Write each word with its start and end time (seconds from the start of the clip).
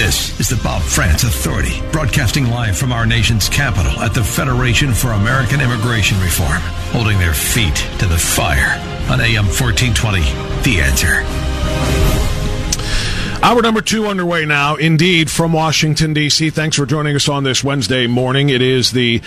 This 0.00 0.40
is 0.40 0.48
the 0.48 0.56
Bob 0.64 0.80
Frantz 0.80 1.24
Authority, 1.24 1.82
broadcasting 1.92 2.48
live 2.48 2.74
from 2.74 2.90
our 2.90 3.04
nation's 3.04 3.50
capital 3.50 3.92
at 4.00 4.14
the 4.14 4.24
Federation 4.24 4.94
for 4.94 5.12
American 5.12 5.60
Immigration 5.60 6.18
Reform, 6.22 6.62
holding 6.90 7.18
their 7.18 7.34
feet 7.34 7.76
to 7.98 8.06
the 8.06 8.16
fire 8.16 8.80
on 9.12 9.20
AM 9.20 9.44
1420. 9.44 10.20
The 10.62 10.80
answer. 10.80 11.20
Hour 13.44 13.60
number 13.60 13.82
two 13.82 14.06
underway 14.06 14.46
now, 14.46 14.76
indeed, 14.76 15.30
from 15.30 15.52
Washington, 15.52 16.14
D.C. 16.14 16.48
Thanks 16.48 16.76
for 16.76 16.86
joining 16.86 17.14
us 17.14 17.28
on 17.28 17.44
this 17.44 17.62
Wednesday 17.62 18.06
morning. 18.06 18.48
It 18.48 18.62
is 18.62 18.92
the 18.92 19.20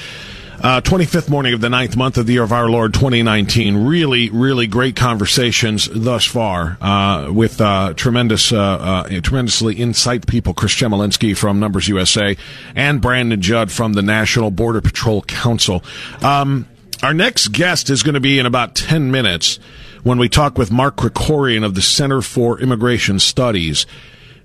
uh, 0.64 0.80
25th 0.80 1.30
morning 1.30 1.54
of 1.54 1.60
the 1.60 1.70
ninth 1.70 1.98
month 1.98 2.18
of 2.18 2.26
the 2.26 2.34
year 2.34 2.44
of 2.44 2.54
our 2.54 2.70
Lord 2.70 2.94
2019. 2.94 3.86
Really, 3.86 4.30
really 4.30 4.66
great 4.66 4.96
conversations 4.96 5.90
thus 5.92 6.26
far 6.26 6.78
uh, 6.80 7.30
with 7.34 7.60
uh, 7.60 7.94
tremendous, 7.96 8.54
uh, 8.54 8.58
uh, 8.58 9.22
tremendously 9.22 9.76
insight 9.76 10.26
people. 10.26 10.54
Chris 10.54 10.74
Chmielenski 10.74 11.36
from 11.36 11.60
Numbers 11.60 11.90
USA 11.90 12.38
and 12.76 13.02
Brandon 13.02 13.42
Judd 13.42 13.74
from 13.74 13.92
the 13.92 14.02
National 14.02 14.52
Border 14.52 14.80
Patrol 14.80 15.22
Council. 15.24 15.84
Um, 16.22 16.70
our 17.04 17.14
next 17.14 17.50
guest 17.50 17.90
is 17.90 18.02
going 18.02 18.14
to 18.14 18.22
be 18.22 18.40
in 18.40 18.46
about 18.46 18.74
10 18.74 19.12
minutes 19.12 19.60
when 20.04 20.18
we 20.18 20.30
talk 20.30 20.58
with 20.58 20.72
Mark 20.72 20.96
Krikorian 20.96 21.66
of 21.66 21.76
the 21.76 21.82
Center 21.82 22.22
for 22.22 22.58
Immigration 22.62 23.20
Studies. 23.20 23.86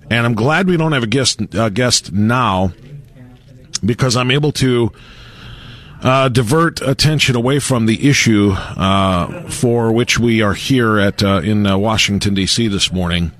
And 0.09 0.25
I'm 0.25 0.35
glad 0.35 0.67
we 0.67 0.75
don't 0.75 0.91
have 0.91 1.03
a 1.03 1.07
guest, 1.07 1.55
uh, 1.55 1.69
guest 1.69 2.11
now 2.11 2.73
because 3.85 4.17
I'm 4.17 4.31
able 4.31 4.51
to 4.53 4.91
uh, 6.01 6.29
divert 6.29 6.81
attention 6.81 7.35
away 7.35 7.59
from 7.59 7.85
the 7.85 8.07
issue 8.07 8.51
uh, 8.51 9.49
for 9.49 9.91
which 9.91 10.19
we 10.19 10.41
are 10.41 10.53
here 10.53 10.99
at 10.99 11.23
uh, 11.23 11.41
in 11.43 11.65
uh, 11.65 11.77
Washington 11.77 12.33
D.C. 12.33 12.67
this 12.67 12.91
morning, 12.91 13.31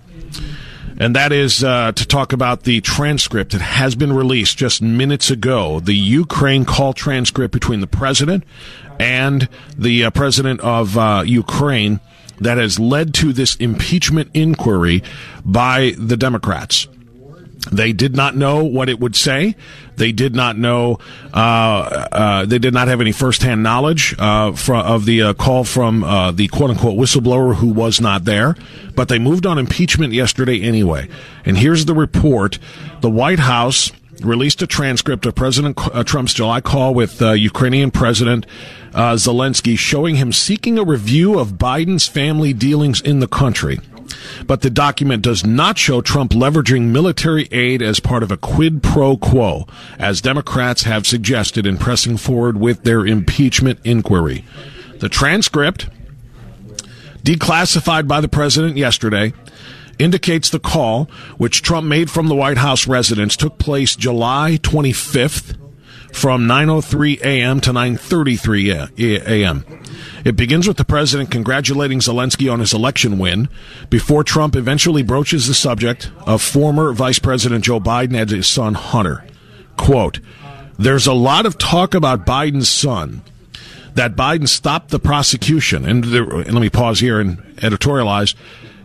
and 0.97 1.15
that 1.15 1.31
is 1.31 1.63
uh, 1.63 1.91
to 1.93 2.05
talk 2.05 2.33
about 2.33 2.63
the 2.63 2.81
transcript 2.81 3.53
that 3.53 3.61
has 3.61 3.95
been 3.95 4.13
released 4.13 4.57
just 4.57 4.81
minutes 4.81 5.31
ago, 5.31 5.79
the 5.79 5.95
Ukraine 5.95 6.65
call 6.65 6.93
transcript 6.93 7.53
between 7.53 7.79
the 7.79 7.87
president 7.87 8.43
and 8.99 9.47
the 9.77 10.05
uh, 10.05 10.09
president 10.09 10.59
of 10.61 11.27
Ukraine 11.27 11.99
that 12.39 12.57
has 12.57 12.79
led 12.79 13.13
to 13.13 13.33
this 13.33 13.55
impeachment 13.55 14.29
inquiry 14.33 15.03
by 15.43 15.93
the 15.97 16.17
Democrats. 16.17 16.87
They 17.71 17.91
did 17.93 18.15
not 18.15 18.35
know 18.35 18.63
what 18.63 18.89
it 18.89 18.99
would 18.99 19.15
say. 19.15 19.55
They 19.97 20.11
did 20.13 20.33
not 20.33 20.57
know. 20.57 20.99
Uh, 21.33 22.07
uh, 22.11 22.45
they 22.45 22.57
did 22.57 22.73
not 22.73 22.87
have 22.87 23.01
any 23.01 23.11
firsthand 23.11 23.63
knowledge 23.63 24.15
uh, 24.17 24.53
of 24.69 25.05
the 25.05 25.21
uh, 25.21 25.33
call 25.33 25.65
from 25.65 26.03
uh, 26.03 26.31
the 26.31 26.47
"quote 26.47 26.69
unquote" 26.69 26.97
whistleblower 26.97 27.55
who 27.55 27.67
was 27.67 27.99
not 27.99 28.23
there. 28.23 28.55
But 28.95 29.09
they 29.09 29.19
moved 29.19 29.45
on 29.45 29.57
impeachment 29.57 30.13
yesterday 30.13 30.61
anyway. 30.61 31.09
And 31.45 31.57
here's 31.57 31.85
the 31.85 31.93
report: 31.93 32.59
the 33.01 33.09
White 33.09 33.39
House 33.39 33.91
released 34.21 34.61
a 34.61 34.67
transcript 34.67 35.25
of 35.25 35.35
President 35.35 35.77
uh, 35.93 36.03
Trump's 36.03 36.33
July 36.33 36.61
call 36.61 36.93
with 36.93 37.21
Ukrainian 37.21 37.91
President 37.91 38.45
Zelensky, 38.93 39.77
showing 39.77 40.15
him 40.15 40.31
seeking 40.31 40.79
a 40.79 40.83
review 40.83 41.37
of 41.37 41.53
Biden's 41.53 42.07
family 42.07 42.53
dealings 42.53 43.01
in 43.01 43.19
the 43.19 43.27
country 43.27 43.79
but 44.45 44.61
the 44.61 44.69
document 44.69 45.23
does 45.23 45.45
not 45.45 45.77
show 45.77 46.01
Trump 46.01 46.31
leveraging 46.31 46.91
military 46.91 47.47
aid 47.51 47.81
as 47.81 47.99
part 47.99 48.23
of 48.23 48.31
a 48.31 48.37
quid 48.37 48.81
pro 48.83 49.17
quo, 49.17 49.67
as 49.97 50.21
Democrats 50.21 50.83
have 50.83 51.07
suggested 51.07 51.65
in 51.65 51.77
pressing 51.77 52.17
forward 52.17 52.57
with 52.57 52.83
their 52.83 53.05
impeachment 53.05 53.79
inquiry. 53.83 54.45
The 54.99 55.09
transcript, 55.09 55.87
declassified 57.23 58.07
by 58.07 58.21
the 58.21 58.27
president 58.27 58.77
yesterday, 58.77 59.33
indicates 59.97 60.49
the 60.49 60.59
call, 60.59 61.05
which 61.37 61.61
Trump 61.61 61.85
made 61.85 62.09
from 62.09 62.27
the 62.27 62.35
White 62.35 62.57
House 62.57 62.87
residence, 62.87 63.35
took 63.35 63.57
place 63.57 63.95
July 63.95 64.57
25th 64.61 65.57
from 66.11 66.47
9:03 66.47 67.21
a.m. 67.21 67.61
to 67.61 67.71
9:33 67.71 69.25
a.m. 69.25 69.65
It 70.25 70.35
begins 70.35 70.67
with 70.67 70.77
the 70.77 70.85
president 70.85 71.31
congratulating 71.31 71.99
Zelensky 71.99 72.51
on 72.51 72.59
his 72.59 72.73
election 72.73 73.19
win 73.19 73.49
before 73.89 74.23
Trump 74.23 74.55
eventually 74.55 75.03
broaches 75.03 75.47
the 75.47 75.53
subject 75.53 76.11
of 76.25 76.41
former 76.41 76.91
Vice 76.93 77.19
President 77.19 77.63
Joe 77.63 77.79
Biden 77.79 78.19
and 78.19 78.29
his 78.29 78.47
son 78.47 78.73
Hunter. 78.73 79.25
Quote, 79.77 80.19
There's 80.77 81.07
a 81.07 81.13
lot 81.13 81.45
of 81.45 81.57
talk 81.57 81.93
about 81.93 82.25
Biden's 82.25 82.69
son, 82.69 83.21
that 83.95 84.15
Biden 84.15 84.47
stopped 84.47 84.89
the 84.89 84.99
prosecution. 84.99 85.85
And, 85.85 86.03
there, 86.05 86.23
and 86.23 86.53
let 86.53 86.61
me 86.61 86.69
pause 86.69 86.99
here 86.99 87.19
and 87.19 87.37
editorialize. 87.57 88.35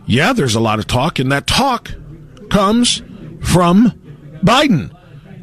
Yeah, 0.05 0.33
there's 0.33 0.55
a 0.55 0.59
lot 0.59 0.79
of 0.79 0.87
talk, 0.87 1.19
and 1.19 1.31
that 1.31 1.47
talk 1.47 1.91
comes 2.49 3.01
from 3.41 3.91
Biden 4.43 4.94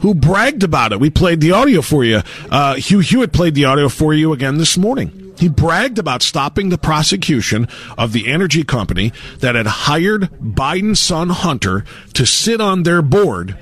who 0.03 0.15
bragged 0.15 0.63
about 0.63 0.93
it. 0.93 1.01
We 1.01 1.11
played 1.11 1.41
the 1.41 1.53
audio 1.53 1.81
for 1.81 2.05
you. 2.05 2.23
Uh, 2.51 2.75
Hugh 2.75 2.99
Hewitt 2.99 3.33
played 3.33 3.55
the 3.55 3.65
audio 3.65 3.89
for 3.89 4.13
you 4.13 4.33
again 4.33 4.59
this 4.59 4.77
morning. 4.77 5.33
He 5.39 5.49
bragged 5.49 5.99
about 5.99 6.23
stopping 6.23 6.69
the 6.69 6.79
prosecution 6.79 7.67
of 7.97 8.13
the 8.13 8.29
energy 8.29 8.65
company 8.65 9.13
that 9.39 9.55
had 9.55 9.67
hired 9.67 10.23
Biden's 10.41 11.01
son 11.01 11.31
Hunter 11.31 11.85
to 12.15 12.27
sit 12.27 12.61
on 12.61 12.83
their 12.83 13.01
board 13.01 13.57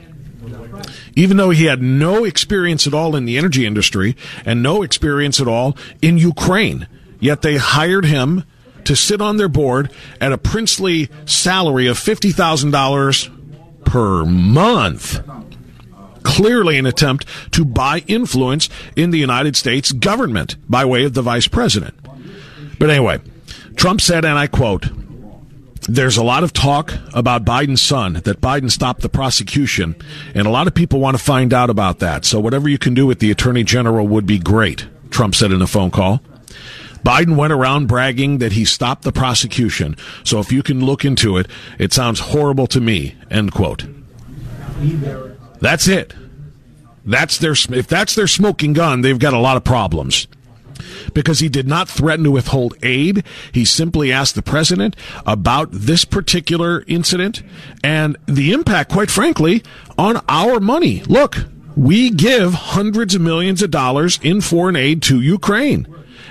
even 1.16 1.36
though 1.36 1.50
he 1.50 1.64
had 1.64 1.82
no 1.82 2.24
experience 2.24 2.86
at 2.86 2.94
all 2.94 3.16
in 3.16 3.24
the 3.24 3.36
energy 3.36 3.66
industry 3.66 4.16
and 4.46 4.62
no 4.62 4.82
experience 4.82 5.40
at 5.40 5.48
all 5.48 5.76
in 6.00 6.16
Ukraine. 6.16 6.86
Yet 7.18 7.42
they 7.42 7.56
hired 7.56 8.04
him 8.04 8.44
to 8.84 8.96
sit 8.96 9.20
on 9.20 9.36
their 9.36 9.48
board 9.48 9.90
at 10.20 10.32
a 10.32 10.38
princely 10.38 11.10
salary 11.26 11.88
of 11.88 11.98
$50,000 11.98 13.84
per 13.84 14.24
month 14.24 15.20
clearly 16.22 16.78
an 16.78 16.86
attempt 16.86 17.26
to 17.52 17.64
buy 17.64 18.04
influence 18.06 18.68
in 18.96 19.10
the 19.10 19.18
United 19.18 19.56
States 19.56 19.92
government 19.92 20.56
by 20.68 20.84
way 20.84 21.04
of 21.04 21.14
the 21.14 21.22
vice 21.22 21.48
president. 21.48 21.94
But 22.78 22.90
anyway, 22.90 23.20
Trump 23.76 24.00
said, 24.00 24.24
and 24.24 24.38
I 24.38 24.46
quote, 24.46 24.88
there's 25.88 26.16
a 26.16 26.24
lot 26.24 26.44
of 26.44 26.52
talk 26.52 26.92
about 27.14 27.44
Biden's 27.44 27.82
son, 27.82 28.14
that 28.24 28.40
Biden 28.40 28.70
stopped 28.70 29.00
the 29.00 29.08
prosecution, 29.08 29.96
and 30.34 30.46
a 30.46 30.50
lot 30.50 30.66
of 30.66 30.74
people 30.74 31.00
want 31.00 31.16
to 31.16 31.22
find 31.22 31.52
out 31.52 31.70
about 31.70 31.98
that. 32.00 32.24
So 32.24 32.38
whatever 32.38 32.68
you 32.68 32.78
can 32.78 32.94
do 32.94 33.06
with 33.06 33.18
the 33.18 33.30
attorney 33.30 33.64
general 33.64 34.06
would 34.06 34.26
be 34.26 34.38
great, 34.38 34.86
Trump 35.10 35.34
said 35.34 35.52
in 35.52 35.62
a 35.62 35.66
phone 35.66 35.90
call. 35.90 36.20
Biden 37.04 37.36
went 37.36 37.52
around 37.52 37.88
bragging 37.88 38.38
that 38.38 38.52
he 38.52 38.66
stopped 38.66 39.02
the 39.02 39.12
prosecution. 39.12 39.96
So 40.22 40.38
if 40.38 40.52
you 40.52 40.62
can 40.62 40.84
look 40.84 41.04
into 41.04 41.38
it, 41.38 41.48
it 41.78 41.92
sounds 41.94 42.20
horrible 42.20 42.66
to 42.68 42.80
me, 42.80 43.14
end 43.30 43.52
quote. 43.52 43.86
That's 45.60 45.88
it. 45.88 46.14
That's 47.04 47.38
their 47.38 47.52
if 47.52 47.86
that's 47.86 48.14
their 48.14 48.26
smoking 48.26 48.72
gun, 48.72 49.00
they've 49.00 49.18
got 49.18 49.34
a 49.34 49.38
lot 49.38 49.56
of 49.56 49.64
problems. 49.64 50.26
Because 51.12 51.40
he 51.40 51.48
did 51.48 51.66
not 51.66 51.88
threaten 51.88 52.24
to 52.24 52.30
withhold 52.30 52.74
aid. 52.82 53.24
He 53.52 53.64
simply 53.64 54.12
asked 54.12 54.34
the 54.34 54.42
president 54.42 54.96
about 55.26 55.68
this 55.72 56.04
particular 56.04 56.84
incident 56.86 57.42
and 57.84 58.16
the 58.26 58.52
impact, 58.52 58.90
quite 58.90 59.10
frankly, 59.10 59.62
on 59.98 60.22
our 60.28 60.58
money. 60.58 61.02
Look, 61.04 61.44
we 61.76 62.10
give 62.10 62.54
hundreds 62.54 63.14
of 63.14 63.20
millions 63.20 63.62
of 63.62 63.70
dollars 63.70 64.18
in 64.22 64.40
foreign 64.40 64.76
aid 64.76 65.02
to 65.02 65.20
Ukraine. 65.20 65.86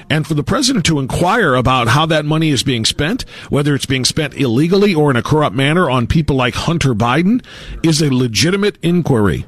And 0.10 0.26
for 0.26 0.34
the 0.34 0.44
president 0.44 0.86
to 0.88 1.00
inquire 1.00 1.54
about 1.54 1.90
how 1.90 2.06
that 2.08 2.26
money 2.26 2.50
is 2.50 2.64
being 2.64 2.84
spent, 2.84 3.24
whether 3.50 3.76
it's 3.76 3.86
being 3.86 4.06
spent 4.06 4.34
illegally 4.34 4.96
or 4.96 5.12
in 5.12 5.16
a 5.16 5.22
corrupt 5.22 5.56
manner 5.56 5.90
on 5.90 6.08
people 6.08 6.36
like 6.36 6.56
Hunter 6.56 6.96
Biden, 6.96 7.44
is 7.84 8.02
a 8.02 8.14
legitimate 8.14 8.78
inquiry. 8.82 9.46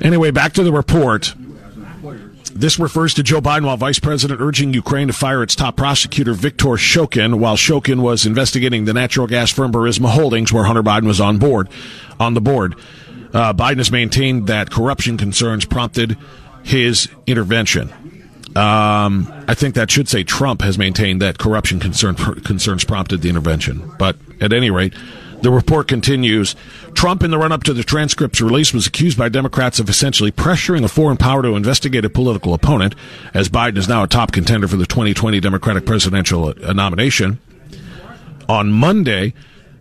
Anyway, 0.00 0.30
back 0.30 0.52
to 0.54 0.62
the 0.62 0.72
report. 0.72 1.34
This 2.52 2.78
refers 2.78 3.14
to 3.14 3.22
Joe 3.22 3.40
Biden 3.40 3.64
while 3.64 3.76
vice 3.78 3.98
president 3.98 4.40
urging 4.40 4.74
Ukraine 4.74 5.06
to 5.06 5.12
fire 5.14 5.42
its 5.42 5.54
top 5.54 5.76
prosecutor, 5.76 6.34
Viktor 6.34 6.66
Shokin, 6.76 7.36
while 7.36 7.56
Shokin 7.56 8.00
was 8.02 8.26
investigating 8.26 8.84
the 8.84 8.92
natural 8.92 9.26
gas 9.26 9.50
firm 9.50 9.72
Burisma 9.72 10.10
Holdings, 10.10 10.52
where 10.52 10.64
Hunter 10.64 10.82
Biden 10.82 11.06
was 11.06 11.20
on 11.20 11.38
board, 11.38 11.68
on 12.18 12.34
the 12.34 12.40
board. 12.40 12.74
Uh, 13.32 13.54
Biden 13.54 13.78
has 13.78 13.90
maintained 13.90 14.48
that 14.48 14.70
corruption 14.70 15.16
concerns 15.16 15.64
prompted 15.64 16.18
his 16.62 17.08
intervention. 17.26 17.92
Um, 18.56 19.32
I 19.46 19.54
think 19.54 19.74
that 19.76 19.90
should 19.90 20.08
say 20.08 20.24
Trump 20.24 20.62
has 20.62 20.76
maintained 20.76 21.22
that 21.22 21.38
corruption 21.38 21.78
concern, 21.78 22.16
concerns 22.16 22.84
prompted 22.84 23.22
the 23.22 23.28
intervention. 23.28 23.92
But 23.98 24.16
at 24.40 24.52
any 24.52 24.70
rate, 24.70 24.92
The 25.42 25.50
report 25.50 25.88
continues 25.88 26.54
Trump, 26.92 27.22
in 27.22 27.30
the 27.30 27.38
run 27.38 27.50
up 27.52 27.62
to 27.62 27.72
the 27.72 27.82
transcript's 27.82 28.42
release, 28.42 28.74
was 28.74 28.86
accused 28.86 29.16
by 29.16 29.30
Democrats 29.30 29.78
of 29.78 29.88
essentially 29.88 30.30
pressuring 30.30 30.84
a 30.84 30.88
foreign 30.88 31.16
power 31.16 31.42
to 31.42 31.56
investigate 31.56 32.04
a 32.04 32.10
political 32.10 32.52
opponent, 32.52 32.94
as 33.32 33.48
Biden 33.48 33.78
is 33.78 33.88
now 33.88 34.02
a 34.02 34.06
top 34.06 34.32
contender 34.32 34.68
for 34.68 34.76
the 34.76 34.84
2020 34.84 35.40
Democratic 35.40 35.86
presidential 35.86 36.48
uh, 36.62 36.72
nomination. 36.74 37.38
On 38.50 38.70
Monday, 38.70 39.32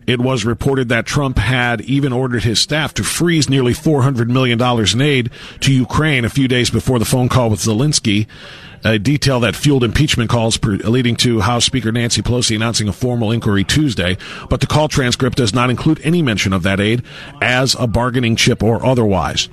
it 0.09 0.19
was 0.19 0.43
reported 0.43 0.89
that 0.89 1.05
Trump 1.05 1.37
had 1.37 1.81
even 1.81 2.11
ordered 2.11 2.43
his 2.43 2.59
staff 2.59 2.95
to 2.95 3.03
freeze 3.03 3.47
nearly 3.47 3.73
$400 3.73 4.27
million 4.27 4.59
in 4.59 5.01
aid 5.01 5.29
to 5.59 5.71
Ukraine 5.71 6.25
a 6.25 6.29
few 6.29 6.47
days 6.47 6.71
before 6.71 6.97
the 6.97 7.05
phone 7.05 7.29
call 7.29 7.51
with 7.51 7.59
Zelensky, 7.59 8.25
a 8.83 8.97
detail 8.97 9.39
that 9.41 9.55
fueled 9.55 9.83
impeachment 9.83 10.27
calls 10.31 10.59
leading 10.63 11.15
to 11.17 11.41
House 11.41 11.65
Speaker 11.65 11.91
Nancy 11.91 12.23
Pelosi 12.23 12.55
announcing 12.55 12.87
a 12.87 12.93
formal 12.93 13.31
inquiry 13.31 13.63
Tuesday. 13.63 14.17
But 14.49 14.61
the 14.61 14.67
call 14.67 14.87
transcript 14.87 15.37
does 15.37 15.53
not 15.53 15.69
include 15.69 16.01
any 16.03 16.23
mention 16.23 16.53
of 16.53 16.63
that 16.63 16.79
aid 16.79 17.03
as 17.39 17.75
a 17.75 17.85
bargaining 17.85 18.35
chip 18.35 18.63
or 18.63 18.83
otherwise. 18.83 19.47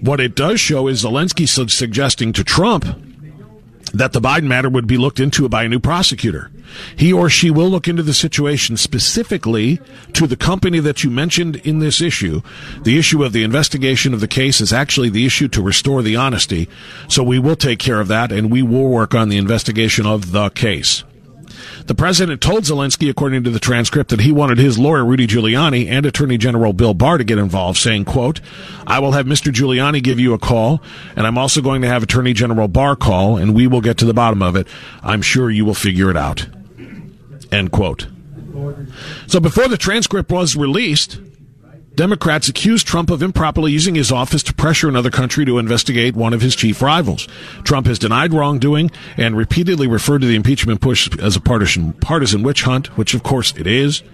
What 0.00 0.18
it 0.18 0.34
does 0.34 0.58
show 0.58 0.88
is 0.88 1.04
Zelensky 1.04 1.48
suggesting 1.70 2.32
to 2.32 2.42
Trump 2.42 2.84
that 3.94 4.12
the 4.12 4.20
Biden 4.20 4.44
matter 4.44 4.68
would 4.68 4.86
be 4.86 4.96
looked 4.96 5.20
into 5.20 5.48
by 5.48 5.64
a 5.64 5.68
new 5.68 5.78
prosecutor. 5.78 6.50
He 6.96 7.12
or 7.12 7.30
she 7.30 7.50
will 7.50 7.68
look 7.68 7.88
into 7.88 8.02
the 8.02 8.14
situation 8.14 8.76
specifically 8.76 9.80
to 10.12 10.26
the 10.26 10.36
company 10.36 10.80
that 10.80 11.02
you 11.02 11.10
mentioned 11.10 11.56
in 11.56 11.78
this 11.78 12.00
issue. 12.00 12.42
The 12.82 12.98
issue 12.98 13.24
of 13.24 13.32
the 13.32 13.44
investigation 13.44 14.12
of 14.12 14.20
the 14.20 14.28
case 14.28 14.60
is 14.60 14.72
actually 14.72 15.08
the 15.08 15.26
issue 15.26 15.48
to 15.48 15.62
restore 15.62 16.02
the 16.02 16.16
honesty. 16.16 16.68
So 17.08 17.22
we 17.22 17.38
will 17.38 17.56
take 17.56 17.78
care 17.78 18.00
of 18.00 18.08
that 18.08 18.32
and 18.32 18.50
we 18.50 18.62
will 18.62 18.88
work 18.88 19.14
on 19.14 19.28
the 19.28 19.38
investigation 19.38 20.06
of 20.06 20.32
the 20.32 20.50
case. 20.50 21.04
The 21.86 21.94
president 21.94 22.40
told 22.40 22.64
Zelensky, 22.64 23.08
according 23.08 23.44
to 23.44 23.50
the 23.50 23.58
transcript, 23.58 24.10
that 24.10 24.20
he 24.20 24.32
wanted 24.32 24.58
his 24.58 24.78
lawyer, 24.78 25.04
Rudy 25.04 25.26
Giuliani, 25.26 25.88
and 25.88 26.04
Attorney 26.06 26.38
General 26.38 26.72
Bill 26.72 26.94
Barr 26.94 27.18
to 27.18 27.24
get 27.24 27.38
involved, 27.38 27.78
saying, 27.78 28.04
quote, 28.04 28.40
I 28.86 28.98
will 28.98 29.12
have 29.12 29.26
Mr. 29.26 29.52
Giuliani 29.52 30.02
give 30.02 30.18
you 30.18 30.34
a 30.34 30.38
call, 30.38 30.82
and 31.16 31.26
I'm 31.26 31.38
also 31.38 31.60
going 31.60 31.82
to 31.82 31.88
have 31.88 32.02
Attorney 32.02 32.32
General 32.32 32.68
Barr 32.68 32.96
call, 32.96 33.36
and 33.36 33.54
we 33.54 33.66
will 33.66 33.80
get 33.80 33.98
to 33.98 34.04
the 34.04 34.14
bottom 34.14 34.42
of 34.42 34.56
it. 34.56 34.66
I'm 35.02 35.22
sure 35.22 35.50
you 35.50 35.64
will 35.64 35.74
figure 35.74 36.10
it 36.10 36.16
out. 36.16 36.46
End 37.50 37.72
quote. 37.72 38.06
So 39.26 39.40
before 39.40 39.68
the 39.68 39.78
transcript 39.78 40.30
was 40.30 40.56
released, 40.56 41.18
Democrats 41.98 42.48
accused 42.48 42.86
Trump 42.86 43.10
of 43.10 43.24
improperly 43.24 43.72
using 43.72 43.96
his 43.96 44.12
office 44.12 44.44
to 44.44 44.54
pressure 44.54 44.88
another 44.88 45.10
country 45.10 45.44
to 45.44 45.58
investigate 45.58 46.14
one 46.14 46.32
of 46.32 46.40
his 46.40 46.54
chief 46.54 46.80
rivals. 46.80 47.26
Trump 47.64 47.88
has 47.88 47.98
denied 47.98 48.32
wrongdoing 48.32 48.92
and 49.16 49.36
repeatedly 49.36 49.88
referred 49.88 50.20
to 50.20 50.28
the 50.28 50.36
impeachment 50.36 50.80
push 50.80 51.10
as 51.18 51.34
a 51.34 51.40
partisan, 51.40 51.92
partisan 51.94 52.44
witch 52.44 52.62
hunt, 52.62 52.96
which 52.96 53.14
of 53.14 53.24
course 53.24 53.52
it 53.56 53.66
is. 53.66 54.04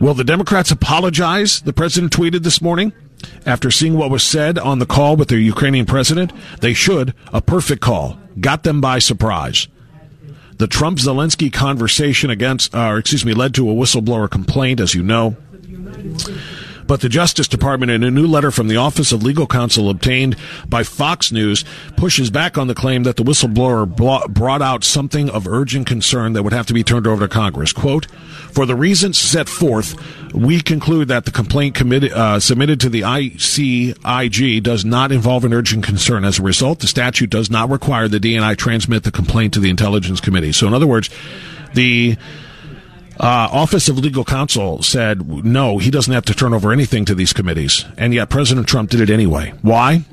Will 0.00 0.12
the 0.12 0.22
Democrats 0.22 0.70
apologize? 0.70 1.62
The 1.62 1.72
president 1.72 2.12
tweeted 2.12 2.42
this 2.42 2.60
morning. 2.60 2.92
After 3.46 3.70
seeing 3.70 3.96
what 3.96 4.10
was 4.10 4.22
said 4.22 4.58
on 4.58 4.78
the 4.78 4.84
call 4.84 5.16
with 5.16 5.28
the 5.28 5.38
Ukrainian 5.38 5.86
president, 5.86 6.30
they 6.60 6.74
should. 6.74 7.14
A 7.32 7.40
perfect 7.40 7.80
call. 7.80 8.18
Got 8.38 8.64
them 8.64 8.82
by 8.82 8.98
surprise. 8.98 9.66
The 10.58 10.66
Trump 10.66 10.98
Zelensky 10.98 11.50
conversation 11.50 12.28
against, 12.28 12.74
uh, 12.74 12.88
or 12.88 12.98
excuse 12.98 13.24
me, 13.24 13.32
led 13.32 13.54
to 13.54 13.70
a 13.70 13.72
whistleblower 13.72 14.30
complaint, 14.30 14.78
as 14.78 14.94
you 14.94 15.02
know. 15.02 15.38
But 16.92 17.00
the 17.00 17.08
Justice 17.08 17.48
Department, 17.48 17.90
in 17.90 18.04
a 18.04 18.10
new 18.10 18.26
letter 18.26 18.50
from 18.50 18.68
the 18.68 18.76
Office 18.76 19.12
of 19.12 19.22
Legal 19.22 19.46
Counsel 19.46 19.88
obtained 19.88 20.36
by 20.68 20.82
Fox 20.82 21.32
News, 21.32 21.64
pushes 21.96 22.30
back 22.30 22.58
on 22.58 22.66
the 22.66 22.74
claim 22.74 23.04
that 23.04 23.16
the 23.16 23.22
whistleblower 23.22 23.88
brought 24.28 24.60
out 24.60 24.84
something 24.84 25.30
of 25.30 25.48
urgent 25.48 25.86
concern 25.86 26.34
that 26.34 26.42
would 26.42 26.52
have 26.52 26.66
to 26.66 26.74
be 26.74 26.84
turned 26.84 27.06
over 27.06 27.26
to 27.26 27.32
Congress. 27.32 27.72
Quote, 27.72 28.04
for 28.50 28.66
the 28.66 28.76
reasons 28.76 29.16
set 29.16 29.48
forth, 29.48 29.94
we 30.34 30.60
conclude 30.60 31.08
that 31.08 31.24
the 31.24 31.30
complaint 31.30 31.80
uh, 31.80 32.38
submitted 32.38 32.78
to 32.80 32.90
the 32.90 33.00
ICIG 33.00 34.62
does 34.62 34.84
not 34.84 35.12
involve 35.12 35.46
an 35.46 35.54
urgent 35.54 35.84
concern. 35.84 36.26
As 36.26 36.40
a 36.40 36.42
result, 36.42 36.80
the 36.80 36.86
statute 36.86 37.30
does 37.30 37.48
not 37.50 37.70
require 37.70 38.06
the 38.06 38.20
DNI 38.20 38.54
transmit 38.58 39.04
the 39.04 39.10
complaint 39.10 39.54
to 39.54 39.60
the 39.60 39.70
Intelligence 39.70 40.20
Committee. 40.20 40.52
So, 40.52 40.66
in 40.66 40.74
other 40.74 40.86
words, 40.86 41.08
the 41.72 42.18
uh, 43.22 43.48
Office 43.52 43.88
of 43.88 43.98
Legal 43.98 44.24
Counsel 44.24 44.82
said 44.82 45.44
no, 45.44 45.78
he 45.78 45.92
doesn't 45.92 46.12
have 46.12 46.24
to 46.24 46.34
turn 46.34 46.52
over 46.52 46.72
anything 46.72 47.04
to 47.04 47.14
these 47.14 47.32
committees, 47.32 47.84
and 47.96 48.12
yet 48.12 48.28
President 48.28 48.66
Trump 48.66 48.90
did 48.90 49.00
it 49.00 49.10
anyway. 49.10 49.54
Why? 49.62 50.04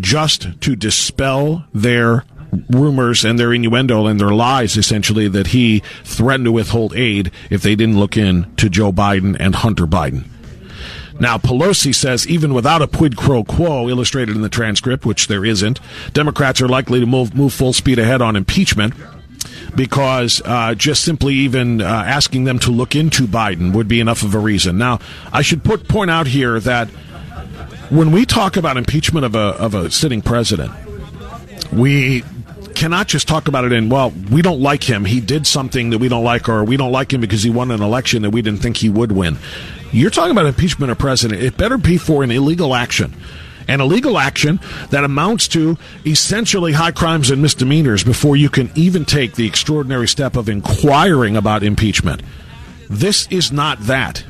Just 0.00 0.60
to 0.62 0.74
dispel 0.74 1.64
their 1.72 2.24
rumors 2.68 3.24
and 3.24 3.38
their 3.38 3.52
innuendo 3.52 4.06
and 4.06 4.18
their 4.18 4.32
lies, 4.32 4.76
essentially, 4.76 5.28
that 5.28 5.48
he 5.48 5.80
threatened 6.02 6.46
to 6.46 6.52
withhold 6.52 6.96
aid 6.96 7.30
if 7.50 7.62
they 7.62 7.76
didn't 7.76 7.98
look 7.98 8.16
in 8.16 8.52
to 8.56 8.68
Joe 8.68 8.90
Biden 8.90 9.36
and 9.38 9.54
Hunter 9.54 9.86
Biden. 9.86 10.24
Now, 11.20 11.38
Pelosi 11.38 11.94
says 11.94 12.26
even 12.26 12.52
without 12.52 12.82
a 12.82 12.88
quid 12.88 13.16
pro 13.16 13.44
quo 13.44 13.88
illustrated 13.88 14.34
in 14.34 14.42
the 14.42 14.48
transcript, 14.48 15.06
which 15.06 15.28
there 15.28 15.44
isn't, 15.44 15.80
Democrats 16.12 16.60
are 16.60 16.68
likely 16.68 16.98
to 16.98 17.06
move, 17.06 17.34
move 17.34 17.54
full 17.54 17.72
speed 17.72 17.98
ahead 17.98 18.20
on 18.20 18.36
impeachment 18.36 18.92
because 19.76 20.40
uh, 20.44 20.74
just 20.74 21.04
simply 21.04 21.34
even 21.34 21.80
uh, 21.80 21.84
asking 21.84 22.44
them 22.44 22.58
to 22.60 22.70
look 22.70 22.96
into 22.96 23.24
Biden 23.26 23.72
would 23.74 23.86
be 23.86 24.00
enough 24.00 24.22
of 24.22 24.34
a 24.34 24.38
reason. 24.38 24.78
Now, 24.78 24.98
I 25.32 25.42
should 25.42 25.62
put 25.62 25.86
point 25.86 26.10
out 26.10 26.26
here 26.26 26.58
that 26.60 26.88
when 27.90 28.10
we 28.10 28.24
talk 28.24 28.56
about 28.56 28.76
impeachment 28.76 29.24
of 29.24 29.34
a 29.34 29.38
of 29.38 29.74
a 29.74 29.90
sitting 29.90 30.22
president, 30.22 30.72
we 31.72 32.24
cannot 32.74 33.06
just 33.08 33.26
talk 33.26 33.48
about 33.48 33.64
it 33.64 33.72
in 33.72 33.88
well 33.88 34.12
we 34.30 34.42
don't 34.42 34.60
like 34.60 34.82
him. 34.82 35.04
He 35.04 35.20
did 35.20 35.46
something 35.46 35.90
that 35.90 35.98
we 35.98 36.08
don't 36.08 36.24
like 36.24 36.48
or 36.48 36.64
we 36.64 36.76
don't 36.76 36.92
like 36.92 37.12
him 37.12 37.20
because 37.20 37.42
he 37.42 37.50
won 37.50 37.70
an 37.70 37.82
election 37.82 38.22
that 38.22 38.30
we 38.30 38.42
didn't 38.42 38.60
think 38.60 38.78
he 38.78 38.88
would 38.88 39.12
win. 39.12 39.38
You're 39.92 40.10
talking 40.10 40.32
about 40.32 40.46
impeachment 40.46 40.90
of 40.90 40.98
president. 40.98 41.42
It 41.42 41.56
better 41.56 41.78
be 41.78 41.96
for 41.96 42.22
an 42.24 42.30
illegal 42.30 42.74
action 42.74 43.14
and 43.68 43.80
illegal 43.80 44.18
action 44.18 44.60
that 44.90 45.04
amounts 45.04 45.48
to 45.48 45.76
essentially 46.04 46.72
high 46.72 46.90
crimes 46.90 47.30
and 47.30 47.42
misdemeanors 47.42 48.04
before 48.04 48.36
you 48.36 48.48
can 48.48 48.70
even 48.74 49.04
take 49.04 49.34
the 49.34 49.46
extraordinary 49.46 50.08
step 50.08 50.36
of 50.36 50.48
inquiring 50.48 51.36
about 51.36 51.62
impeachment. 51.62 52.22
This 52.88 53.26
is 53.28 53.50
not 53.50 53.80
that. 53.80 54.24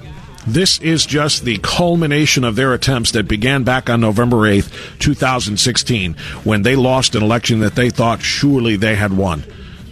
This 0.46 0.78
is 0.78 1.04
just 1.04 1.44
the 1.44 1.58
culmination 1.58 2.44
of 2.44 2.54
their 2.54 2.72
attempts 2.72 3.10
that 3.12 3.26
began 3.26 3.64
back 3.64 3.90
on 3.90 4.00
November 4.00 4.36
8th, 4.36 4.98
2016, 5.00 6.14
when 6.44 6.62
they 6.62 6.76
lost 6.76 7.16
an 7.16 7.22
election 7.22 7.58
that 7.60 7.74
they 7.74 7.90
thought 7.90 8.22
surely 8.22 8.76
they 8.76 8.94
had 8.94 9.16
won. 9.16 9.42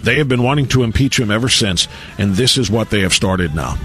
They 0.04 0.16
have 0.16 0.28
been 0.28 0.42
wanting 0.42 0.68
to 0.68 0.82
impeach 0.82 1.18
him 1.18 1.30
ever 1.30 1.48
since, 1.48 1.88
and 2.18 2.34
this 2.34 2.58
is 2.58 2.70
what 2.70 2.90
they 2.90 3.00
have 3.00 3.14
started 3.14 3.54
now. 3.54 3.76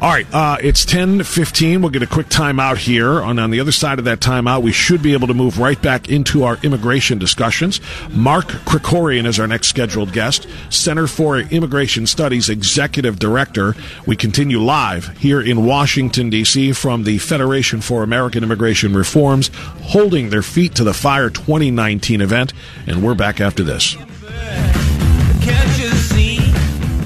All 0.00 0.10
right, 0.10 0.26
uh, 0.32 0.58
it's 0.62 0.84
10:15. 0.84 1.80
We'll 1.80 1.90
get 1.90 2.02
a 2.02 2.06
quick 2.06 2.28
timeout 2.28 2.76
here. 2.76 3.20
And 3.20 3.40
on 3.40 3.50
the 3.50 3.60
other 3.60 3.72
side 3.72 3.98
of 3.98 4.04
that 4.04 4.20
timeout, 4.20 4.62
we 4.62 4.72
should 4.72 5.02
be 5.02 5.14
able 5.14 5.28
to 5.28 5.34
move 5.34 5.58
right 5.58 5.80
back 5.80 6.08
into 6.10 6.44
our 6.44 6.58
immigration 6.62 7.18
discussions. 7.18 7.80
Mark 8.10 8.48
Krikorian 8.66 9.26
is 9.26 9.40
our 9.40 9.46
next 9.46 9.68
scheduled 9.68 10.12
guest, 10.12 10.46
Center 10.68 11.06
for 11.06 11.38
Immigration 11.38 12.06
Studies 12.06 12.48
Executive 12.50 13.18
Director. 13.18 13.74
We 14.06 14.16
continue 14.16 14.60
live 14.60 15.16
here 15.18 15.40
in 15.40 15.64
Washington 15.64 16.28
D.C. 16.28 16.72
from 16.72 17.04
the 17.04 17.18
Federation 17.18 17.80
for 17.80 18.02
American 18.02 18.44
Immigration 18.44 18.94
Reforms, 18.94 19.50
holding 19.82 20.28
their 20.28 20.42
feet 20.42 20.74
to 20.74 20.84
the 20.84 20.94
fire 20.94 21.30
2019 21.30 22.20
event, 22.20 22.52
and 22.86 23.02
we're 23.02 23.14
back 23.14 23.40
after 23.40 23.62
this. 23.62 23.96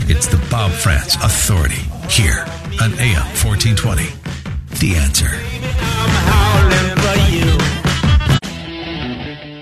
It's 0.08 0.26
the 0.26 0.36
Bob 0.50 0.70
Frantz 0.70 1.14
Authority 1.16 1.82
here 2.10 2.44
on 2.82 2.92
AM 3.00 3.26
1420. 3.34 4.04
The 4.78 4.96
answer. 4.96 5.26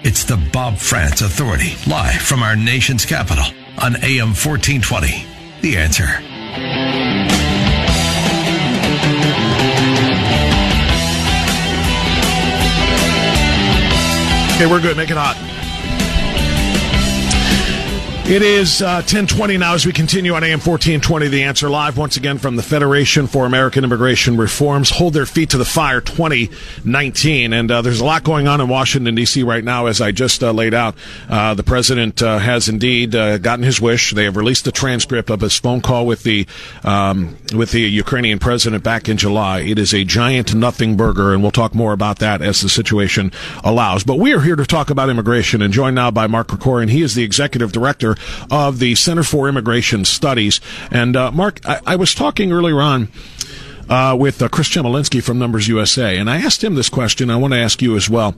It's 0.06 0.24
the 0.24 0.36
Bob 0.52 0.78
Frantz 0.78 1.22
Authority 1.22 1.76
live 1.88 2.20
from 2.20 2.42
our 2.42 2.56
nation's 2.56 3.04
capital 3.06 3.44
on 3.78 3.96
AM 4.02 4.34
1420. 4.34 5.24
The 5.62 5.76
answer. 5.78 6.04
Okay, 14.56 14.66
we're 14.66 14.80
good. 14.80 14.96
Make 14.96 15.10
it 15.10 15.16
hot. 15.16 15.53
It 18.26 18.40
is 18.40 18.80
uh, 18.80 19.04
1020 19.04 19.58
now 19.58 19.74
as 19.74 19.84
we 19.84 19.92
continue 19.92 20.32
on 20.32 20.42
AM 20.42 20.58
1420, 20.58 21.28
The 21.28 21.42
Answer 21.42 21.68
Live, 21.68 21.98
once 21.98 22.16
again 22.16 22.38
from 22.38 22.56
the 22.56 22.62
Federation 22.62 23.26
for 23.26 23.44
American 23.44 23.84
Immigration 23.84 24.38
Reforms. 24.38 24.88
Hold 24.88 25.12
their 25.12 25.26
feet 25.26 25.50
to 25.50 25.58
the 25.58 25.64
fire 25.66 26.00
2019. 26.00 27.52
And 27.52 27.70
uh, 27.70 27.82
there's 27.82 28.00
a 28.00 28.04
lot 28.04 28.24
going 28.24 28.48
on 28.48 28.62
in 28.62 28.68
Washington, 28.70 29.14
D.C. 29.14 29.42
right 29.42 29.62
now, 29.62 29.86
as 29.86 30.00
I 30.00 30.10
just 30.10 30.42
uh, 30.42 30.52
laid 30.52 30.72
out. 30.72 30.94
Uh, 31.28 31.52
the 31.52 31.62
president 31.62 32.22
uh, 32.22 32.38
has 32.38 32.66
indeed 32.66 33.14
uh, 33.14 33.36
gotten 33.36 33.62
his 33.62 33.78
wish. 33.78 34.12
They 34.12 34.24
have 34.24 34.38
released 34.38 34.64
the 34.64 34.72
transcript 34.72 35.28
of 35.28 35.42
his 35.42 35.58
phone 35.58 35.82
call 35.82 36.06
with 36.06 36.22
the, 36.22 36.46
um, 36.82 37.36
with 37.54 37.72
the 37.72 37.82
Ukrainian 37.82 38.38
president 38.38 38.82
back 38.82 39.06
in 39.06 39.18
July. 39.18 39.60
It 39.60 39.78
is 39.78 39.92
a 39.92 40.02
giant 40.02 40.54
nothing 40.54 40.96
burger, 40.96 41.34
and 41.34 41.42
we'll 41.42 41.52
talk 41.52 41.74
more 41.74 41.92
about 41.92 42.20
that 42.20 42.40
as 42.40 42.62
the 42.62 42.70
situation 42.70 43.32
allows. 43.62 44.02
But 44.02 44.18
we 44.18 44.32
are 44.32 44.40
here 44.40 44.56
to 44.56 44.64
talk 44.64 44.88
about 44.88 45.10
immigration 45.10 45.60
and 45.60 45.74
joined 45.74 45.94
now 45.94 46.10
by 46.10 46.26
Mark 46.26 46.48
Krikorian. 46.48 46.88
He 46.88 47.02
is 47.02 47.14
the 47.14 47.22
executive 47.22 47.70
director 47.70 48.13
of 48.50 48.78
the 48.78 48.94
Center 48.94 49.22
for 49.22 49.48
Immigration 49.48 50.04
Studies. 50.04 50.60
And 50.90 51.16
uh, 51.16 51.30
Mark, 51.32 51.60
I, 51.64 51.80
I, 51.86 51.96
was 51.96 52.14
talking 52.14 52.52
earlier 52.52 52.80
on 52.80 53.08
uh, 53.88 54.16
with 54.18 54.42
uh, 54.42 54.48
Chris 54.48 54.68
Chmielenski 54.68 55.22
from 55.22 55.38
Numbers 55.38 55.68
USA, 55.68 56.16
and 56.18 56.30
I 56.30 56.38
asked 56.38 56.62
him 56.62 56.74
this 56.74 56.88
question. 56.88 57.30
I 57.30 57.36
want 57.36 57.52
to 57.54 57.58
ask 57.58 57.82
you 57.82 57.96
as 57.96 58.08
well. 58.08 58.34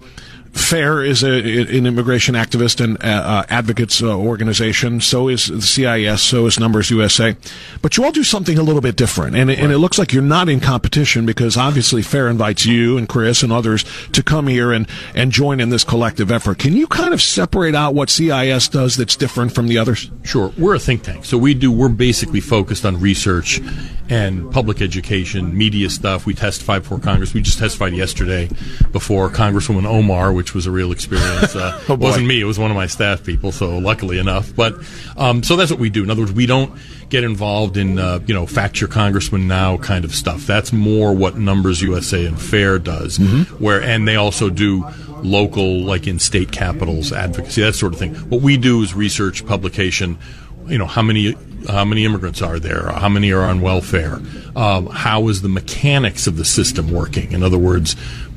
FAIR 0.56 1.04
is 1.04 1.22
a, 1.22 1.32
an 1.32 1.86
immigration 1.86 2.34
activist 2.34 2.82
and 2.82 2.96
uh, 3.04 3.06
uh, 3.06 3.44
advocates 3.50 4.02
uh, 4.02 4.16
organization. 4.16 5.00
So 5.00 5.28
is 5.28 5.48
the 5.48 5.60
CIS. 5.60 6.22
So 6.22 6.46
is 6.46 6.58
Numbers 6.58 6.90
USA. 6.90 7.36
But 7.82 7.96
you 7.96 8.04
all 8.04 8.12
do 8.12 8.24
something 8.24 8.58
a 8.58 8.62
little 8.62 8.80
bit 8.80 8.96
different, 8.96 9.36
and, 9.36 9.48
right. 9.48 9.58
and 9.58 9.70
it 9.70 9.78
looks 9.78 9.98
like 9.98 10.12
you're 10.12 10.22
not 10.22 10.48
in 10.48 10.60
competition 10.60 11.26
because 11.26 11.56
obviously 11.56 12.00
FAIR 12.02 12.28
invites 12.28 12.64
you 12.64 12.96
and 12.96 13.08
Chris 13.08 13.42
and 13.42 13.52
others 13.52 13.84
to 14.12 14.22
come 14.22 14.46
here 14.46 14.72
and 14.72 14.88
and 15.14 15.30
join 15.30 15.60
in 15.60 15.68
this 15.68 15.84
collective 15.84 16.30
effort. 16.30 16.58
Can 16.58 16.74
you 16.74 16.86
kind 16.86 17.12
of 17.12 17.20
separate 17.20 17.74
out 17.74 17.94
what 17.94 18.08
CIS 18.08 18.68
does 18.68 18.96
that's 18.96 19.16
different 19.16 19.54
from 19.54 19.68
the 19.68 19.78
others? 19.78 20.10
Sure. 20.22 20.52
We're 20.56 20.74
a 20.74 20.78
think 20.78 21.02
tank, 21.02 21.26
so 21.26 21.36
we 21.36 21.52
do. 21.52 21.70
We're 21.70 21.88
basically 21.88 22.40
focused 22.40 22.86
on 22.86 22.98
research 22.98 23.60
and 24.08 24.50
public 24.52 24.80
education, 24.80 25.56
media 25.56 25.90
stuff. 25.90 26.26
We 26.26 26.34
testified 26.34 26.82
before 26.82 26.98
Congress. 26.98 27.34
We 27.34 27.42
just 27.42 27.58
testified 27.58 27.92
yesterday 27.92 28.48
before 28.92 29.28
Congresswoman 29.30 29.84
Omar, 29.84 30.32
which 30.32 30.54
was 30.54 30.66
a 30.66 30.70
real 30.70 30.92
experience. 30.92 31.54
Uh, 31.56 31.80
oh, 31.88 31.94
it 31.94 32.00
wasn't 32.00 32.26
me; 32.26 32.40
it 32.40 32.44
was 32.44 32.58
one 32.58 32.70
of 32.70 32.76
my 32.76 32.86
staff 32.86 33.24
people. 33.24 33.50
So 33.50 33.78
luckily 33.78 34.18
enough, 34.18 34.54
but 34.54 34.74
um, 35.16 35.42
so 35.42 35.56
that's 35.56 35.70
what 35.70 35.80
we 35.80 35.88
do. 35.88 36.02
In 36.02 36.10
other 36.10 36.22
words, 36.22 36.32
we 36.32 36.44
don't 36.44 36.78
get 37.08 37.24
involved 37.24 37.76
in 37.76 37.98
uh, 37.98 38.20
you 38.26 38.34
know 38.34 38.46
fact 38.46 38.80
your 38.80 38.88
congressman 38.88 39.48
now 39.48 39.78
kind 39.78 40.04
of 40.04 40.14
stuff. 40.14 40.46
That's 40.46 40.72
more 40.72 41.14
what 41.14 41.36
Numbers 41.38 41.80
USA 41.80 42.26
and 42.26 42.40
FAIR 42.40 42.78
does. 42.80 43.18
Mm-hmm. 43.18 43.62
Where 43.62 43.82
and 43.82 44.06
they 44.06 44.16
also 44.16 44.50
do 44.50 44.86
local, 45.22 45.80
like 45.80 46.06
in 46.06 46.18
state 46.18 46.52
capitals, 46.52 47.12
advocacy, 47.12 47.62
that 47.62 47.74
sort 47.74 47.92
of 47.92 47.98
thing. 47.98 48.14
What 48.14 48.42
we 48.42 48.56
do 48.56 48.82
is 48.82 48.94
research, 48.94 49.46
publication. 49.46 50.18
You 50.66 50.78
know 50.78 50.86
how 50.86 51.02
many 51.02 51.34
how 51.68 51.84
many 51.84 52.04
immigrants 52.04 52.42
are 52.42 52.58
there? 52.58 52.90
How 52.92 53.08
many 53.08 53.32
are 53.32 53.42
on 53.42 53.60
welfare? 53.60 54.20
Um, 54.54 54.86
how 54.86 55.28
is 55.28 55.42
the 55.42 55.48
mechanics 55.48 56.26
of 56.26 56.36
the 56.36 56.44
system 56.44 56.90
working? 56.90 57.32
In 57.32 57.42
other 57.42 57.58
words, 57.58 57.96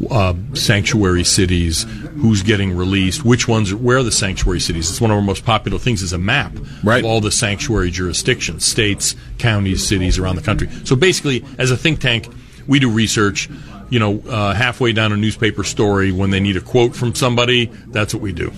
uh, 0.10 0.34
sanctuary 0.54 1.24
cities, 1.24 1.84
who's 2.22 2.42
getting 2.42 2.76
released, 2.76 3.24
which 3.24 3.48
ones, 3.48 3.74
where 3.74 3.98
are 3.98 4.04
the 4.04 4.12
sanctuary 4.12 4.60
cities? 4.60 4.90
It's 4.90 5.02
one 5.02 5.12
of 5.12 5.18
our 5.18 5.24
most 5.24 5.46
popular 5.46 5.78
things 5.78 6.02
is 6.02 6.14
a 6.14 6.18
map 6.18 6.52
right. 6.84 7.00
of 7.00 7.06
all 7.06 7.22
the 7.22 7.32
sanctuary 7.32 7.92
jurisdictions, 7.92 8.66
states, 8.66 9.16
counties, 9.38 9.88
cities 9.88 10.18
around 10.18 10.36
the 10.36 10.42
country. 10.42 10.70
So 10.86 10.96
basically, 10.96 11.46
as 11.58 11.72
a 11.72 11.78
think 11.78 12.00
tank, 12.00 12.28
we 12.70 12.80
do 12.80 12.90
research 12.90 13.50
you 13.90 14.00
know, 14.00 14.22
uh, 14.30 14.54
halfway 14.54 14.94
down 14.94 15.12
a 15.12 15.18
newspaper 15.18 15.64
story 15.64 16.12
when 16.12 16.30
they 16.30 16.40
need 16.40 16.56
a 16.56 16.62
quote 16.62 16.96
from 16.96 17.16
somebody. 17.16 17.66
That's 17.88 18.14
what 18.14 18.22
we 18.22 18.32
do. 18.32 18.52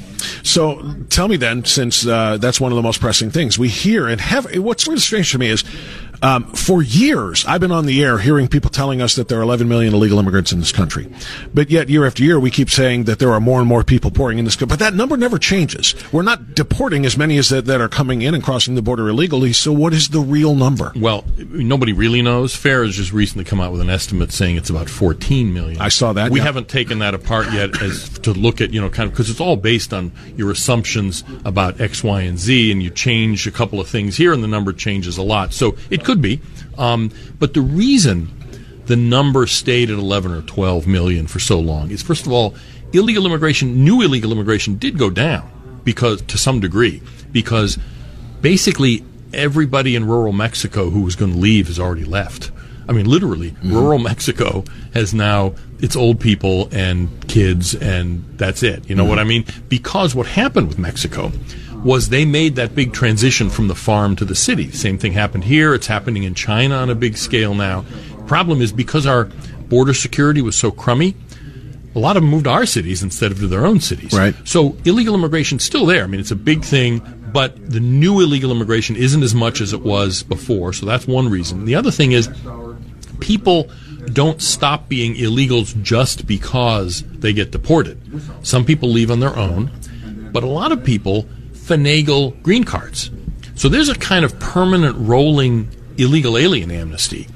So 0.44 0.96
tell 1.10 1.28
me 1.28 1.38
then, 1.38 1.64
since 1.66 2.06
uh, 2.06 2.38
that's 2.38 2.60
one 2.60 2.72
of 2.72 2.76
the 2.76 2.82
most 2.82 3.00
pressing 3.00 3.32
things 3.32 3.58
we 3.58 3.70
hear 3.70 4.08
and 4.08 4.20
have. 4.20 4.54
What's 4.58 4.88
really 4.88 5.00
strange 5.00 5.32
to 5.32 5.38
me 5.38 5.50
is 5.50 5.64
um, 6.22 6.46
for 6.54 6.84
years, 6.84 7.46
I've 7.46 7.62
been 7.62 7.72
on 7.72 7.86
the 7.86 8.04
air 8.04 8.20
hearing 8.20 8.48
people 8.48 8.70
telling 8.70 9.02
us 9.02 9.16
that 9.16 9.28
there 9.28 9.40
are 9.40 9.42
11 9.42 9.68
million 9.68 9.94
illegal 9.94 10.20
immigrants 10.20 10.52
in 10.52 10.60
this 10.60 10.72
country. 10.72 11.12
But 11.54 11.72
yet, 11.72 11.90
year 11.90 12.06
after 12.06 12.24
year, 12.24 12.40
we 12.40 12.52
keep 12.52 12.70
saying 12.70 13.06
that 13.06 13.20
there 13.20 13.32
are 13.32 13.40
more 13.40 13.60
and 13.60 13.68
more 13.68 13.84
people 13.84 14.12
pouring 14.12 14.38
in 14.38 14.46
this 14.46 14.56
country. 14.56 14.68
But 14.68 14.80
that 14.80 14.94
number 14.94 15.18
never 15.18 15.40
changes. 15.40 15.96
We're 16.12 16.22
not 16.22 16.54
deporting 16.54 17.06
as 17.06 17.18
many 17.18 17.38
as 17.38 17.50
that, 17.50 17.66
that 17.66 17.82
are 17.82 17.90
coming 17.90 18.22
in 18.22 18.36
and 18.36 18.44
crossing 18.44 18.76
the 18.76 18.82
border 18.82 19.10
illegally. 19.10 19.54
So, 19.54 19.72
what 19.72 19.94
is 19.94 20.10
the 20.10 20.20
real 20.20 20.54
number? 20.54 20.92
Well, 20.96 21.26
nobody 21.38 21.94
really 21.94 22.22
knows. 22.22 22.56
FAIR 22.56 22.86
has 22.86 22.96
just 22.96 23.14
recently 23.14 23.44
come 23.44 23.60
out 23.60 23.72
with 23.72 23.82
an 23.82 23.90
estimate 23.90 24.32
saying 24.32 24.58
it's 24.58 24.70
about 24.70 24.90
14 24.90 25.54
million. 25.54 25.82
I 25.82 25.90
saw 25.90 26.14
that. 26.14 26.32
We 26.32 26.40
yeah. 26.40 26.46
haven't 26.46 26.70
taken 26.70 27.00
that 27.00 27.16
apart 27.16 27.52
yet 27.52 27.82
as 27.82 28.10
to 28.20 28.34
look 28.34 28.62
at, 28.62 28.74
you 28.74 28.82
know, 28.82 28.90
kind 28.90 29.08
of, 29.08 29.14
because 29.14 29.30
it's 29.30 29.42
all 29.42 29.56
based 29.56 29.92
on 29.92 30.12
your 30.36 30.52
assumptions 30.52 31.24
about 31.46 31.82
X, 31.82 32.04
Y, 32.04 32.22
and 32.22 32.38
Z, 32.38 32.72
and 32.72 32.84
you 32.84 32.92
change 32.92 33.48
a 33.48 33.52
couple 33.52 33.80
of 33.80 33.88
things 33.88 34.18
here, 34.18 34.34
and 34.34 34.44
the 34.44 34.48
number 34.48 34.72
changes 34.72 35.18
a 35.18 35.24
lot. 35.24 35.54
So, 35.54 35.78
it 35.90 36.04
could 36.04 36.11
be. 36.20 36.42
Um, 36.78 37.12
but 37.38 37.54
the 37.54 37.62
reason 37.62 38.30
the 38.88 38.96
number 38.96 39.46
stayed 39.46 39.90
at 39.90 39.98
11 39.98 40.32
or 40.32 40.42
12 40.42 40.88
million 40.88 41.28
for 41.28 41.40
so 41.40 41.60
long 41.60 41.92
is, 41.92 42.02
first 42.02 42.26
of 42.26 42.32
all, 42.32 42.56
illegal 42.92 43.26
immigration, 43.26 43.84
new 43.84 44.02
illegal 44.02 44.32
immigration 44.32 44.78
did 44.78 44.98
go 44.98 45.10
down 45.10 45.50
because, 45.84 46.22
to 46.24 46.38
some 46.38 46.60
degree, 46.60 47.02
because 47.32 47.78
basically 48.42 49.04
everybody 49.34 49.96
in 49.96 50.06
rural 50.08 50.34
Mexico 50.34 50.90
who 50.90 51.02
was 51.02 51.16
going 51.16 51.32
to 51.32 51.38
leave 51.38 51.68
has 51.68 51.80
already 51.80 52.04
left. 52.04 52.52
I 52.90 52.94
mean, 52.94 53.06
literally, 53.06 53.52
mm-hmm. 53.52 53.74
rural 53.74 54.00
Mexico 54.00 54.66
has 54.94 55.14
now 55.14 55.54
it's 55.80 55.96
old 55.96 56.20
people 56.20 56.68
and 56.72 57.28
kids, 57.28 57.74
and 57.74 58.26
that's 58.38 58.64
it. 58.64 58.90
You 58.90 58.96
know 58.96 59.04
mm-hmm. 59.04 59.10
what 59.10 59.20
I 59.20 59.24
mean? 59.24 59.46
Because 59.70 60.14
what 60.14 60.28
happened 60.28 60.68
with 60.68 60.78
Mexico 60.78 61.32
was 61.84 62.10
they 62.10 62.26
made 62.26 62.56
that 62.56 62.76
big 62.76 62.94
transition 62.94 63.50
from 63.50 63.68
the 63.68 63.76
farm 63.76 64.16
to 64.16 64.26
the 64.26 64.36
city. 64.36 64.72
Same 64.72 64.98
thing 64.98 65.14
happened 65.14 65.46
here. 65.46 65.74
It's 65.74 65.88
happening 65.88 66.24
in 66.24 66.36
China 66.36 66.76
on 66.76 66.90
a 66.90 66.96
big 66.96 67.18
scale 67.18 67.54
now. 67.54 67.86
Problem 68.28 68.62
is 68.62 68.72
because 68.72 69.06
our 69.06 69.26
border 69.68 69.94
security 69.94 70.42
was 70.42 70.56
so 70.56 70.72
crummy, 70.72 71.16
a 71.96 72.00
lot 72.00 72.16
of 72.16 72.24
them 72.24 72.30
moved 72.30 72.46
to 72.46 72.52
our 72.52 72.66
cities 72.66 73.04
instead 73.04 73.32
of 73.32 73.40
to 73.40 73.48
their 73.48 73.66
own 73.66 73.80
cities. 73.80 74.14
Right. 74.14 74.36
So 74.46 74.78
illegal 74.86 75.16
immigration's 75.16 75.64
still 75.64 75.86
there. 75.86 76.04
I 76.04 76.08
mean, 76.08 76.20
it's 76.20 76.32
a 76.32 76.36
big 76.36 76.64
thing, 76.64 77.02
but 77.34 77.70
the 77.70 77.80
new 77.80 78.22
illegal 78.22 78.52
immigration 78.52 78.96
isn't 78.96 79.24
as 79.24 79.34
much 79.34 79.60
as 79.62 79.74
it 79.74 79.82
was 79.82 80.24
before. 80.24 80.74
So 80.74 80.86
that's 80.86 81.08
one 81.08 81.30
reason. 81.30 81.66
The 81.66 81.76
other 81.76 81.92
thing 81.92 82.12
is 82.12 82.30
people 83.20 83.70
don't 84.14 84.42
stop 84.42 84.88
being 84.88 85.16
illegals 85.16 85.80
just 85.82 86.26
because 86.26 87.04
they 87.04 87.34
get 87.34 87.52
deported. 87.52 88.00
Some 88.46 88.66
people 88.66 88.90
leave 88.90 89.12
on 89.12 89.20
their 89.20 89.36
own, 89.36 89.72
but 90.32 90.44
a 90.44 90.48
lot 90.48 90.72
of 90.72 90.84
people 90.84 91.28
finagle 91.72 92.42
green 92.44 92.64
cards. 92.64 93.10
So 93.56 93.70
there's 93.70 93.90
a 93.90 93.96
kind 93.96 94.26
of 94.26 94.38
permanent 94.40 94.98
rolling 94.98 95.70
illegal 95.98 96.38
alien 96.38 96.72
amnesty 96.72 97.28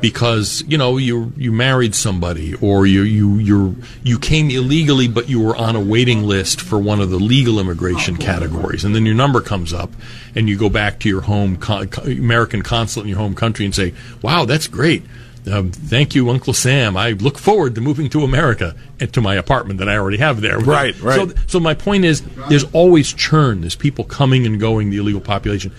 because 0.00 0.62
you 0.66 0.78
know 0.78 0.96
you 0.96 1.32
you 1.36 1.50
married 1.50 1.94
somebody 1.94 2.54
or 2.56 2.86
you 2.86 3.02
you 3.02 3.36
you 3.38 3.76
you 4.02 4.18
came 4.18 4.50
illegally 4.50 5.08
but 5.08 5.28
you 5.28 5.40
were 5.40 5.56
on 5.56 5.76
a 5.76 5.80
waiting 5.80 6.22
list 6.22 6.60
for 6.60 6.78
one 6.78 7.00
of 7.00 7.10
the 7.10 7.18
legal 7.18 7.58
immigration 7.58 8.16
categories 8.16 8.84
and 8.84 8.94
then 8.94 9.04
your 9.04 9.14
number 9.14 9.40
comes 9.40 9.72
up 9.72 9.90
and 10.34 10.48
you 10.48 10.56
go 10.56 10.68
back 10.68 11.00
to 11.00 11.08
your 11.08 11.22
home 11.22 11.58
American 12.04 12.62
consulate 12.62 13.04
in 13.04 13.10
your 13.10 13.18
home 13.18 13.34
country 13.34 13.64
and 13.64 13.74
say 13.74 13.92
wow 14.22 14.44
that's 14.44 14.68
great 14.68 15.02
um, 15.48 15.70
thank 15.72 16.14
you, 16.14 16.30
Uncle 16.30 16.52
Sam. 16.52 16.96
I 16.96 17.10
look 17.10 17.38
forward 17.38 17.74
to 17.76 17.80
moving 17.80 18.08
to 18.10 18.24
America 18.24 18.74
and 19.00 19.12
to 19.14 19.20
my 19.20 19.34
apartment 19.34 19.78
that 19.78 19.88
I 19.88 19.96
already 19.96 20.18
have 20.18 20.40
there. 20.40 20.58
Right, 20.58 20.98
right. 21.00 21.30
So, 21.30 21.34
so 21.46 21.60
my 21.60 21.74
point 21.74 22.04
is, 22.04 22.22
there's 22.48 22.64
always 22.72 23.12
churn. 23.12 23.60
There's 23.60 23.76
people 23.76 24.04
coming 24.04 24.46
and 24.46 24.60
going. 24.60 24.90
The 24.90 24.98
illegal 24.98 25.20
population. 25.20 25.72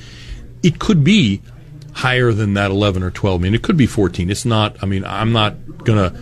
It 0.64 0.80
could 0.80 1.04
be 1.04 1.42
higher 1.94 2.32
than 2.32 2.54
that 2.54 2.72
11 2.72 3.04
or 3.04 3.12
12. 3.12 3.42
I 3.42 3.44
mean, 3.44 3.56
it 3.56 3.62
could 3.62 3.78
be 3.78 3.86
14. 3.86 4.30
It's 4.30 4.46
not. 4.46 4.82
I 4.82 4.86
mean, 4.86 5.06
I'm 5.06 5.32
not 5.32 5.84
gonna 5.84 6.14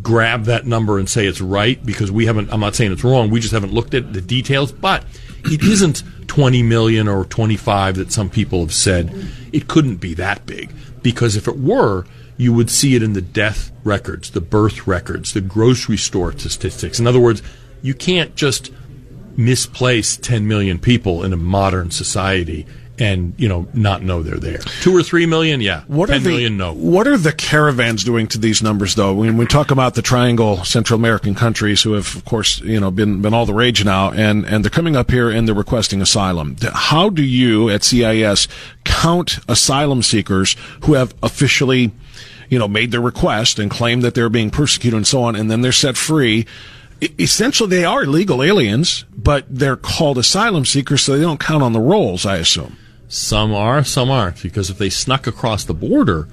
grab 0.00 0.44
that 0.44 0.66
number 0.66 0.98
and 0.98 1.08
say 1.08 1.26
it's 1.26 1.40
right 1.40 1.84
because 1.84 2.10
we 2.10 2.26
haven't. 2.26 2.52
I'm 2.52 2.60
not 2.60 2.74
saying 2.74 2.92
it's 2.92 3.04
wrong. 3.04 3.30
We 3.30 3.40
just 3.40 3.52
haven't 3.52 3.72
looked 3.72 3.94
at 3.94 4.12
the 4.12 4.20
details, 4.20 4.72
but 4.72 5.04
it 5.44 5.62
isn't 5.62 6.02
20 6.28 6.62
million 6.62 7.08
or 7.08 7.24
25 7.24 7.96
that 7.96 8.12
some 8.12 8.30
people 8.30 8.60
have 8.60 8.74
said. 8.74 9.12
It 9.52 9.68
couldn't 9.68 9.96
be 9.96 10.14
that 10.14 10.46
big 10.46 10.72
because 11.02 11.36
if 11.36 11.48
it 11.48 11.58
were 11.58 12.06
you 12.36 12.52
would 12.52 12.70
see 12.70 12.94
it 12.94 13.02
in 13.02 13.12
the 13.12 13.22
death 13.22 13.70
records, 13.84 14.30
the 14.30 14.40
birth 14.40 14.86
records, 14.86 15.32
the 15.32 15.40
grocery 15.40 15.96
store 15.96 16.32
statistics. 16.32 16.98
In 16.98 17.06
other 17.06 17.20
words, 17.20 17.42
you 17.82 17.94
can't 17.94 18.34
just 18.34 18.70
misplace 19.36 20.16
10 20.16 20.46
million 20.46 20.78
people 20.78 21.24
in 21.24 21.32
a 21.32 21.36
modern 21.36 21.90
society 21.90 22.66
and 23.02 23.34
you 23.36 23.48
know 23.48 23.66
not 23.74 24.02
know 24.02 24.22
they're 24.22 24.38
there. 24.38 24.58
Two 24.58 24.96
or 24.96 25.02
three 25.02 25.26
million, 25.26 25.60
yeah. 25.60 25.82
What 25.88 26.06
Ten 26.06 26.16
are 26.16 26.20
the, 26.20 26.30
million, 26.30 26.56
no. 26.56 26.72
What 26.72 27.08
are 27.08 27.16
the 27.16 27.32
caravans 27.32 28.04
doing 28.04 28.28
to 28.28 28.38
these 28.38 28.62
numbers, 28.62 28.94
though? 28.94 29.12
When 29.12 29.36
we 29.36 29.44
talk 29.44 29.72
about 29.72 29.96
the 29.96 30.02
Triangle 30.02 30.64
Central 30.64 31.00
American 31.00 31.34
countries, 31.34 31.82
who 31.82 31.94
have, 31.94 32.14
of 32.14 32.24
course, 32.24 32.60
you 32.60 32.78
know, 32.78 32.92
been 32.92 33.20
been 33.20 33.34
all 33.34 33.44
the 33.44 33.54
rage 33.54 33.84
now, 33.84 34.12
and 34.12 34.46
and 34.46 34.64
they're 34.64 34.70
coming 34.70 34.94
up 34.94 35.10
here 35.10 35.30
and 35.30 35.48
they're 35.48 35.54
requesting 35.54 36.00
asylum. 36.00 36.56
How 36.72 37.08
do 37.08 37.24
you 37.24 37.68
at 37.70 37.82
CIS 37.82 38.46
count 38.84 39.38
asylum 39.48 40.02
seekers 40.02 40.54
who 40.84 40.94
have 40.94 41.12
officially 41.24 41.90
you 42.50 42.58
know, 42.58 42.68
made 42.68 42.90
their 42.90 43.00
request 43.00 43.58
and 43.58 43.70
claim 43.70 44.02
that 44.02 44.14
they're 44.14 44.28
being 44.28 44.50
persecuted 44.50 44.94
and 44.94 45.06
so 45.06 45.22
on, 45.22 45.34
and 45.34 45.50
then 45.50 45.62
they're 45.62 45.72
set 45.72 45.96
free. 45.96 46.46
essentially, 47.18 47.70
they 47.70 47.84
are 47.84 48.04
legal 48.04 48.42
aliens, 48.42 49.06
but 49.16 49.46
they're 49.48 49.74
called 49.74 50.18
asylum 50.18 50.66
seekers, 50.66 51.00
so 51.00 51.16
they 51.16 51.22
don't 51.22 51.40
count 51.40 51.62
on 51.62 51.72
the 51.72 51.80
rolls, 51.80 52.26
I 52.26 52.36
assume. 52.36 52.76
Some 53.12 53.52
are, 53.52 53.84
some 53.84 54.10
aren't, 54.10 54.42
because 54.42 54.70
if 54.70 54.78
they 54.78 54.88
snuck 54.88 55.26
across 55.26 55.64
the 55.64 55.74
border 55.74 56.28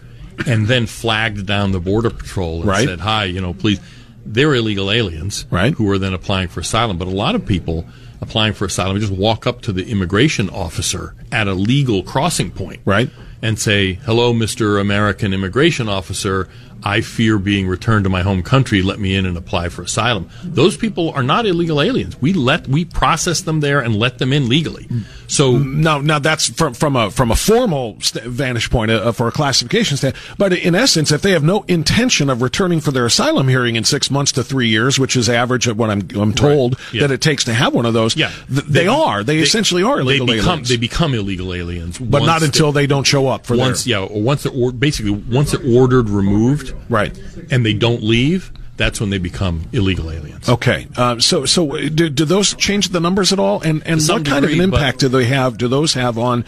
and 0.48 0.68
then 0.68 0.86
flagged 0.86 1.46
down 1.46 1.74
the 1.74 1.80
border 1.82 2.10
patrol 2.10 2.62
and 2.62 2.70
right. 2.70 2.88
said, 2.88 3.02
"Hi, 3.02 3.26
you 3.26 3.42
know, 3.42 3.54
please," 3.54 3.82
they're 4.26 4.56
illegal 4.56 4.90
aliens, 4.90 5.46
right? 5.52 5.74
Who 5.74 5.92
are 5.92 5.98
then 5.98 6.14
applying 6.14 6.48
for 6.48 6.62
asylum. 6.62 6.98
But 6.98 7.10
a 7.10 7.12
lot 7.12 7.36
of 7.36 7.46
people 7.46 7.86
applying 8.22 8.54
for 8.54 8.64
asylum 8.64 8.98
just 8.98 9.12
walk 9.12 9.46
up 9.46 9.60
to 9.64 9.74
the 9.74 9.92
immigration 9.92 10.50
officer 10.50 11.16
at 11.34 11.50
a 11.50 11.54
legal 11.54 12.02
crossing 12.02 12.50
point, 12.50 12.80
right? 12.86 13.10
and 13.42 13.58
say, 13.60 13.94
"Hello, 14.06 14.34
Mr. 14.34 14.80
American 14.80 15.34
Immigration 15.34 15.88
Officer. 15.88 16.48
I 16.84 17.02
fear 17.02 17.38
being 17.38 17.68
returned 17.68 18.04
to 18.06 18.10
my 18.10 18.22
home 18.22 18.44
country. 18.44 18.82
Let 18.82 19.00
me 19.00 19.16
in 19.16 19.26
and 19.26 19.38
apply 19.38 19.70
for 19.70 19.82
asylum. 19.82 20.30
Those 20.44 20.78
people 20.78 21.12
are 21.12 21.24
not 21.24 21.46
illegal 21.46 21.82
aliens. 21.82 22.20
We 22.22 22.34
let 22.34 22.68
we 22.68 22.86
process 22.86 23.42
them 23.42 23.60
there 23.60 23.80
and 23.80 23.96
let 23.96 24.18
them 24.20 24.32
in 24.34 24.48
legally. 24.50 24.88
So 25.28 25.58
now, 25.58 26.00
now 26.00 26.20
that's 26.20 26.50
from 26.50 26.74
from 26.74 26.96
a 26.96 27.12
from 27.12 27.32
a 27.32 27.36
formal 27.36 27.98
st- 28.02 28.26
vantage 28.26 28.70
point 28.70 28.92
uh, 28.92 29.12
for 29.12 29.28
a 29.28 29.32
classification 29.32 29.98
stand. 29.98 30.16
But 30.38 30.54
in 30.54 30.74
essence, 30.76 31.12
if 31.12 31.22
they 31.22 31.32
have 31.32 31.44
no 31.44 31.64
intention 31.68 32.30
of 32.30 32.42
returning 32.42 32.80
for 32.80 32.92
their 32.92 33.06
asylum 33.06 33.48
hearing 33.48 33.76
in 33.76 33.84
six 33.84 34.10
months 34.10 34.32
to 34.34 34.44
three 34.44 34.68
years, 34.70 34.98
which 35.00 35.16
is 35.16 35.30
average 35.30 35.68
of 35.68 35.78
what 35.78 35.90
I'm 35.90 36.08
I'm 36.16 36.34
told 36.34 36.60
Right. 36.80 36.94
Yeah. 36.94 37.02
that 37.08 37.12
it 37.12 37.22
takes 37.22 37.44
to 37.46 37.54
have 37.54 37.74
one 37.74 37.86
of 37.86 37.94
those, 37.94 38.16
yeah, 38.16 38.32
th- 38.48 38.66
they, 38.66 38.88
are. 38.88 39.24
They, 39.24 39.40
essentially 39.40 39.84
are 39.84 40.00
illegal 40.00 40.26
they 40.28 40.36
become, 40.38 40.50
aliens. 40.50 40.70
They 40.70 40.78
become 40.78 41.14
illegal 41.14 41.54
aliens, 41.54 41.98
but 42.00 42.24
not 42.24 42.42
until 42.44 42.72
they, 42.72 42.88
don't 42.88 43.06
show 43.06 43.28
up 43.28 43.46
for 43.46 43.56
once 43.56 43.84
their 43.84 44.00
yeah 44.02 44.08
once 44.10 44.44
they're 44.44 44.52
or 44.52 44.72
basically 44.72 45.12
once 45.12 45.52
they're 45.52 45.66
ordered 45.76 46.10
removed 46.10 46.69
right. 46.90 47.18
And 47.52 47.66
they 47.66 47.74
don't 47.74 48.04
leave 48.04 48.52
that's 48.80 49.00
when 49.00 49.12
they 49.12 49.20
become 49.20 49.68
illegal 49.72 50.10
aliens 50.10 50.40
Okay, 50.48 50.88
uh, 50.98 51.20
so 51.20 51.46
so 51.46 51.78
do, 51.90 52.10
do 52.10 52.26
those 52.26 52.56
change 52.56 52.90
the 52.90 53.00
numbers 53.00 53.32
at 53.34 53.40
all? 53.40 53.62
And 53.62 53.86
and 53.86 54.02
what 54.02 54.26
kind 54.26 54.46
of 54.46 54.52
an 54.52 54.62
impact 54.62 55.00
do 55.00 55.10
they 55.10 55.26
have? 55.26 55.58
Do 55.58 55.68
those 55.68 55.94
have 55.94 56.18
on? 56.18 56.46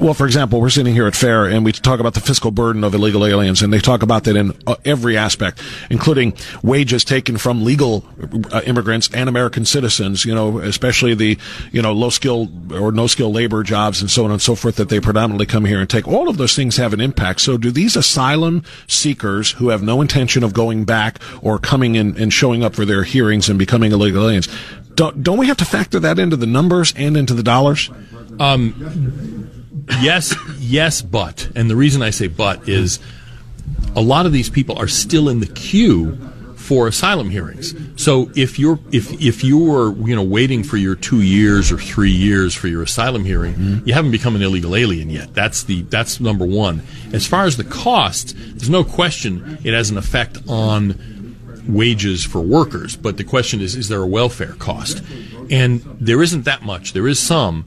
Well, 0.00 0.14
for 0.14 0.26
example, 0.26 0.60
we're 0.60 0.70
sitting 0.70 0.94
here 0.94 1.06
at 1.06 1.14
Fair 1.14 1.44
and 1.44 1.64
we 1.64 1.72
talk 1.72 2.00
about 2.00 2.14
the 2.14 2.20
fiscal 2.20 2.50
burden 2.50 2.82
of 2.82 2.94
illegal 2.94 3.26
aliens, 3.26 3.62
and 3.62 3.72
they 3.72 3.78
talk 3.78 4.02
about 4.02 4.24
that 4.24 4.36
in 4.36 4.56
uh, 4.66 4.76
every 4.84 5.16
aspect, 5.16 5.60
including 5.90 6.34
wages 6.62 7.04
taken 7.04 7.36
from 7.36 7.62
legal 7.62 8.04
uh, 8.52 8.62
immigrants 8.64 9.10
and 9.12 9.28
American 9.28 9.64
citizens. 9.64 10.24
You 10.24 10.34
know, 10.34 10.58
especially 10.60 11.14
the 11.14 11.38
you 11.72 11.82
know 11.82 11.92
low 11.92 12.10
skill 12.10 12.48
or 12.72 12.92
no 12.92 13.06
skill 13.06 13.32
labor 13.32 13.62
jobs 13.62 14.00
and 14.00 14.10
so 14.10 14.24
on 14.24 14.30
and 14.30 14.40
so 14.40 14.54
forth 14.54 14.76
that 14.76 14.88
they 14.88 15.00
predominantly 15.00 15.46
come 15.46 15.64
here 15.64 15.80
and 15.80 15.90
take. 15.90 16.08
All 16.08 16.28
of 16.28 16.38
those 16.38 16.54
things 16.54 16.76
have 16.78 16.92
an 16.94 17.00
impact. 17.00 17.40
So, 17.40 17.58
do 17.58 17.70
these 17.70 17.96
asylum 17.96 18.62
seekers 18.86 19.52
who 19.52 19.68
have 19.68 19.82
no 19.82 20.00
intention 20.00 20.42
of 20.42 20.54
going 20.54 20.84
back 20.84 21.18
or 21.42 21.55
coming 21.58 21.94
in 21.94 22.16
and 22.16 22.32
showing 22.32 22.62
up 22.62 22.74
for 22.74 22.84
their 22.84 23.02
hearings 23.02 23.48
and 23.48 23.58
becoming 23.58 23.92
illegal 23.92 24.24
aliens, 24.24 24.48
don't, 24.94 25.22
don't 25.22 25.38
we 25.38 25.46
have 25.46 25.58
to 25.58 25.64
factor 25.64 26.00
that 26.00 26.18
into 26.18 26.36
the 26.36 26.46
numbers 26.46 26.92
and 26.96 27.16
into 27.16 27.34
the 27.34 27.42
dollars? 27.42 27.90
Um, 28.38 29.56
yes 30.00 30.34
yes 30.58 31.00
but 31.00 31.48
and 31.54 31.70
the 31.70 31.76
reason 31.76 32.02
i 32.02 32.10
say 32.10 32.26
but 32.26 32.68
is 32.68 32.98
a 33.94 34.00
lot 34.00 34.26
of 34.26 34.32
these 34.32 34.50
people 34.50 34.76
are 34.76 34.88
still 34.88 35.28
in 35.28 35.40
the 35.40 35.46
queue 35.46 36.18
for 36.66 36.88
asylum 36.88 37.30
hearings. 37.30 37.74
So 37.94 38.28
if 38.34 38.58
you're 38.58 38.80
if 38.90 39.12
if 39.22 39.44
you 39.44 39.56
were 39.56 39.92
you 40.04 40.16
know 40.16 40.22
waiting 40.24 40.64
for 40.64 40.76
your 40.76 40.96
two 40.96 41.22
years 41.22 41.70
or 41.70 41.78
three 41.78 42.10
years 42.10 42.54
for 42.54 42.66
your 42.66 42.82
asylum 42.82 43.24
hearing 43.24 43.82
you 43.84 43.94
haven't 43.94 44.10
become 44.10 44.34
an 44.34 44.42
illegal 44.42 44.74
alien 44.74 45.08
yet. 45.08 45.32
That's 45.32 45.62
the 45.62 45.82
that's 45.82 46.18
number 46.18 46.44
one. 46.44 46.82
As 47.12 47.24
far 47.24 47.44
as 47.44 47.56
the 47.56 47.64
cost 47.64 48.34
there's 48.36 48.68
no 48.68 48.82
question 48.82 49.58
it 49.62 49.74
has 49.74 49.90
an 49.90 49.96
effect 49.96 50.38
on 50.48 50.98
wages 51.68 52.24
for 52.24 52.40
workers, 52.40 52.96
but 52.96 53.16
the 53.16 53.24
question 53.24 53.60
is, 53.60 53.74
is 53.74 53.88
there 53.88 54.02
a 54.02 54.06
welfare 54.06 54.54
cost? 54.54 55.02
And 55.50 55.80
there 56.00 56.22
isn't 56.22 56.44
that 56.44 56.62
much. 56.62 56.92
There 56.92 57.06
is 57.06 57.20
some. 57.20 57.64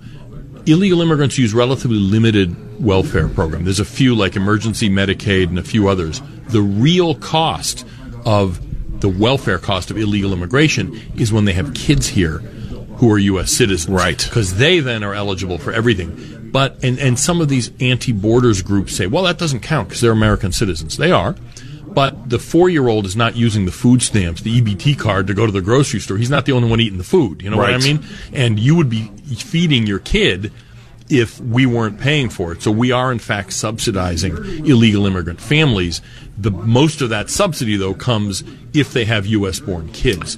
Illegal 0.66 1.02
immigrants 1.02 1.38
use 1.38 1.54
relatively 1.54 1.98
limited 1.98 2.84
welfare 2.84 3.28
program. 3.28 3.64
There's 3.64 3.80
a 3.80 3.86
few 3.86 4.16
like 4.16 4.36
emergency 4.36 4.90
Medicaid 4.90 5.48
and 5.48 5.58
a 5.58 5.64
few 5.64 5.88
others. 5.88 6.22
The 6.48 6.62
real 6.62 7.16
cost 7.16 7.86
of 8.26 8.60
the 9.02 9.10
welfare 9.10 9.58
cost 9.58 9.92
of 9.92 9.98
illegal 9.98 10.34
immigration 10.34 11.00
is 11.16 11.32
when 11.32 11.46
they 11.46 11.54
have 11.54 11.74
kids 11.74 12.08
here 12.08 12.40
who 12.98 13.12
are 13.12 13.18
U.S. 13.18 13.52
citizens. 13.52 13.96
Right. 13.96 14.22
Because 14.22 14.58
they 14.58 14.82
then 14.82 15.04
are 15.04 15.14
eligible 15.14 15.58
for 15.58 15.72
everything. 15.72 16.50
But, 16.52 16.84
and, 16.84 17.00
and 17.00 17.18
some 17.18 17.42
of 17.42 17.48
these 17.48 17.72
anti 17.80 18.12
borders 18.12 18.62
groups 18.62 18.96
say, 18.96 19.08
well, 19.08 19.24
that 19.24 19.38
doesn't 19.38 19.62
count 19.62 19.88
because 19.88 20.02
they're 20.02 20.12
American 20.12 20.52
citizens. 20.52 20.98
They 20.98 21.12
are. 21.12 21.36
But 21.94 22.30
the 22.30 22.40
four 22.40 22.70
year 22.70 22.88
old 22.88 23.06
is 23.06 23.16
not 23.16 23.36
using 23.36 23.66
the 23.66 23.72
food 23.72 24.02
stamps, 24.02 24.42
the 24.42 24.62
EBT 24.62 24.98
card 24.98 25.28
to 25.28 25.34
go 25.34 25.46
to 25.46 25.52
the 25.52 25.62
grocery 25.62 26.00
store. 26.00 26.18
He's 26.18 26.30
not 26.30 26.46
the 26.46 26.52
only 26.52 26.70
one 26.70 26.80
eating 26.80 26.98
the 26.98 27.04
food. 27.04 27.42
You 27.42 27.50
know 27.50 27.58
what 27.58 27.74
I 27.74 27.78
mean? 27.80 28.04
And 28.34 28.60
you 28.60 28.76
would 28.76 28.90
be 28.90 29.04
feeding 29.36 29.88
your 29.88 30.00
kid 30.00 30.52
if 31.10 31.40
we 31.40 31.66
weren't 31.66 32.00
paying 32.00 32.30
for 32.30 32.52
it. 32.52 32.62
So 32.62 32.72
we 32.72 32.92
are 32.92 33.12
in 33.12 33.20
fact 33.20 33.54
subsidizing 33.54 34.38
illegal 34.66 35.06
immigrant 35.08 35.42
families. 35.42 36.02
The 36.38 36.52
most 36.52 37.02
of 37.02 37.10
that 37.10 37.30
subsidy 37.30 37.78
though 37.78 37.96
comes 37.96 38.44
if 38.74 38.94
they 38.94 39.06
have 39.06 39.26
US 39.26 39.60
born 39.60 39.92
kids. 39.92 40.38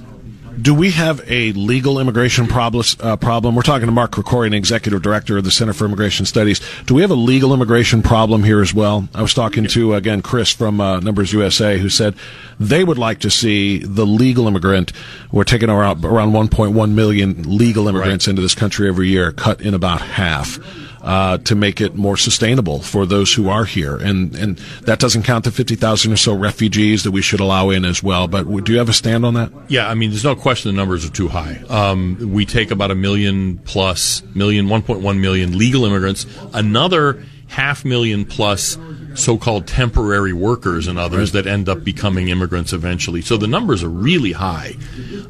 Do 0.60 0.74
we 0.74 0.90
have 0.90 1.22
a 1.28 1.52
legal 1.52 1.98
immigration 1.98 2.46
problem? 2.46 2.84
Uh, 3.00 3.16
problem? 3.16 3.54
We're 3.54 3.62
talking 3.62 3.86
to 3.86 3.92
Mark 3.92 4.12
Krikorian, 4.12 4.54
Executive 4.54 5.00
Director 5.00 5.38
of 5.38 5.44
the 5.44 5.50
Center 5.50 5.72
for 5.72 5.86
Immigration 5.86 6.26
Studies. 6.26 6.60
Do 6.84 6.94
we 6.94 7.00
have 7.00 7.10
a 7.10 7.16
legal 7.16 7.54
immigration 7.54 8.02
problem 8.02 8.44
here 8.44 8.60
as 8.60 8.74
well? 8.74 9.08
I 9.14 9.22
was 9.22 9.32
talking 9.32 9.66
to, 9.68 9.94
again, 9.94 10.20
Chris 10.20 10.52
from 10.52 10.80
uh, 10.80 11.00
Numbers 11.00 11.32
USA, 11.32 11.78
who 11.78 11.88
said 11.88 12.14
they 12.60 12.84
would 12.84 12.98
like 12.98 13.20
to 13.20 13.30
see 13.30 13.78
the 13.78 14.04
legal 14.04 14.46
immigrant, 14.46 14.92
we're 15.30 15.44
taking 15.44 15.70
around, 15.70 16.04
around 16.04 16.32
1.1 16.32 16.92
million 16.92 17.58
legal 17.58 17.88
immigrants 17.88 18.28
into 18.28 18.42
this 18.42 18.54
country 18.54 18.88
every 18.88 19.08
year, 19.08 19.32
cut 19.32 19.60
in 19.62 19.72
about 19.72 20.02
half. 20.02 20.58
Uh, 21.02 21.36
to 21.38 21.56
make 21.56 21.80
it 21.80 21.96
more 21.96 22.16
sustainable 22.16 22.78
for 22.80 23.04
those 23.06 23.34
who 23.34 23.48
are 23.48 23.64
here, 23.64 23.96
and 23.96 24.36
and 24.36 24.58
that 24.82 25.00
doesn't 25.00 25.24
count 25.24 25.42
the 25.42 25.50
fifty 25.50 25.74
thousand 25.74 26.12
or 26.12 26.16
so 26.16 26.32
refugees 26.32 27.02
that 27.02 27.10
we 27.10 27.20
should 27.20 27.40
allow 27.40 27.70
in 27.70 27.84
as 27.84 28.04
well. 28.04 28.28
But 28.28 28.44
do 28.62 28.70
you 28.70 28.78
have 28.78 28.88
a 28.88 28.92
stand 28.92 29.26
on 29.26 29.34
that? 29.34 29.50
Yeah, 29.66 29.88
I 29.88 29.94
mean, 29.94 30.10
there's 30.10 30.22
no 30.22 30.36
question 30.36 30.70
the 30.70 30.76
numbers 30.76 31.04
are 31.04 31.10
too 31.10 31.26
high. 31.26 31.60
Um, 31.68 32.32
we 32.32 32.46
take 32.46 32.70
about 32.70 32.92
a 32.92 32.94
million 32.94 33.58
plus, 33.58 34.22
million, 34.34 34.68
1.1 34.68 35.18
million 35.18 35.58
legal 35.58 35.84
immigrants, 35.84 36.24
another 36.54 37.24
half 37.48 37.84
million 37.84 38.24
plus 38.24 38.78
so-called 39.14 39.66
temporary 39.66 40.32
workers 40.32 40.86
and 40.86 40.98
others 40.98 41.32
that 41.32 41.46
end 41.46 41.68
up 41.68 41.84
becoming 41.84 42.28
immigrants 42.28 42.72
eventually. 42.72 43.20
So 43.20 43.36
the 43.36 43.46
numbers 43.46 43.82
are 43.82 43.90
really 43.90 44.32
high. 44.32 44.76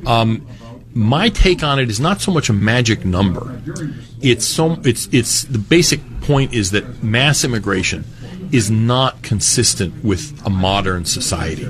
Um, 0.07 0.47
my 0.95 1.29
take 1.29 1.63
on 1.63 1.79
it 1.79 1.89
is 1.91 2.01
not 2.01 2.21
so 2.21 2.33
much 2.33 2.49
a 2.49 2.53
magic 2.53 3.05
number. 3.05 3.61
It's 4.21 4.45
so 4.45 4.79
it's 4.85 5.09
it's 5.13 5.43
the 5.43 5.59
basic 5.59 6.01
point 6.21 6.53
is 6.53 6.71
that 6.73 7.03
mass 7.03 7.45
immigration 7.45 8.05
is 8.53 8.71
not 8.71 9.23
consistent 9.23 10.05
with 10.05 10.41
a 10.47 10.51
modern 10.51 11.05
society. 11.07 11.65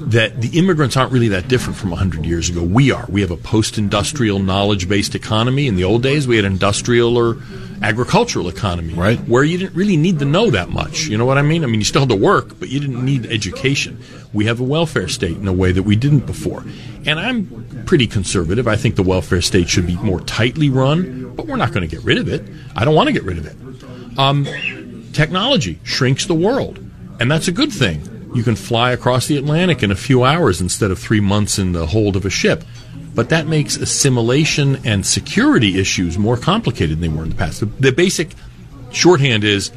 That 0.00 0.40
the 0.40 0.56
immigrants 0.58 0.96
aren't 0.96 1.12
really 1.12 1.28
that 1.28 1.48
different 1.48 1.76
from 1.76 1.90
100 1.90 2.24
years 2.24 2.48
ago. 2.48 2.62
We 2.62 2.92
are. 2.92 3.04
We 3.08 3.20
have 3.22 3.32
a 3.32 3.36
post-industrial 3.36 4.38
knowledge-based 4.38 5.14
economy. 5.16 5.66
In 5.66 5.74
the 5.74 5.84
old 5.84 6.02
days, 6.02 6.28
we 6.28 6.36
had 6.36 6.44
industrial 6.44 7.16
or 7.16 7.38
agricultural 7.82 8.48
economy, 8.48 8.94
Right. 8.94 9.18
Where 9.28 9.44
you 9.44 9.58
didn't 9.58 9.74
really 9.74 9.96
need 9.96 10.18
to 10.20 10.24
know 10.24 10.50
that 10.50 10.70
much. 10.70 11.06
You 11.06 11.16
know 11.18 11.24
what 11.26 11.38
I 11.38 11.42
mean? 11.42 11.62
I 11.64 11.66
mean, 11.66 11.80
you 11.80 11.84
still 11.84 12.02
had 12.02 12.08
to 12.08 12.16
work, 12.16 12.58
but 12.58 12.68
you 12.68 12.80
didn't 12.80 13.04
need 13.04 13.26
education. 13.26 14.00
We 14.32 14.46
have 14.46 14.60
a 14.60 14.64
welfare 14.64 15.08
state 15.08 15.36
in 15.36 15.46
a 15.46 15.52
way 15.52 15.72
that 15.72 15.82
we 15.82 15.96
didn't 15.96 16.26
before. 16.26 16.64
And 17.06 17.18
I'm 17.18 17.84
pretty 17.86 18.06
conservative. 18.06 18.66
I 18.68 18.76
think 18.76 18.96
the 18.96 19.02
welfare 19.02 19.40
state 19.40 19.68
should 19.68 19.86
be 19.86 19.96
more 19.96 20.20
tightly 20.20 20.70
run, 20.70 21.34
but 21.34 21.46
we're 21.46 21.56
not 21.56 21.72
going 21.72 21.88
to 21.88 21.94
get 21.94 22.04
rid 22.04 22.18
of 22.18 22.28
it. 22.28 22.42
I 22.76 22.84
don't 22.84 22.94
want 22.94 23.08
to 23.08 23.12
get 23.12 23.24
rid 23.24 23.38
of 23.38 23.46
it. 23.46 24.18
Um, 24.18 24.46
technology 25.18 25.80
shrinks 25.82 26.26
the 26.26 26.34
world, 26.34 26.78
and 27.18 27.28
that's 27.28 27.48
a 27.48 27.52
good 27.52 27.72
thing. 27.72 28.30
You 28.36 28.44
can 28.44 28.54
fly 28.54 28.92
across 28.92 29.26
the 29.26 29.36
Atlantic 29.36 29.82
in 29.82 29.90
a 29.90 29.96
few 29.96 30.22
hours 30.22 30.60
instead 30.60 30.92
of 30.92 30.98
three 31.00 31.18
months 31.18 31.58
in 31.58 31.72
the 31.72 31.86
hold 31.86 32.14
of 32.14 32.24
a 32.24 32.30
ship. 32.30 32.62
But 33.16 33.30
that 33.30 33.48
makes 33.48 33.76
assimilation 33.76 34.86
and 34.86 35.04
security 35.04 35.80
issues 35.80 36.16
more 36.16 36.36
complicated 36.36 37.00
than 37.00 37.00
they 37.00 37.16
were 37.16 37.24
in 37.24 37.30
the 37.30 37.34
past. 37.34 37.58
The, 37.58 37.66
the 37.66 37.90
basic 37.90 38.30
shorthand 38.92 39.42
is 39.42 39.72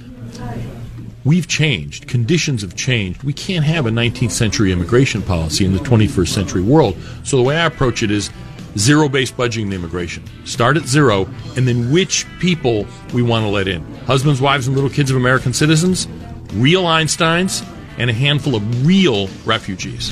we've 1.23 1.47
changed. 1.47 2.07
Conditions 2.07 2.61
have 2.61 2.75
changed. 2.75 3.23
We 3.23 3.33
can't 3.33 3.65
have 3.65 3.87
a 3.87 3.89
19th 3.89 4.31
century 4.31 4.71
immigration 4.71 5.23
policy 5.23 5.65
in 5.65 5.73
the 5.73 5.79
21st 5.79 6.27
century 6.27 6.61
world. 6.61 6.95
So 7.23 7.37
the 7.37 7.43
way 7.43 7.57
I 7.57 7.65
approach 7.65 8.03
it 8.03 8.11
is 8.11 8.29
zero 8.77 9.09
based 9.09 9.37
budgeting 9.37 9.63
in 9.63 9.73
immigration. 9.73 10.23
Start 10.45 10.77
at 10.77 10.83
zero, 10.83 11.27
and 11.55 11.67
then 11.67 11.91
which 11.91 12.25
people 12.39 12.87
we 13.13 13.21
want 13.21 13.43
to 13.43 13.49
let 13.49 13.67
in. 13.67 13.83
Husbands, 14.05 14.41
wives, 14.41 14.67
and 14.67 14.75
little 14.75 14.89
kids 14.89 15.11
of 15.11 15.17
American 15.17 15.53
citizens, 15.53 16.07
real 16.53 16.83
Einsteins, 16.83 17.67
and 17.97 18.09
a 18.09 18.13
handful 18.13 18.55
of 18.55 18.85
real 18.85 19.27
refugees. 19.45 20.11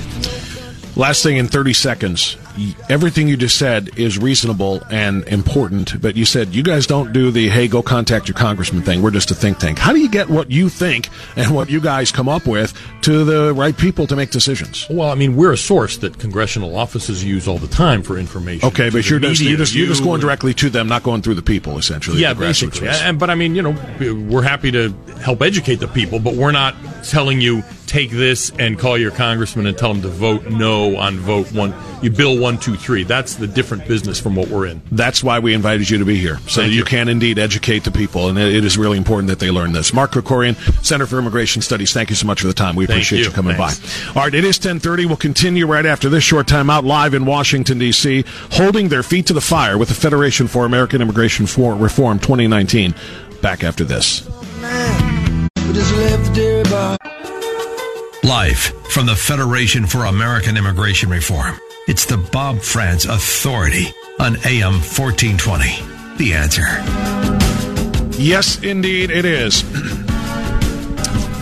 Last 0.95 1.23
thing 1.23 1.37
in 1.37 1.47
30 1.47 1.73
seconds. 1.73 2.35
Everything 2.89 3.29
you 3.29 3.37
just 3.37 3.57
said 3.57 3.97
is 3.97 4.17
reasonable 4.17 4.81
and 4.91 5.25
important, 5.29 6.01
but 6.01 6.17
you 6.17 6.25
said 6.25 6.53
you 6.53 6.61
guys 6.61 6.87
don't 6.87 7.13
do 7.13 7.31
the, 7.31 7.47
hey, 7.47 7.69
go 7.69 7.81
contact 7.81 8.27
your 8.27 8.35
congressman 8.35 8.83
thing. 8.83 9.01
We're 9.01 9.11
just 9.11 9.31
a 9.31 9.35
think 9.35 9.59
tank. 9.59 9.77
How 9.77 9.93
do 9.93 9.99
you 9.99 10.09
get 10.09 10.29
what 10.29 10.51
you 10.51 10.67
think 10.67 11.07
and 11.37 11.55
what 11.55 11.69
you 11.69 11.79
guys 11.79 12.11
come 12.11 12.27
up 12.27 12.45
with 12.45 12.73
to 13.03 13.23
the 13.23 13.53
right 13.53 13.77
people 13.77 14.07
to 14.07 14.15
make 14.15 14.31
decisions? 14.31 14.85
Well, 14.89 15.09
I 15.09 15.15
mean, 15.15 15.37
we're 15.37 15.53
a 15.53 15.57
source 15.57 15.97
that 15.99 16.19
congressional 16.19 16.75
offices 16.75 17.23
use 17.23 17.47
all 17.47 17.59
the 17.59 17.67
time 17.67 18.03
for 18.03 18.17
information. 18.17 18.67
Okay, 18.67 18.89
but 18.89 19.09
you're 19.09 19.19
just, 19.19 19.41
you're 19.41 19.57
just, 19.57 19.73
you're 19.73 19.87
just 19.87 20.03
going 20.03 20.19
directly 20.19 20.53
to 20.55 20.69
them, 20.69 20.87
not 20.87 21.03
going 21.03 21.21
through 21.21 21.35
the 21.35 21.41
people, 21.41 21.77
essentially. 21.77 22.19
Yeah, 22.19 22.33
basically. 22.33 22.89
And, 22.89 23.17
but 23.17 23.29
I 23.29 23.35
mean, 23.35 23.55
you 23.55 23.61
know, 23.61 23.71
we're 24.29 24.41
happy 24.41 24.71
to 24.71 24.89
help 25.21 25.41
educate 25.41 25.75
the 25.75 25.87
people, 25.87 26.19
but 26.19 26.33
we're 26.33 26.51
not 26.51 26.75
telling 27.03 27.39
you 27.39 27.63
take 27.89 28.11
this 28.11 28.51
and 28.59 28.77
call 28.77 28.97
your 28.97 29.09
congressman 29.09 29.65
and 29.65 29.75
tell 29.75 29.91
him 29.91 30.01
to 30.03 30.07
vote 30.07 30.45
no 30.45 30.95
on 30.95 31.17
vote 31.17 31.51
one. 31.51 31.73
You 32.03 32.11
bill 32.11 32.37
one, 32.37 32.59
two, 32.59 32.75
three. 32.75 33.03
That's 33.03 33.35
the 33.35 33.47
different 33.47 33.87
business 33.87 34.19
from 34.19 34.35
what 34.35 34.47
we're 34.47 34.67
in. 34.67 34.81
That's 34.91 35.23
why 35.23 35.39
we 35.39 35.53
invited 35.53 35.89
you 35.89 35.97
to 35.97 36.05
be 36.05 36.17
here, 36.17 36.37
so 36.47 36.61
that 36.61 36.69
you, 36.69 36.75
you. 36.75 36.83
can 36.85 37.09
indeed 37.09 37.39
educate 37.39 37.83
the 37.83 37.91
people, 37.91 38.29
and 38.29 38.37
it 38.37 38.55
it 38.55 38.63
is 38.63 38.77
really 38.77 38.97
important 38.97 39.27
that 39.29 39.39
they 39.39 39.49
learn 39.49 39.73
this. 39.73 39.91
Mark 39.91 40.11
Krikorian, 40.11 40.55
Center 40.85 41.07
for 41.07 41.17
Immigration 41.17 41.61
Studies. 41.61 41.91
Thank 41.91 42.09
you 42.09 42.15
so 42.15 42.27
much 42.27 42.41
for 42.41 42.47
the 42.47 42.53
time. 42.53 42.75
We 42.75 42.85
Thank 42.85 42.97
appreciate 42.97 43.19
you, 43.19 43.25
you. 43.25 43.31
coming 43.31 43.57
Thanks. 43.57 44.13
by. 44.13 44.19
All 44.19 44.25
right, 44.25 44.33
it 44.33 44.45
is 44.45 44.59
ten 44.59 44.79
thirty. 44.79 45.05
We'll 45.07 45.17
continue 45.17 45.65
right 45.65 45.85
after 45.85 46.09
this 46.09 46.23
short 46.23 46.47
time 46.47 46.69
out 46.69 46.85
live 46.85 47.13
in 47.15 47.25
Washington 47.25 47.79
D.C., 47.79 48.23
holding 48.51 48.89
their 48.89 49.03
feet 49.03 49.25
to 49.27 49.33
the 49.33 49.41
fire 49.41 49.77
with 49.77 49.89
the 49.89 49.95
Federation 49.95 50.47
for 50.47 50.65
American 50.65 51.01
Immigration 51.01 51.47
for 51.47 51.75
Reform 51.75 52.19
2019. 52.19 52.93
Back 53.41 53.63
after 53.63 53.83
this. 53.83 54.27
Live 58.29 58.59
from 58.91 59.07
the 59.07 59.15
Federation 59.15 59.87
for 59.87 60.05
American 60.05 60.55
Immigration 60.55 61.09
Reform. 61.09 61.59
It's 61.87 62.05
the 62.05 62.17
Bob 62.17 62.59
Frantz 62.59 63.05
Authority 63.05 63.87
on 64.19 64.35
AM 64.45 64.73
1420. 64.73 66.17
The 66.17 66.33
answer. 66.35 66.61
Yes, 68.21 68.61
indeed, 68.61 69.09
it 69.09 69.25
is. 69.25 69.63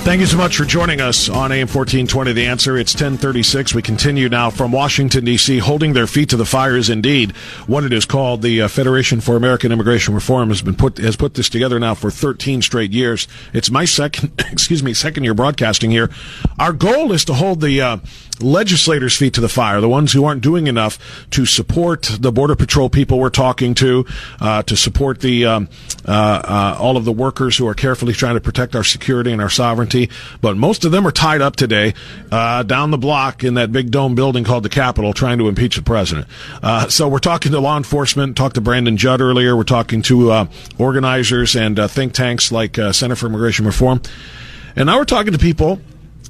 Thank 0.08 0.22
you 0.22 0.26
so 0.26 0.38
much 0.38 0.56
for 0.56 0.64
joining 0.64 1.02
us 1.02 1.28
on 1.28 1.52
AM 1.52 1.68
1420. 1.68 2.32
The 2.32 2.46
answer, 2.46 2.78
it's 2.78 2.94
1036. 2.94 3.76
We 3.76 3.82
continue 3.82 4.30
now 4.30 4.50
from 4.50 4.72
Washington, 4.72 5.26
D.C., 5.26 5.58
holding 5.58 5.92
their 5.92 6.08
feet 6.08 6.30
to 6.30 6.38
the 6.38 6.46
fire 6.46 6.78
is 6.78 6.90
indeed 6.90 7.34
what 7.68 7.84
it 7.84 7.92
is 7.92 8.06
called. 8.06 8.42
The 8.42 8.62
uh, 8.62 8.68
Federation 8.70 9.20
for 9.20 9.36
American 9.36 9.74
Immigration 9.74 10.16
Reform 10.16 10.48
has 10.48 10.62
been 10.62 10.76
put, 10.76 10.98
has 11.00 11.18
put 11.18 11.34
this 11.34 11.50
together 11.50 11.78
now 11.78 11.94
for 11.94 12.10
13 12.10 12.62
straight 12.62 12.94
years. 12.94 13.28
It's 13.52 13.70
my 13.70 13.84
second, 13.84 14.32
excuse 14.50 14.82
me, 14.82 14.94
second 14.94 15.26
year 15.26 15.34
broadcasting 15.34 15.92
here. 15.92 16.10
Our 16.58 16.72
goal 16.72 17.12
is 17.12 17.26
to 17.26 17.34
hold 17.34 17.60
the, 17.60 17.82
uh, 17.82 17.98
legislators' 18.40 19.16
feet 19.16 19.34
to 19.34 19.42
the 19.42 19.50
fire, 19.50 19.82
the 19.82 19.90
ones 19.90 20.14
who 20.14 20.26
aren't 20.26 20.42
doing 20.42 20.68
enough 20.68 21.26
to 21.32 21.46
support 21.46 22.04
the 22.20 22.32
Border 22.32 22.56
Patrol 22.56 22.90
people 22.90 23.20
we're 23.20 23.30
talking 23.30 23.74
to, 23.76 24.06
uh, 24.40 24.64
to 24.64 24.76
support 24.76 25.22
the 25.22 25.46
um, 25.46 25.70
uh, 26.08 26.12
uh, 26.12 26.78
all 26.80 26.98
of 26.98 27.06
the 27.06 27.12
workers 27.12 27.58
who 27.58 27.68
are 27.68 27.74
carefully 27.74 28.14
trying 28.14 28.36
to 28.36 28.42
protect 28.42 28.76
our 28.76 28.84
security 28.84 29.32
and 29.32 29.42
our 29.42 29.50
sovereignty. 29.50 30.10
But 30.42 30.58
most 30.58 30.86
of 30.86 30.92
them 30.92 31.08
are 31.08 31.12
tied 31.12 31.42
up 31.42 31.56
today 31.56 31.94
uh, 32.32 32.64
down 32.64 32.92
the 32.92 32.98
block 32.98 33.44
in 33.44 33.56
that 33.56 33.72
big 33.72 33.92
dome 33.92 34.16
building 34.16 34.44
called 34.44 34.64
the 34.64 34.70
Capitol, 34.70 35.14
trying 35.14 35.38
to 35.40 35.48
impeach 35.48 35.76
the 35.76 35.82
president. 35.82 36.28
Uh, 36.62 36.88
so 36.88 37.08
we're 37.08 37.20
talking 37.20 37.52
to 37.52 37.60
law 37.60 37.78
enforcement. 37.78 38.38
Talked 38.38 38.56
to 38.56 38.62
Brandon 38.62 38.98
Judd 38.98 39.22
earlier. 39.22 39.56
We're 39.56 39.64
talking 39.64 40.02
to 40.04 40.32
uh, 40.32 40.48
organizers 40.78 41.56
and 41.56 41.78
think 41.90 42.14
tanks 42.14 42.52
like 42.52 42.78
Center 42.92 43.16
for 43.16 43.28
Immigration 43.28 43.66
Reform, 43.66 44.02
and 44.76 44.88
now 44.88 44.98
we're 44.98 45.06
talking 45.06 45.34
to 45.34 45.40
people 45.40 45.80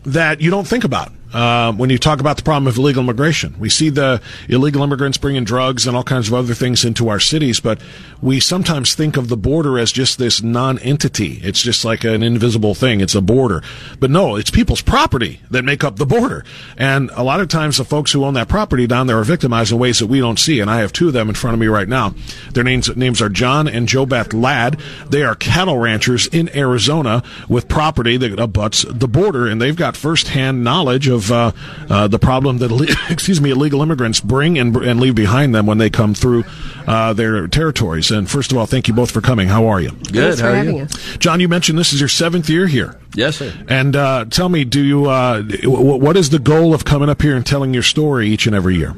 that 0.03 0.39
you 0.39 0.49
don't 0.49 0.67
think 0.67 0.83
about 0.83 1.11
uh, 1.33 1.73
when 1.73 1.89
you 1.89 1.97
talk 1.97 2.19
about 2.19 2.37
the 2.37 2.43
problem 2.43 2.67
of 2.67 2.77
illegal 2.77 3.03
immigration. 3.03 3.55
We 3.59 3.69
see 3.69 3.89
the 3.89 4.21
illegal 4.47 4.83
immigrants 4.83 5.17
bringing 5.17 5.43
drugs 5.43 5.85
and 5.85 5.95
all 5.95 6.03
kinds 6.03 6.27
of 6.27 6.33
other 6.33 6.53
things 6.53 6.85
into 6.85 7.09
our 7.09 7.19
cities, 7.19 7.59
but 7.59 7.81
we 8.21 8.39
sometimes 8.39 8.95
think 8.95 9.17
of 9.17 9.27
the 9.27 9.37
border 9.37 9.77
as 9.77 9.91
just 9.91 10.17
this 10.17 10.41
non-entity. 10.41 11.39
It's 11.43 11.61
just 11.61 11.83
like 11.83 12.03
an 12.03 12.23
invisible 12.23 12.73
thing. 12.73 13.01
It's 13.01 13.15
a 13.15 13.21
border. 13.21 13.61
But 13.99 14.09
no, 14.09 14.35
it's 14.35 14.49
people's 14.49 14.81
property 14.81 15.41
that 15.51 15.65
make 15.65 15.83
up 15.83 15.97
the 15.97 16.05
border. 16.05 16.45
And 16.77 17.09
a 17.13 17.23
lot 17.23 17.41
of 17.41 17.49
times 17.49 17.77
the 17.77 17.85
folks 17.85 18.11
who 18.11 18.23
own 18.23 18.33
that 18.35 18.47
property 18.47 18.87
down 18.87 19.07
there 19.07 19.19
are 19.19 19.23
victimized 19.23 19.71
in 19.71 19.79
ways 19.79 19.99
that 19.99 20.07
we 20.07 20.19
don't 20.19 20.39
see. 20.39 20.59
And 20.59 20.69
I 20.69 20.79
have 20.79 20.93
two 20.93 21.07
of 21.07 21.13
them 21.13 21.29
in 21.29 21.35
front 21.35 21.53
of 21.53 21.59
me 21.59 21.67
right 21.67 21.87
now. 21.87 22.15
Their 22.53 22.63
names, 22.63 22.95
names 22.95 23.21
are 23.21 23.29
John 23.29 23.67
and 23.67 23.87
Jo 23.87 24.05
Beth 24.05 24.33
Ladd. 24.33 24.79
They 25.09 25.23
are 25.23 25.35
cattle 25.35 25.77
ranchers 25.77 26.27
in 26.27 26.55
Arizona 26.55 27.21
with 27.49 27.67
property 27.67 28.17
that 28.17 28.39
abuts 28.39 28.85
the 28.87 29.07
border, 29.07 29.47
and 29.47 29.61
they've 29.61 29.75
got 29.75 29.97
firsthand 29.97 30.63
knowledge 30.63 31.07
of 31.07 31.16
uh, 31.31 31.51
uh, 31.89 32.07
the 32.07 32.19
problem 32.19 32.57
that 32.59 32.71
excuse 33.09 33.39
me 33.41 33.51
illegal 33.51 33.81
immigrants 33.81 34.19
bring 34.19 34.57
and, 34.57 34.75
and 34.77 34.99
leave 34.99 35.15
behind 35.15 35.53
them 35.55 35.65
when 35.65 35.77
they 35.77 35.89
come 35.89 36.13
through 36.13 36.43
uh, 36.87 37.13
their 37.13 37.47
territories. 37.47 38.11
And 38.11 38.29
first 38.29 38.51
of 38.51 38.57
all, 38.57 38.65
thank 38.65 38.87
you 38.87 38.93
both 38.93 39.11
for 39.11 39.21
coming. 39.21 39.47
How 39.47 39.67
are 39.67 39.81
you, 39.81 39.91
Good. 39.91 40.13
Thanks 40.13 40.39
How 40.39 40.47
for 40.47 40.53
are 40.53 40.55
having 40.55 40.77
you? 40.77 40.83
us. 40.83 41.17
John? 41.17 41.39
You 41.39 41.47
mentioned 41.47 41.77
this 41.79 41.93
is 41.93 41.99
your 41.99 42.09
seventh 42.09 42.49
year 42.49 42.67
here. 42.67 42.99
Yes, 43.15 43.37
sir. 43.37 43.53
And 43.67 43.95
uh, 43.95 44.25
tell 44.29 44.49
me, 44.49 44.63
do 44.63 44.81
you 44.83 45.05
uh, 45.09 45.41
w- 45.41 45.95
what 45.97 46.15
is 46.17 46.29
the 46.29 46.39
goal 46.39 46.73
of 46.73 46.85
coming 46.85 47.09
up 47.09 47.21
here 47.21 47.35
and 47.35 47.45
telling 47.45 47.73
your 47.73 47.83
story 47.83 48.27
each 48.29 48.45
and 48.47 48.55
every 48.55 48.75
year? 48.75 48.95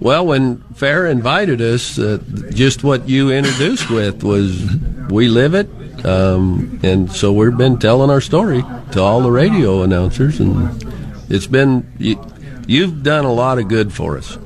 Well, 0.00 0.26
when 0.26 0.58
Fair 0.74 1.06
invited 1.06 1.60
us, 1.60 1.98
uh, 1.98 2.18
just 2.50 2.84
what 2.84 3.08
you 3.08 3.32
introduced 3.32 3.90
with 3.90 4.22
was 4.22 4.64
we 5.10 5.28
live 5.28 5.54
it, 5.54 5.68
um, 6.06 6.78
and 6.84 7.10
so 7.10 7.32
we've 7.32 7.56
been 7.56 7.78
telling 7.78 8.08
our 8.08 8.20
story 8.20 8.62
to 8.92 9.00
all 9.02 9.20
the 9.22 9.30
radio 9.32 9.82
announcers, 9.82 10.38
and 10.38 10.70
it's 11.28 11.46
been 11.46 11.90
you, 11.98 12.22
you've 12.66 13.02
done 13.02 13.24
a 13.24 13.32
lot 13.32 13.58
of 13.58 13.68
good 13.68 13.92
for 13.92 14.16
us. 14.18 14.38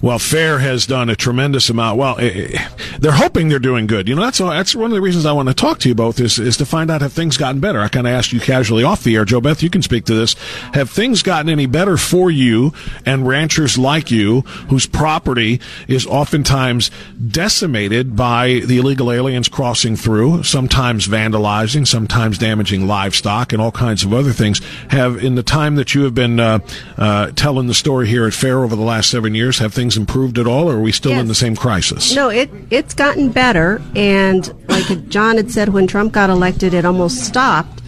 Well, 0.00 0.18
Fair 0.18 0.58
has 0.58 0.86
done 0.86 1.08
a 1.08 1.16
tremendous 1.16 1.70
amount. 1.70 1.98
Well, 1.98 2.18
eh, 2.18 2.50
eh, 2.54 2.68
they're 3.04 3.12
hoping 3.12 3.48
they're 3.48 3.58
doing 3.58 3.86
good. 3.86 4.08
You 4.08 4.14
know, 4.14 4.22
that's 4.22 4.38
that's 4.38 4.74
one 4.74 4.90
of 4.90 4.94
the 4.94 5.00
reasons 5.02 5.26
I 5.26 5.32
want 5.32 5.48
to 5.48 5.54
talk 5.54 5.78
to 5.80 5.88
you 5.90 5.94
both 5.94 6.18
is 6.20 6.38
is 6.38 6.56
to 6.56 6.64
find 6.64 6.90
out 6.90 7.02
have 7.02 7.12
things 7.12 7.36
gotten 7.36 7.60
better. 7.60 7.80
I 7.80 7.88
kind 7.88 8.06
of 8.06 8.14
asked 8.14 8.32
you 8.32 8.40
casually 8.40 8.82
off 8.82 9.04
the 9.04 9.14
air, 9.14 9.26
Jo 9.26 9.42
Beth. 9.42 9.62
You 9.62 9.68
can 9.68 9.82
speak 9.82 10.06
to 10.06 10.14
this. 10.14 10.32
Have 10.72 10.88
things 10.88 11.22
gotten 11.22 11.50
any 11.50 11.66
better 11.66 11.98
for 11.98 12.30
you 12.30 12.72
and 13.04 13.28
ranchers 13.28 13.76
like 13.76 14.10
you, 14.10 14.40
whose 14.70 14.86
property 14.86 15.60
is 15.86 16.06
oftentimes 16.06 16.90
decimated 17.28 18.16
by 18.16 18.62
the 18.64 18.78
illegal 18.78 19.12
aliens 19.12 19.48
crossing 19.48 19.96
through, 19.96 20.42
sometimes 20.42 21.06
vandalizing, 21.06 21.86
sometimes 21.86 22.38
damaging 22.38 22.86
livestock, 22.86 23.52
and 23.52 23.60
all 23.60 23.72
kinds 23.72 24.02
of 24.02 24.14
other 24.14 24.32
things? 24.32 24.62
Have 24.88 25.22
in 25.22 25.34
the 25.34 25.42
time 25.42 25.74
that 25.74 25.94
you 25.94 26.04
have 26.04 26.14
been 26.14 26.40
uh, 26.40 26.60
uh, 26.96 27.32
telling 27.32 27.66
the 27.66 27.74
story 27.74 28.08
here 28.08 28.26
at 28.26 28.32
Fair 28.32 28.60
over 28.60 28.74
the 28.74 28.82
last 28.82 29.10
seven 29.10 29.34
years, 29.34 29.58
have 29.58 29.74
things 29.74 29.98
improved 29.98 30.38
at 30.38 30.46
all, 30.46 30.70
or 30.70 30.76
are 30.76 30.80
we 30.80 30.90
still 30.90 31.12
in 31.12 31.28
the 31.28 31.34
same 31.34 31.54
crisis? 31.54 32.14
No, 32.14 32.30
it 32.30 32.48
it's 32.70 32.93
gotten 32.94 33.30
better, 33.30 33.80
and 33.94 34.52
like 34.68 35.08
John 35.08 35.36
had 35.36 35.50
said, 35.50 35.70
when 35.70 35.86
Trump 35.86 36.12
got 36.12 36.30
elected, 36.30 36.74
it 36.74 36.84
almost 36.84 37.24
stopped. 37.24 37.82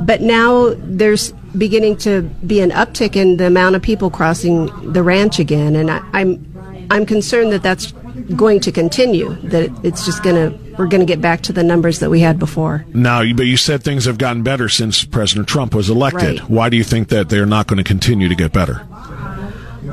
But 0.00 0.20
now 0.20 0.74
there's 0.76 1.32
beginning 1.56 1.96
to 1.98 2.22
be 2.46 2.60
an 2.60 2.70
uptick 2.70 3.16
in 3.16 3.36
the 3.36 3.46
amount 3.46 3.74
of 3.76 3.82
people 3.82 4.10
crossing 4.10 4.66
the 4.92 5.02
ranch 5.02 5.38
again, 5.38 5.74
and 5.76 5.90
I, 5.90 6.00
I'm 6.12 6.86
I'm 6.90 7.04
concerned 7.06 7.52
that 7.52 7.62
that's 7.62 7.92
going 8.36 8.60
to 8.60 8.72
continue. 8.72 9.34
That 9.48 9.70
it's 9.82 10.04
just 10.04 10.22
gonna 10.22 10.56
we're 10.78 10.86
gonna 10.86 11.04
get 11.04 11.20
back 11.20 11.40
to 11.42 11.52
the 11.52 11.64
numbers 11.64 11.98
that 11.98 12.10
we 12.10 12.20
had 12.20 12.38
before. 12.38 12.84
Now, 12.94 13.20
you- 13.22 13.34
but 13.34 13.46
you 13.46 13.56
said 13.56 13.82
things 13.82 14.04
have 14.04 14.18
gotten 14.18 14.42
better 14.42 14.68
since 14.68 15.04
President 15.04 15.48
Trump 15.48 15.74
was 15.74 15.90
elected. 15.90 16.40
Right. 16.40 16.50
Why 16.50 16.68
do 16.68 16.76
you 16.76 16.84
think 16.84 17.08
that 17.08 17.28
they're 17.28 17.46
not 17.46 17.66
going 17.66 17.78
to 17.78 17.84
continue 17.84 18.28
to 18.28 18.34
get 18.36 18.52
better? 18.52 18.86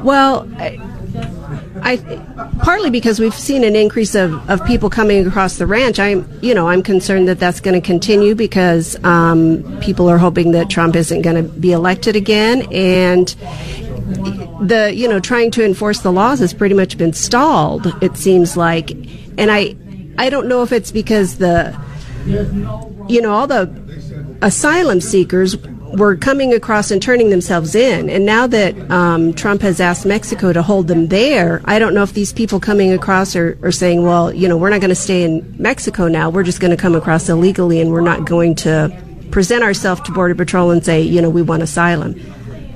Well, 0.03 0.47
I, 1.81 1.97
partly 2.63 2.89
because 2.89 3.19
we've 3.19 3.33
seen 3.33 3.63
an 3.63 3.75
increase 3.75 4.15
of, 4.15 4.49
of 4.49 4.65
people 4.65 4.89
coming 4.89 5.27
across 5.27 5.57
the 5.57 5.67
ranch. 5.67 5.99
I'm, 5.99 6.27
you 6.41 6.53
know, 6.53 6.69
I'm 6.69 6.81
concerned 6.81 7.27
that 7.27 7.39
that's 7.39 7.59
going 7.59 7.79
to 7.79 7.85
continue 7.85 8.33
because 8.35 8.95
um, 9.03 9.79
people 9.81 10.09
are 10.09 10.17
hoping 10.17 10.51
that 10.51 10.69
Trump 10.69 10.95
isn't 10.95 11.21
going 11.21 11.35
to 11.35 11.43
be 11.43 11.71
elected 11.71 12.15
again, 12.15 12.61
and 12.71 13.27
the, 14.61 14.91
you 14.95 15.07
know, 15.07 15.19
trying 15.19 15.51
to 15.51 15.65
enforce 15.65 15.99
the 16.01 16.11
laws 16.11 16.39
has 16.39 16.53
pretty 16.53 16.75
much 16.75 16.97
been 16.97 17.13
stalled. 17.13 17.87
It 18.01 18.15
seems 18.17 18.55
like, 18.55 18.91
and 19.37 19.51
I, 19.51 19.75
I 20.17 20.29
don't 20.29 20.47
know 20.47 20.63
if 20.63 20.71
it's 20.71 20.91
because 20.91 21.39
the, 21.39 21.77
you 23.09 23.21
know, 23.21 23.31
all 23.31 23.47
the 23.47 23.69
asylum 24.41 25.01
seekers 25.01 25.57
were 25.97 26.15
coming 26.15 26.53
across 26.53 26.91
and 26.91 27.01
turning 27.01 27.29
themselves 27.29 27.75
in. 27.75 28.09
And 28.09 28.25
now 28.25 28.47
that 28.47 28.91
um, 28.91 29.33
Trump 29.33 29.61
has 29.61 29.79
asked 29.79 30.05
Mexico 30.05 30.53
to 30.53 30.61
hold 30.61 30.87
them 30.87 31.07
there, 31.07 31.61
I 31.65 31.79
don't 31.79 31.93
know 31.93 32.03
if 32.03 32.13
these 32.13 32.33
people 32.33 32.59
coming 32.59 32.91
across 32.91 33.35
are, 33.35 33.57
are 33.63 33.71
saying, 33.71 34.03
well, 34.03 34.33
you 34.33 34.47
know, 34.47 34.57
we're 34.57 34.69
not 34.69 34.81
going 34.81 34.89
to 34.89 34.95
stay 34.95 35.23
in 35.23 35.55
Mexico 35.57 36.07
now. 36.07 36.29
We're 36.29 36.43
just 36.43 36.59
going 36.59 36.71
to 36.71 36.77
come 36.77 36.95
across 36.95 37.29
illegally 37.29 37.81
and 37.81 37.91
we're 37.91 38.01
not 38.01 38.25
going 38.25 38.55
to 38.55 38.95
present 39.31 39.63
ourselves 39.63 40.01
to 40.01 40.11
Border 40.11 40.35
Patrol 40.35 40.71
and 40.71 40.83
say, 40.83 41.01
you 41.01 41.21
know, 41.21 41.29
we 41.29 41.41
want 41.41 41.63
asylum. 41.63 42.19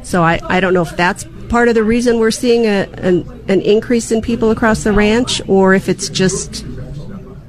So 0.04 0.24
I, 0.24 0.40
I 0.44 0.60
don't 0.60 0.74
know 0.74 0.82
if 0.82 0.96
that's 0.96 1.26
part 1.50 1.68
of 1.68 1.76
the 1.76 1.84
reason 1.84 2.20
we're 2.20 2.32
seeing 2.32 2.66
a, 2.66 2.88
an, 2.98 3.44
an 3.48 3.62
increase 3.62 4.12
in 4.12 4.22
people 4.22 4.52
across 4.52 4.84
the 4.84 4.94
ranch 4.94 5.42
or 5.48 5.74
if 5.74 5.90
it's 5.90 6.10
just 6.10 6.66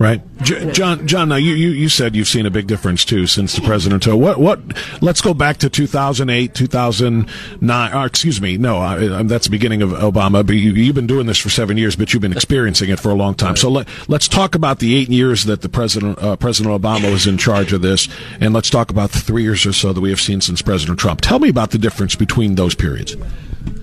Right, 0.01 0.23
J- 0.41 0.73
John. 0.73 1.07
John, 1.07 1.29
now 1.29 1.37
you, 1.37 1.53
you, 1.53 1.69
you 1.73 1.91
said 1.91 2.17
you've 2.17 2.27
seen 2.27 2.47
a 2.47 2.51
big 2.51 2.67
difference 2.67 3.05
too 3.05 3.27
since 3.27 3.55
the 3.55 3.61
president. 3.61 4.03
So 4.05 4.17
what? 4.17 4.39
What? 4.41 4.59
Let's 5.03 5.21
go 5.21 5.35
back 5.35 5.59
to 5.59 5.69
2008, 5.69 6.55
2009. 6.55 7.93
Or 7.93 8.07
excuse 8.07 8.41
me, 8.41 8.57
no, 8.57 8.79
uh, 8.81 9.23
that's 9.25 9.45
the 9.45 9.51
beginning 9.51 9.83
of 9.83 9.91
Obama. 9.91 10.45
But 10.47 10.55
you, 10.55 10.73
you've 10.73 10.95
been 10.95 11.07
doing 11.07 11.27
this 11.27 11.37
for 11.37 11.51
seven 11.51 11.77
years, 11.77 11.97
but 11.97 12.15
you've 12.15 12.23
been 12.23 12.33
experiencing 12.33 12.89
it 12.89 12.99
for 12.99 13.11
a 13.11 13.15
long 13.15 13.35
time. 13.35 13.57
So 13.57 13.69
let, 13.69 13.89
let's 14.09 14.27
talk 14.27 14.55
about 14.55 14.79
the 14.79 14.97
eight 14.97 15.11
years 15.11 15.45
that 15.45 15.61
the 15.61 15.69
president 15.69 16.19
uh, 16.19 16.35
President 16.37 16.81
Obama 16.81 17.13
was 17.13 17.27
in 17.27 17.37
charge 17.37 17.75
of 17.75 17.83
this, 17.83 18.09
and 18.41 18.55
let's 18.55 18.71
talk 18.71 18.91
about 18.91 19.13
the 19.13 19.19
three 19.21 19.43
years 19.43 19.67
or 19.67 19.75
so 19.75 19.93
that 19.93 20.01
we 20.01 20.09
have 20.09 20.21
seen 20.21 20.41
since 20.41 20.63
President 20.63 20.99
Trump. 20.99 21.21
Tell 21.21 21.39
me 21.39 21.51
about 21.51 21.73
the 21.73 21.79
difference 21.79 22.17
between 22.17 22.55
those 22.55 22.75
periods. 22.75 23.17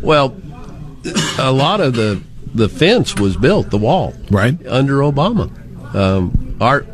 Well, 0.02 0.36
a 1.38 1.52
lot 1.52 1.80
of 1.80 1.94
the 1.94 2.20
the 2.56 2.70
fence 2.70 3.16
was 3.20 3.38
built, 3.38 3.70
the 3.70 3.78
wall, 3.78 4.16
Right. 4.32 4.58
under 4.66 4.96
Obama. 5.02 5.52
Um, 5.98 6.58
our 6.62 6.86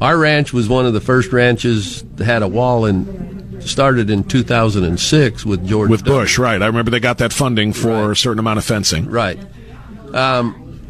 our 0.00 0.18
ranch 0.18 0.52
was 0.52 0.68
one 0.68 0.84
of 0.86 0.92
the 0.92 1.00
first 1.00 1.32
ranches 1.32 2.02
that 2.16 2.24
had 2.24 2.42
a 2.42 2.48
wall 2.48 2.84
and 2.86 3.62
started 3.62 4.10
in 4.10 4.24
2006 4.24 5.46
with 5.46 5.66
George 5.66 5.88
With 5.90 6.04
W. 6.04 6.20
Bush, 6.20 6.38
right? 6.38 6.60
I 6.60 6.66
remember 6.66 6.90
they 6.90 6.98
got 7.00 7.18
that 7.18 7.32
funding 7.32 7.72
for 7.72 7.88
Right. 7.88 8.10
a 8.10 8.16
certain 8.16 8.40
amount 8.40 8.58
of 8.58 8.64
fencing. 8.64 9.08
Right. 9.08 9.38
Um, 10.12 10.80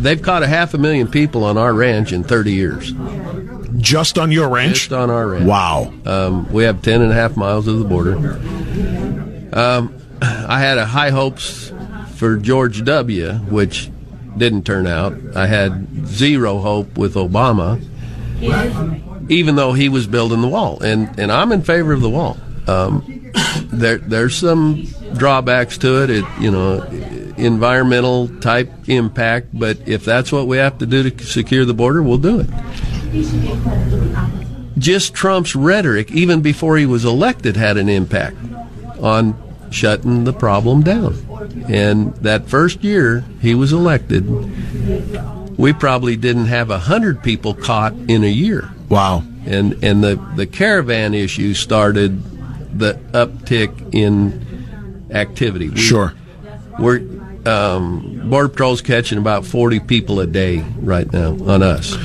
they've 0.00 0.20
caught 0.22 0.42
a 0.42 0.46
half 0.46 0.72
a 0.74 0.78
million 0.78 1.06
people 1.08 1.44
on 1.44 1.58
our 1.58 1.72
ranch 1.74 2.12
in 2.12 2.24
30 2.24 2.52
years. 2.52 2.92
Just 3.76 4.18
on 4.18 4.32
your 4.32 4.48
ranch? 4.48 4.74
Just 4.78 4.92
on 4.92 5.10
our 5.10 5.28
ranch. 5.28 5.44
Wow. 5.44 5.92
Um, 6.06 6.50
we 6.52 6.64
have 6.64 6.80
10 6.82 7.02
and 7.02 7.12
a 7.12 7.14
half 7.14 7.36
miles 7.36 7.66
of 7.68 7.78
the 7.78 7.84
border. 7.84 8.16
Um, 9.52 9.94
I 10.22 10.58
had 10.60 10.78
a 10.78 10.86
high 10.86 11.10
hopes 11.10 11.72
for 12.16 12.36
George 12.36 12.82
W., 12.84 13.32
which 13.50 13.90
didn't 14.36 14.64
turn 14.64 14.86
out. 14.86 15.16
I 15.36 15.46
had 15.46 16.06
zero 16.06 16.58
hope 16.58 16.96
with 16.98 17.14
Obama, 17.14 17.80
even 19.30 19.56
though 19.56 19.72
he 19.72 19.88
was 19.88 20.06
building 20.06 20.40
the 20.40 20.48
wall. 20.48 20.80
And, 20.82 21.18
and 21.18 21.30
I'm 21.30 21.52
in 21.52 21.62
favor 21.62 21.92
of 21.92 22.00
the 22.00 22.10
wall. 22.10 22.36
Um, 22.66 23.32
there, 23.64 23.98
there's 23.98 24.36
some 24.36 24.84
drawbacks 25.16 25.78
to 25.78 26.02
it, 26.04 26.10
it, 26.10 26.24
you 26.38 26.50
know, 26.50 26.82
environmental 27.36 28.28
type 28.40 28.70
impact, 28.88 29.48
but 29.52 29.88
if 29.88 30.04
that's 30.04 30.30
what 30.30 30.46
we 30.46 30.58
have 30.58 30.78
to 30.78 30.86
do 30.86 31.08
to 31.08 31.24
secure 31.24 31.64
the 31.64 31.74
border, 31.74 32.02
we'll 32.02 32.18
do 32.18 32.40
it 32.40 32.48
just 34.80 35.14
Trump's 35.14 35.54
rhetoric, 35.54 36.10
even 36.10 36.40
before 36.40 36.76
he 36.76 36.86
was 36.86 37.04
elected, 37.04 37.56
had 37.56 37.76
an 37.76 37.88
impact 37.88 38.36
on 39.00 39.36
shutting 39.70 40.24
the 40.24 40.32
problem 40.32 40.82
down. 40.82 41.14
And 41.68 42.14
that 42.16 42.48
first 42.48 42.82
year 42.84 43.24
he 43.40 43.54
was 43.54 43.72
elected, 43.72 44.26
we 45.58 45.72
probably 45.72 46.16
didn't 46.16 46.46
have 46.46 46.70
a 46.70 46.78
hundred 46.78 47.22
people 47.22 47.54
caught 47.54 47.92
in 48.08 48.24
a 48.24 48.30
year. 48.30 48.70
Wow. 48.88 49.22
And 49.46 49.82
and 49.82 50.02
the, 50.02 50.16
the 50.36 50.46
caravan 50.46 51.14
issue 51.14 51.54
started 51.54 52.22
the 52.78 52.94
uptick 53.12 53.94
in 53.94 55.08
activity. 55.10 55.68
We- 55.70 55.76
Sure. 55.76 56.14
We're 56.78 57.00
um, 57.46 58.22
Border 58.30 58.48
Patrol's 58.48 58.80
catching 58.82 59.18
about 59.18 59.44
forty 59.46 59.80
people 59.80 60.20
a 60.20 60.26
day 60.26 60.64
right 60.80 61.10
now 61.12 61.30
on 61.44 61.62
us. 61.62 61.96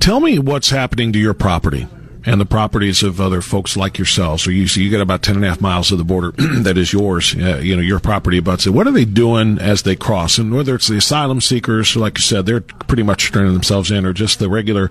Tell 0.00 0.20
me 0.20 0.38
what's 0.38 0.70
happening 0.70 1.12
to 1.12 1.18
your 1.18 1.34
property 1.34 1.86
and 2.26 2.40
the 2.40 2.44
properties 2.46 3.04
of 3.04 3.20
other 3.20 3.40
folks 3.40 3.76
like 3.76 3.98
yourselves. 3.98 4.42
So 4.42 4.50
you, 4.50 4.66
so 4.66 4.80
you 4.80 4.90
got 4.90 5.00
about 5.00 5.22
10 5.22 5.36
and 5.36 5.44
a 5.44 5.48
half 5.48 5.60
miles 5.60 5.92
of 5.92 5.98
the 5.98 6.04
border 6.04 6.32
that 6.62 6.76
is 6.76 6.92
yours, 6.92 7.34
uh, 7.36 7.58
you 7.58 7.76
know, 7.76 7.82
your 7.82 8.00
property 8.00 8.38
abuts 8.38 8.66
it. 8.66 8.70
What 8.70 8.88
are 8.88 8.92
they 8.92 9.04
doing 9.04 9.58
as 9.58 9.82
they 9.82 9.94
cross? 9.94 10.36
And 10.36 10.52
whether 10.52 10.74
it's 10.74 10.88
the 10.88 10.96
asylum 10.96 11.40
seekers, 11.40 11.94
like 11.94 12.18
you 12.18 12.22
said, 12.22 12.44
they're 12.44 12.60
pretty 12.60 13.04
much 13.04 13.30
turning 13.30 13.52
themselves 13.52 13.92
in, 13.92 14.04
or 14.04 14.12
just 14.12 14.40
the 14.40 14.50
regular, 14.50 14.90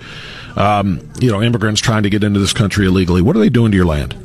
um, 0.56 1.08
you 1.20 1.30
know, 1.30 1.44
immigrants 1.44 1.82
trying 1.82 2.04
to 2.04 2.10
get 2.10 2.24
into 2.24 2.40
this 2.40 2.54
country 2.54 2.88
illegally. 2.88 3.22
What 3.22 3.36
are 3.36 3.40
they 3.40 3.50
doing 3.50 3.72
to 3.72 3.76
your 3.76 3.86
land? 3.86 4.16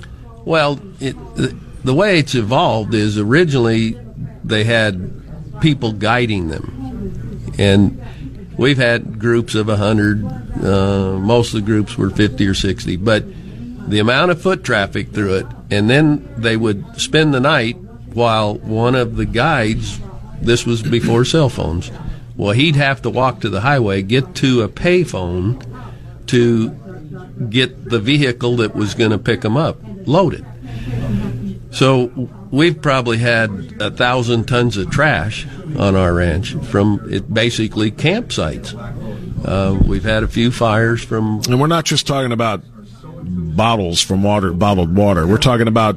Well, 0.44 0.80
it, 1.00 1.14
the, 1.34 1.56
the 1.82 1.94
way 1.94 2.18
it's 2.18 2.36
evolved 2.36 2.94
is 2.94 3.18
originally 3.18 3.98
they 4.44 4.62
had 4.64 5.60
people 5.60 5.92
guiding 5.92 6.48
them, 6.48 7.54
and 7.58 8.02
we've 8.60 8.76
had 8.76 9.18
groups 9.18 9.54
of 9.54 9.70
a 9.70 9.76
hundred. 9.76 10.22
Uh, 10.62 11.18
most 11.18 11.54
of 11.54 11.60
the 11.60 11.66
groups 11.66 11.96
were 11.96 12.10
fifty 12.10 12.46
or 12.46 12.54
sixty, 12.54 12.96
but 12.96 13.24
the 13.88 13.98
amount 13.98 14.30
of 14.30 14.40
foot 14.40 14.62
traffic 14.62 15.12
through 15.12 15.36
it, 15.36 15.46
and 15.70 15.88
then 15.88 16.32
they 16.36 16.56
would 16.56 17.00
spend 17.00 17.32
the 17.32 17.40
night 17.40 17.76
while 18.12 18.54
one 18.56 18.94
of 18.94 19.16
the 19.16 19.24
guides. 19.24 19.98
This 20.42 20.66
was 20.66 20.82
before 20.82 21.24
cell 21.24 21.48
phones. 21.48 21.90
Well, 22.36 22.52
he'd 22.52 22.76
have 22.76 23.02
to 23.02 23.10
walk 23.10 23.40
to 23.40 23.48
the 23.48 23.62
highway, 23.62 24.02
get 24.02 24.34
to 24.36 24.62
a 24.62 24.68
payphone 24.68 25.64
to 26.26 26.70
get 27.48 27.88
the 27.88 27.98
vehicle 27.98 28.56
that 28.56 28.74
was 28.74 28.94
going 28.94 29.10
to 29.10 29.18
pick 29.18 29.40
them 29.40 29.56
up 29.56 29.78
loaded. 30.06 30.44
So 31.72 32.28
we've 32.50 32.80
probably 32.80 33.18
had 33.18 33.76
a 33.80 33.90
thousand 33.90 34.46
tons 34.46 34.76
of 34.76 34.90
trash 34.90 35.46
on 35.78 35.96
our 35.96 36.12
ranch 36.12 36.54
from 36.54 37.00
it 37.10 37.32
basically 37.32 37.90
campsites. 37.90 38.74
Uh, 39.44 39.78
we've 39.86 40.04
had 40.04 40.22
a 40.22 40.28
few 40.28 40.50
fires 40.50 41.02
from 41.02 41.40
And 41.48 41.60
we're 41.60 41.66
not 41.66 41.84
just 41.84 42.06
talking 42.06 42.32
about 42.32 42.62
bottles 43.22 44.00
from 44.00 44.22
water, 44.22 44.52
bottled 44.52 44.94
water. 44.94 45.26
We're 45.26 45.38
talking 45.38 45.68
about 45.68 45.96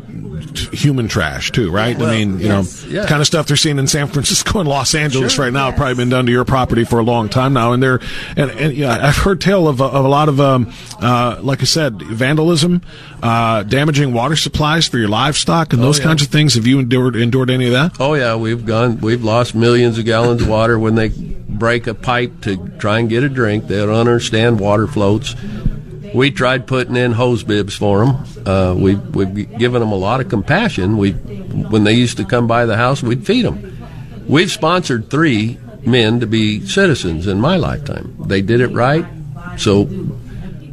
human 0.57 1.07
trash 1.07 1.51
too, 1.51 1.71
right? 1.71 1.99
I 1.99 2.11
mean, 2.11 2.39
you 2.39 2.47
yes, 2.47 2.83
know, 2.83 2.89
yeah. 2.89 3.01
the 3.01 3.07
kind 3.07 3.21
of 3.21 3.27
stuff 3.27 3.47
they're 3.47 3.57
seeing 3.57 3.79
in 3.79 3.87
San 3.87 4.07
Francisco 4.07 4.59
and 4.59 4.69
Los 4.69 4.95
Angeles 4.95 5.33
Sure. 5.33 5.45
right 5.45 5.53
now. 5.53 5.67
have 5.67 5.75
Probably 5.75 5.95
been 5.95 6.09
done 6.09 6.25
to 6.25 6.31
your 6.31 6.45
property 6.45 6.83
for 6.83 6.99
a 6.99 7.03
long 7.03 7.29
time 7.29 7.53
now, 7.53 7.73
and 7.73 7.81
they're 7.81 7.99
and, 8.35 8.51
and 8.51 8.73
yeah, 8.73 9.07
I've 9.07 9.17
heard 9.17 9.41
tale 9.41 9.67
of, 9.67 9.81
of 9.81 10.05
a 10.05 10.07
lot 10.07 10.29
of 10.29 10.39
um, 10.39 10.71
uh, 10.99 11.39
like 11.41 11.61
I 11.61 11.65
said, 11.65 12.01
vandalism, 12.01 12.81
uh, 13.21 13.63
damaging 13.63 14.13
water 14.13 14.35
supplies 14.35 14.87
for 14.87 14.97
your 14.97 15.09
livestock, 15.09 15.73
and 15.73 15.81
those 15.81 15.99
yeah. 15.99 16.05
kinds 16.05 16.21
of 16.21 16.29
things. 16.29 16.55
Have 16.55 16.67
you 16.67 16.79
endured 16.79 17.15
endured 17.15 17.49
any 17.49 17.67
of 17.67 17.73
that? 17.73 17.97
Oh 17.99 18.13
yeah, 18.13 18.35
we've 18.35 18.65
gone. 18.65 18.99
We've 18.99 19.23
lost 19.23 19.55
millions 19.55 19.97
of 19.97 20.05
gallons 20.05 20.41
of 20.41 20.49
water 20.49 20.77
when 20.77 20.95
they 20.95 21.09
break 21.09 21.87
a 21.87 21.93
pipe 21.93 22.41
to 22.41 22.57
try 22.79 22.99
and 22.99 23.09
get 23.09 23.23
a 23.23 23.29
drink. 23.29 23.67
They 23.67 23.77
don't 23.77 23.93
understand 23.93 24.59
water 24.59 24.87
floats. 24.87 25.35
We 26.13 26.31
tried 26.31 26.67
putting 26.67 26.95
in 26.95 27.11
hose 27.11 27.43
bibs 27.43 27.75
for 27.75 28.05
them. 28.05 28.25
Uh, 28.45 28.75
we 28.77 28.95
we've 28.95 29.57
given 29.57 29.79
them 29.79 29.91
a 29.91 29.97
lot 29.97 30.21
of 30.21 30.29
compassion. 30.29 30.97
We 30.97 31.11
when 31.11 31.83
they 31.83 31.93
used 31.93 32.17
to 32.17 32.25
come 32.25 32.47
by 32.47 32.65
the 32.65 32.77
house, 32.77 33.01
we'd 33.01 33.25
feed 33.25 33.45
them. 33.45 33.77
We've 34.27 34.51
sponsored 34.51 35.09
three 35.09 35.57
men 35.85 36.19
to 36.19 36.27
be 36.27 36.65
citizens 36.65 37.27
in 37.27 37.41
my 37.41 37.57
lifetime. 37.57 38.15
They 38.25 38.41
did 38.41 38.61
it 38.61 38.69
right, 38.69 39.05
so 39.57 39.85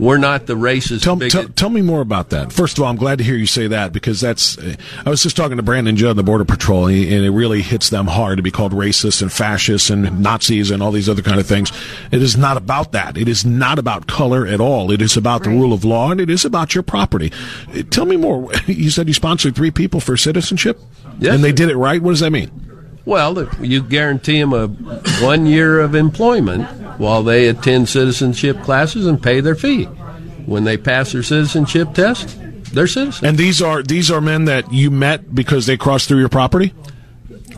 we're 0.00 0.18
not 0.18 0.46
the 0.46 0.54
racist. 0.54 1.02
Tell, 1.02 1.14
bigot. 1.16 1.32
tell, 1.32 1.48
tell 1.48 1.68
me 1.70 1.82
more 1.82 2.00
about 2.00 2.30
that. 2.30 2.52
First 2.52 2.78
of 2.78 2.84
all, 2.84 2.90
I'm 2.90 2.96
glad 2.96 3.18
to 3.18 3.24
hear 3.24 3.36
you 3.36 3.46
say 3.46 3.66
that 3.66 3.92
because 3.92 4.20
that's. 4.20 4.56
uh, 4.58 4.74
I 5.04 5.10
was 5.10 5.22
just 5.22 5.36
talking 5.36 5.58
to 5.58 5.62
Brandon 5.62 5.94
Judd, 5.96 6.16
the 6.16 6.22
Border 6.22 6.44
Patrol, 6.44 6.86
and, 6.86 6.96
it 6.96 7.30
really 7.30 7.60
hits 7.62 7.90
them 7.90 8.06
hard 8.06 8.38
to 8.38 8.42
be 8.42 8.50
called 8.50 8.72
racist 8.72 9.20
and 9.22 9.30
fascist 9.32 9.90
and 9.90 10.20
Nazis 10.22 10.70
and 10.70 10.82
all 10.82 10.90
these 10.90 11.08
other 11.08 11.22
kind 11.22 11.38
of 11.38 11.46
things. 11.46 11.70
It 12.10 12.22
is 12.22 12.36
not 12.36 12.56
about 12.56 12.92
that. 12.92 13.18
It 13.18 13.28
is 13.28 13.44
not 13.44 13.78
about 13.78 14.06
color 14.06 14.46
at 14.46 14.60
all. 14.60 14.90
It 14.90 15.02
is 15.02 15.16
about 15.16 15.44
the 15.44 15.50
rule 15.50 15.72
of 15.72 15.84
law 15.84 16.10
and 16.10 16.20
it 16.20 16.30
is 16.30 16.44
about 16.44 16.74
your 16.74 16.82
property. 16.82 17.30
Tell 17.90 18.06
me 18.06 18.16
more. 18.16 18.50
You 18.66 18.88
said 18.90 19.08
you 19.08 19.14
sponsored 19.14 19.56
three 19.56 19.70
people 19.70 20.00
for 20.00 20.16
citizenship, 20.16 20.80
Yes, 21.18 21.34
and 21.34 21.44
they 21.44 21.50
sir. 21.50 21.56
did 21.56 21.68
it 21.70 21.76
right. 21.76 22.00
What 22.00 22.12
does 22.12 22.20
that 22.20 22.30
mean? 22.30 22.50
Well, 23.11 23.49
you 23.61 23.83
guarantee 23.83 24.38
them 24.38 24.53
a 24.53 24.68
one 25.20 25.44
year 25.44 25.81
of 25.81 25.96
employment 25.96 26.64
while 26.96 27.25
they 27.25 27.49
attend 27.49 27.88
citizenship 27.88 28.62
classes 28.62 29.05
and 29.05 29.20
pay 29.20 29.40
their 29.40 29.57
fee. 29.57 29.87
When 30.46 30.62
they 30.62 30.77
pass 30.77 31.11
their 31.11 31.25
citizenship 31.25 31.92
test, 31.92 32.38
they're 32.73 32.87
citizens. 32.87 33.29
And 33.29 33.37
these 33.37 33.61
are 33.61 33.83
these 33.83 34.12
are 34.12 34.20
men 34.20 34.44
that 34.44 34.73
you 34.73 34.92
met 34.92 35.35
because 35.35 35.66
they 35.66 35.77
crossed 35.77 36.07
through 36.07 36.20
your 36.20 36.29
property. 36.29 36.73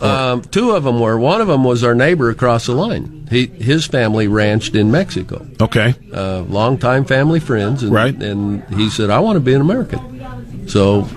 Um, 0.00 0.40
two 0.40 0.70
of 0.70 0.84
them 0.84 0.98
were. 1.00 1.18
One 1.18 1.42
of 1.42 1.48
them 1.48 1.64
was 1.64 1.84
our 1.84 1.94
neighbor 1.94 2.30
across 2.30 2.64
the 2.64 2.72
line. 2.72 3.28
He, 3.30 3.46
his 3.46 3.86
family 3.86 4.28
ranched 4.28 4.74
in 4.74 4.90
Mexico. 4.90 5.46
Okay. 5.60 5.94
Uh, 6.12 6.40
longtime 6.48 7.04
family 7.04 7.40
friends. 7.40 7.82
And, 7.82 7.92
Right. 7.92 8.14
And 8.14 8.64
he 8.74 8.88
said, 8.88 9.10
I 9.10 9.20
want 9.20 9.36
to 9.36 9.40
be 9.40 9.52
an 9.52 9.60
American. 9.60 10.66
So 10.66 11.08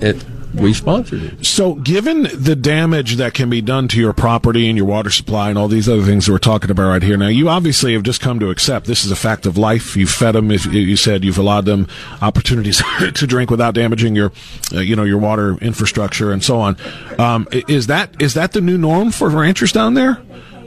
it, 0.00 0.22
we 0.54 0.72
sponsored 0.72 1.22
it. 1.22 1.46
So, 1.46 1.74
given 1.74 2.22
the 2.34 2.56
damage 2.56 3.16
that 3.16 3.34
can 3.34 3.50
be 3.50 3.60
done 3.60 3.88
to 3.88 4.00
your 4.00 4.12
property 4.12 4.68
and 4.68 4.76
your 4.76 4.86
water 4.86 5.10
supply 5.10 5.50
and 5.50 5.58
all 5.58 5.68
these 5.68 5.88
other 5.88 6.02
things 6.02 6.26
that 6.26 6.32
we're 6.32 6.38
talking 6.38 6.70
about 6.70 6.88
right 6.88 7.02
here, 7.02 7.16
now 7.16 7.28
you 7.28 7.48
obviously 7.48 7.92
have 7.92 8.02
just 8.02 8.20
come 8.20 8.40
to 8.40 8.50
accept 8.50 8.86
this 8.86 9.04
is 9.04 9.10
a 9.10 9.16
fact 9.16 9.46
of 9.46 9.58
life. 9.58 9.96
You've 9.96 10.10
fed 10.10 10.34
them, 10.34 10.50
if 10.50 10.66
you 10.66 10.96
said 10.96 11.24
you've 11.24 11.38
allowed 11.38 11.64
them 11.64 11.86
opportunities 12.22 12.82
to 13.14 13.26
drink 13.26 13.50
without 13.50 13.74
damaging 13.74 14.14
your, 14.16 14.32
uh, 14.74 14.80
you 14.80 14.96
know, 14.96 15.04
your 15.04 15.18
water 15.18 15.56
infrastructure 15.58 16.32
and 16.32 16.42
so 16.42 16.58
on. 16.60 16.76
Um, 17.18 17.46
is 17.52 17.88
that 17.88 18.20
is 18.20 18.34
that 18.34 18.52
the 18.52 18.60
new 18.60 18.78
norm 18.78 19.10
for 19.10 19.28
ranchers 19.28 19.72
down 19.72 19.94
there? 19.94 20.20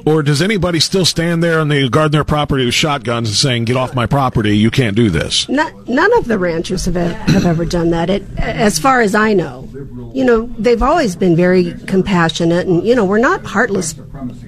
Or 0.06 0.24
does 0.24 0.42
anybody 0.42 0.80
still 0.80 1.06
stand 1.06 1.44
there 1.44 1.60
and 1.60 1.70
they 1.70 1.88
guard 1.90 2.12
their 2.12 2.24
property 2.24 2.66
with 2.66 2.74
shotguns 2.74 3.30
and 3.30 3.38
saying, 3.38 3.66
"Get 3.66 3.78
off 3.78 3.94
my 3.94 4.06
property! 4.06 4.58
You 4.58 4.72
can't 4.72 4.96
do 4.96 5.10
this." 5.10 5.48
Not, 5.48 5.88
none 5.88 6.12
of 6.18 6.28
the 6.28 6.40
ranchers 6.40 6.86
have, 6.86 6.96
have 6.96 7.46
ever 7.46 7.66
done 7.66 7.92
that. 7.92 8.10
It, 8.10 8.24
as 8.38 8.80
far 8.80 9.02
as 9.02 9.14
I 9.14 9.34
know, 9.34 9.70
you 10.14 10.26
know, 10.26 10.50
they've 10.58 10.82
always 10.82 11.16
been 11.16 11.36
very 11.36 11.74
compassionate, 11.86 12.68
and 12.68 12.86
you 12.86 12.96
know, 12.96 13.06
we're 13.06 13.20
not 13.20 13.46
heartless 13.46 13.96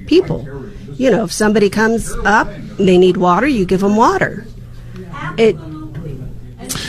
people. 0.07 0.47
You 0.95 1.11
know, 1.11 1.23
if 1.23 1.31
somebody 1.31 1.69
comes 1.69 2.11
up, 2.25 2.47
they 2.77 2.97
need 2.97 3.17
water, 3.17 3.47
you 3.47 3.65
give 3.65 3.81
them 3.81 3.95
water. 3.95 4.45
It, 5.37 5.55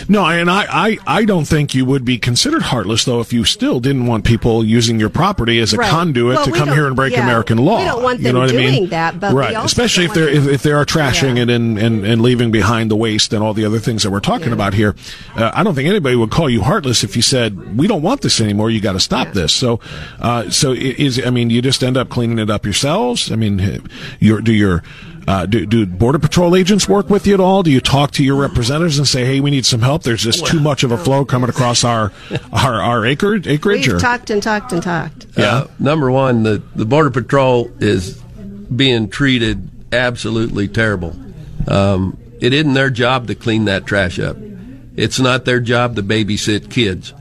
No, 0.09 0.25
and 0.27 0.51
I, 0.51 0.67
I, 0.69 0.99
I 1.07 1.25
don't 1.25 1.45
think 1.47 1.75
you 1.75 1.85
would 1.85 2.05
be 2.05 2.19
considered 2.19 2.63
heartless 2.63 3.05
though 3.05 3.21
if 3.21 3.33
you 3.33 3.45
still 3.45 3.81
didn't 3.81 4.07
want 4.07 4.25
people 4.25 4.65
using 4.65 5.01
your 5.01 5.09
property 5.11 5.59
as 5.61 5.73
a 5.73 5.77
Right. 5.79 5.91
conduit 5.91 6.37
Well, 6.37 6.45
to 6.47 6.53
come 6.53 6.69
here 6.69 6.87
and 6.87 6.95
break 6.95 7.13
yeah, 7.13 7.23
American 7.25 7.59
law. 7.59 7.79
we 7.79 7.85
don't 7.85 8.03
want 8.03 8.21
you 8.21 8.33
know 8.33 8.41
what 8.41 8.51
I 8.51 8.57
mean? 8.57 8.89
that, 8.91 9.19
but 9.19 9.33
right, 9.35 9.57
especially 9.65 10.05
if 10.05 10.15
they're 10.15 10.29
if, 10.29 10.47
if 10.47 10.63
they 10.63 10.73
are 10.73 10.85
trashing 10.85 11.37
Yeah. 11.37 11.43
it 11.45 11.51
and, 11.51 11.79
and, 11.79 12.05
and 12.05 12.23
leaving 12.23 12.51
behind 12.51 12.91
the 12.91 12.97
waste 12.97 13.33
and 13.33 13.43
all 13.43 13.55
the 13.55 13.65
other 13.65 13.79
things 13.79 14.03
that 14.03 14.11
we're 14.11 14.21
talking 14.21 14.53
about 14.53 14.75
here. 14.75 14.95
Uh, 15.37 15.51
I 15.55 15.63
don't 15.63 15.75
think 15.75 15.89
anybody 15.89 16.17
would 16.17 16.31
call 16.31 16.49
you 16.51 16.63
heartless 16.63 17.03
if 17.05 17.17
you 17.17 17.23
said 17.23 17.77
we 17.77 17.87
don't 17.87 18.03
want 18.03 18.21
this 18.23 18.41
anymore. 18.41 18.71
You 18.71 18.81
got 18.81 18.93
to 18.93 19.01
stop 19.01 19.33
this. 19.33 19.53
So, 19.55 19.81
uh, 20.21 20.51
so 20.51 20.73
i- 20.73 20.77
is 20.77 21.21
I 21.25 21.31
mean, 21.31 21.51
you 21.51 21.63
just 21.63 21.83
end 21.83 21.97
up 21.97 22.09
cleaning 22.09 22.39
it 22.39 22.51
up 22.51 22.65
yourselves. 22.65 23.33
I 23.33 23.37
mean, 23.37 23.81
your 24.21 24.41
do 24.41 24.53
your 24.53 24.83
Uh, 25.27 25.47
do, 25.47 25.65
do 25.65 25.87
border 25.87 26.19
patrol 26.19 26.55
agents 26.55 26.89
work 26.89 27.09
with 27.09 27.27
you 27.27 27.35
at 27.35 27.41
all? 27.41 27.63
Do 27.63 27.71
you 27.71 27.81
talk 27.81 28.11
to 28.13 28.25
your 28.25 28.37
representatives 28.37 28.99
and 28.99 29.09
say, 29.09 29.25
"Hey, 29.25 29.41
we 29.41 29.51
need 29.51 29.65
some 29.65 29.81
help. 29.81 30.03
There's 30.03 30.23
just 30.23 30.47
too 30.47 30.61
much 30.61 30.83
of 30.85 30.93
a 30.93 30.99
flow 30.99 31.25
coming 31.25 31.49
across 31.49 31.83
our 31.83 32.13
our, 32.53 32.81
our 32.81 33.07
acre, 33.07 33.37
acreage." 33.37 33.87
We've 33.87 33.97
or? 33.97 34.01
talked 34.01 34.31
and 34.31 34.43
talked 34.43 34.73
and 34.73 34.83
talked. 34.83 35.27
Yeah. 35.37 35.45
Uh, 35.45 35.67
number 35.79 36.11
one, 36.11 36.43
the, 36.43 36.63
the 36.75 36.85
Border 36.85 37.11
Patrol 37.11 37.71
is 37.81 38.23
being 38.75 39.09
treated 39.09 39.71
absolutely 39.93 40.69
terrible. 40.69 41.17
Um, 41.69 42.19
it 42.41 42.53
isn't 42.53 42.75
their 42.75 42.91
job 42.91 43.29
to 43.29 43.35
clean 43.35 43.65
that 43.65 43.87
trash 43.87 44.19
up. 44.19 44.37
It's 44.97 45.19
not 45.19 45.45
their 45.45 45.61
job 45.61 45.97
to 45.97 46.03
babysit 46.03 46.71
kids. 46.71 47.15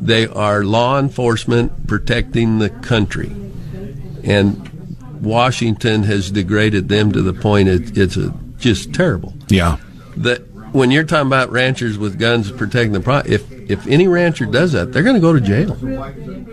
They 0.00 0.26
are 0.26 0.62
law 0.62 0.98
enforcement 0.98 1.86
protecting 1.88 2.58
the 2.58 2.70
country. 2.70 3.34
And 4.22 4.77
Washington 5.20 6.02
has 6.04 6.30
degraded 6.30 6.88
them 6.88 7.12
to 7.12 7.22
the 7.22 7.32
point 7.32 7.68
it, 7.68 7.96
it's 7.96 8.16
a, 8.16 8.32
just 8.58 8.92
terrible. 8.94 9.34
yeah. 9.48 9.78
That 10.16 10.40
when 10.72 10.90
you're 10.90 11.04
talking 11.04 11.28
about 11.28 11.50
ranchers 11.50 11.96
with 11.96 12.18
guns 12.18 12.50
protecting 12.52 12.92
the 12.92 13.00
property, 13.00 13.34
if 13.34 13.50
if 13.70 13.86
any 13.86 14.08
rancher 14.08 14.46
does 14.46 14.72
that, 14.72 14.92
they're 14.92 15.02
going 15.02 15.14
to 15.14 15.20
go 15.20 15.32
to 15.32 15.40
jail. 15.40 15.74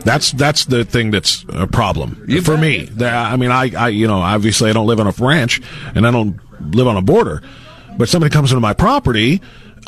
That's 0.03 0.31
that's 0.33 0.65
the 0.65 0.85
thing 0.85 1.11
that's 1.11 1.45
a 1.49 1.65
problem 1.67 2.23
You 2.27 2.41
for 2.41 2.55
bet. 2.57 2.61
me. 2.61 2.89
I 3.05 3.35
mean, 3.37 3.51
I, 3.51 3.71
I 3.75 3.87
you 3.89 4.07
know 4.07 4.19
obviously 4.19 4.69
I 4.69 4.73
don't 4.73 4.85
live 4.87 4.99
on 4.99 5.07
a 5.07 5.11
ranch 5.17 5.61
and 5.95 6.05
I 6.05 6.11
don't 6.11 6.39
live 6.75 6.87
on 6.87 6.95
a 6.97 7.01
border, 7.01 7.41
but 7.97 8.07
somebody 8.09 8.31
comes 8.31 8.51
into 8.51 8.61
my 8.61 8.73
property. 8.73 9.41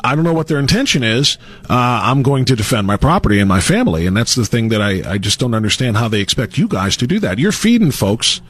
I 0.04 0.14
don't 0.14 0.24
know 0.24 0.32
what 0.32 0.48
their 0.48 0.58
intention 0.58 1.02
is. 1.02 1.38
Uh, 1.68 1.74
I'm 2.04 2.22
going 2.22 2.44
to 2.46 2.56
defend 2.56 2.86
my 2.86 2.96
property 2.96 3.40
and 3.40 3.48
my 3.48 3.60
family, 3.60 4.06
and 4.06 4.16
that's 4.16 4.34
the 4.34 4.44
thing 4.44 4.68
that 4.68 4.80
I, 4.80 5.12
I 5.12 5.18
just 5.18 5.40
don't 5.40 5.54
understand 5.54 5.96
how 5.96 6.08
they 6.08 6.20
expect 6.20 6.58
you 6.58 6.68
guys 6.68 6.96
to 6.98 7.06
do 7.06 7.18
that. 7.20 7.38
You're 7.38 7.52
feeding 7.52 7.90
folks. 7.90 8.40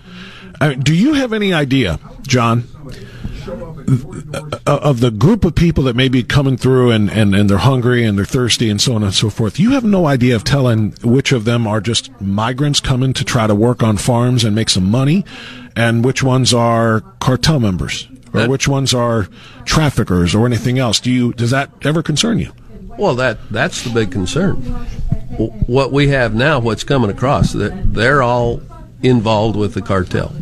Uh, 0.60 0.74
do 0.74 0.94
you 0.94 1.14
have 1.14 1.32
any 1.32 1.52
idea, 1.52 2.00
John, 2.22 2.64
uh, 3.48 4.58
of 4.66 5.00
the 5.00 5.10
group 5.10 5.44
of 5.44 5.54
people 5.54 5.84
that 5.84 5.96
may 5.96 6.08
be 6.08 6.22
coming 6.22 6.56
through 6.56 6.90
and, 6.90 7.10
and, 7.10 7.34
and 7.34 7.48
they're 7.48 7.58
hungry 7.58 8.04
and 8.04 8.18
they're 8.18 8.24
thirsty 8.24 8.68
and 8.68 8.80
so 8.80 8.94
on 8.94 9.02
and 9.02 9.14
so 9.14 9.30
forth, 9.30 9.58
you 9.58 9.70
have 9.70 9.84
no 9.84 10.06
idea 10.06 10.36
of 10.36 10.44
telling 10.44 10.92
which 11.02 11.32
of 11.32 11.44
them 11.44 11.66
are 11.66 11.80
just 11.80 12.10
migrants 12.20 12.80
coming 12.80 13.12
to 13.14 13.24
try 13.24 13.46
to 13.46 13.54
work 13.54 13.82
on 13.82 13.96
farms 13.96 14.44
and 14.44 14.54
make 14.54 14.68
some 14.68 14.90
money 14.90 15.24
and 15.76 16.04
which 16.04 16.22
ones 16.22 16.52
are 16.52 17.00
cartel 17.20 17.60
members 17.60 18.08
or 18.32 18.40
That- 18.40 18.50
which 18.50 18.68
ones 18.68 18.94
are 18.94 19.28
traffickers 19.64 20.34
or 20.34 20.46
anything 20.46 20.78
else. 20.78 21.00
Do 21.00 21.10
you, 21.10 21.32
does 21.32 21.50
that 21.50 21.70
ever 21.82 22.02
concern 22.02 22.38
you? 22.38 22.52
Well, 22.98 23.14
that 23.16 23.38
that's 23.50 23.82
the 23.82 23.90
big 23.90 24.10
concern. 24.10 24.56
What 25.66 25.92
we 25.92 26.08
have 26.08 26.34
now, 26.34 26.58
what's 26.58 26.82
coming 26.82 27.10
across, 27.10 27.52
that 27.52 27.94
they're 27.94 28.22
all 28.22 28.60
involved 29.02 29.54
with 29.56 29.74
the 29.74 29.82
cartel. 29.82 30.32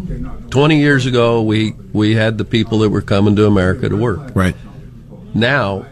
Twenty 0.48 0.78
years 0.78 1.04
ago, 1.04 1.42
we 1.42 1.74
we 1.92 2.14
had 2.14 2.38
the 2.38 2.46
people 2.46 2.78
that 2.78 2.88
were 2.88 3.02
coming 3.02 3.36
to 3.36 3.46
America 3.46 3.90
to 3.90 3.96
work. 3.96 4.30
Right. 4.34 4.56
Now, 5.34 5.84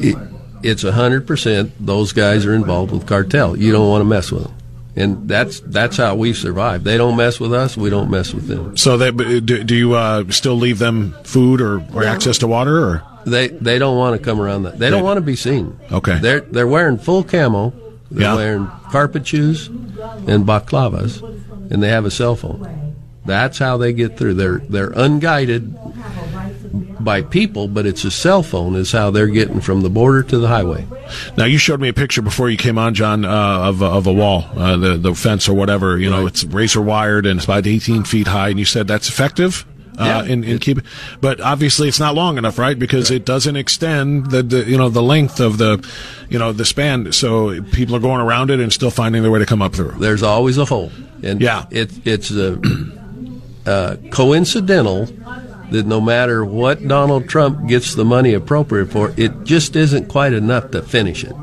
it, 0.00 0.16
it's 0.64 0.82
hundred 0.82 1.24
percent 1.26 1.72
those 1.78 2.12
guys 2.12 2.46
are 2.46 2.54
involved 2.54 2.90
with 2.90 3.06
cartel. 3.06 3.56
You 3.56 3.70
don't 3.70 3.88
want 3.88 4.00
to 4.00 4.06
mess 4.06 4.32
with 4.32 4.42
them, 4.44 4.55
and 4.96 5.28
that's 5.28 5.60
that's 5.60 5.96
how 5.98 6.14
we 6.16 6.32
survive. 6.32 6.82
They 6.84 6.96
don't 6.96 7.16
mess 7.16 7.38
with 7.38 7.52
us. 7.52 7.76
We 7.76 7.90
don't 7.90 8.10
mess 8.10 8.32
with 8.34 8.46
them. 8.48 8.76
So 8.76 8.96
they, 8.96 9.10
do, 9.12 9.62
do 9.62 9.74
you 9.74 9.94
uh, 9.94 10.24
still 10.30 10.56
leave 10.56 10.78
them 10.78 11.14
food 11.24 11.60
or, 11.60 11.82
or 11.94 12.04
access 12.04 12.38
to 12.38 12.46
water 12.46 12.78
or? 12.82 13.02
They 13.26 13.48
they 13.48 13.78
don't 13.78 13.96
want 13.98 14.16
to 14.18 14.24
come 14.24 14.40
around 14.40 14.62
that. 14.64 14.78
They 14.78 14.88
don't 14.90 15.02
want 15.04 15.18
to 15.18 15.20
be 15.20 15.36
seen. 15.36 15.78
Okay. 15.92 16.18
They're 16.18 16.40
they're 16.40 16.66
wearing 16.66 16.96
full 16.98 17.22
camo. 17.24 17.72
They're 18.10 18.22
Yeah. 18.22 18.36
wearing 18.36 18.66
carpet 18.90 19.26
shoes 19.26 19.66
and 19.66 20.46
baklavas, 20.46 21.20
and 21.70 21.82
they 21.82 21.88
have 21.88 22.04
a 22.06 22.10
cell 22.10 22.36
phone. 22.36 22.94
That's 23.24 23.58
how 23.58 23.76
they 23.78 23.92
get 23.92 24.16
through. 24.16 24.34
They're 24.34 24.58
they're 24.58 24.92
unguided 24.94 25.76
by 27.06 27.22
people, 27.22 27.68
but 27.68 27.86
it's 27.86 28.04
a 28.04 28.10
cell 28.10 28.42
phone 28.42 28.74
is 28.74 28.92
how 28.92 29.10
they're 29.10 29.28
getting 29.28 29.62
from 29.62 29.80
the 29.80 29.88
border 29.88 30.22
to 30.24 30.38
the 30.38 30.48
highway. 30.48 30.84
Now 31.38 31.44
you 31.46 31.56
showed 31.56 31.80
me 31.80 31.88
a 31.88 31.94
picture 31.94 32.20
before 32.20 32.50
you 32.50 32.58
came 32.58 32.76
on, 32.76 32.92
John, 32.92 33.24
uh, 33.24 33.30
of 33.30 33.80
a- 33.80 33.86
of 33.86 34.06
a 34.06 34.12
wall, 34.12 34.44
uh, 34.54 34.76
the 34.76 34.98
the 34.98 35.14
fence 35.14 35.48
or 35.48 35.54
whatever. 35.54 35.96
You 35.96 36.10
know, 36.10 36.26
it's 36.26 36.44
razor 36.44 36.82
wired 36.82 37.24
and 37.24 37.38
it's 37.38 37.44
about 37.46 37.66
18 37.66 38.04
feet 38.04 38.26
high, 38.26 38.50
and 38.50 38.58
you 38.58 38.66
said 38.66 38.86
that's 38.86 39.08
effective. 39.08 39.64
Uh, 39.98 40.04
Yeah. 40.04 40.24
in, 40.24 40.44
in 40.44 40.58
keep, 40.58 40.78
but 41.22 41.40
obviously 41.40 41.88
it's 41.88 41.98
not 41.98 42.14
long 42.14 42.36
enough, 42.36 42.58
right? 42.58 42.78
Because 42.78 43.10
it 43.10 43.24
doesn't 43.24 43.56
extend 43.56 44.30
the, 44.30 44.42
the 44.42 44.64
you 44.68 44.76
know 44.76 44.90
the 44.90 45.02
length 45.02 45.40
of 45.40 45.56
the 45.56 45.82
you 46.28 46.38
know 46.38 46.52
the 46.52 46.66
span. 46.66 47.12
So 47.12 47.62
people 47.72 47.96
are 47.96 48.00
going 48.00 48.20
around 48.20 48.50
it 48.50 48.60
and 48.60 48.70
still 48.70 48.90
finding 48.90 49.22
their 49.22 49.30
way 49.30 49.38
to 49.38 49.46
come 49.46 49.62
up 49.62 49.74
through. 49.74 49.94
There's 49.98 50.22
always 50.22 50.58
a 50.58 50.66
hole, 50.66 50.92
and 51.22 51.40
Yeah. 51.40 51.64
it, 51.70 51.88
it's 52.04 52.30
uh, 52.30 52.56
uh, 53.66 53.96
coincidental 54.10 55.08
that 55.70 55.86
no 55.86 56.00
matter 56.00 56.44
what 56.44 56.86
Donald 56.86 57.28
Trump 57.28 57.68
gets 57.68 57.94
the 57.94 58.04
money 58.04 58.34
appropriate 58.34 58.90
for, 58.90 59.12
it 59.16 59.44
just 59.44 59.76
isn't 59.76 60.08
quite 60.08 60.32
enough 60.32 60.70
to 60.70 60.82
finish 60.82 61.24
it. 61.24 61.34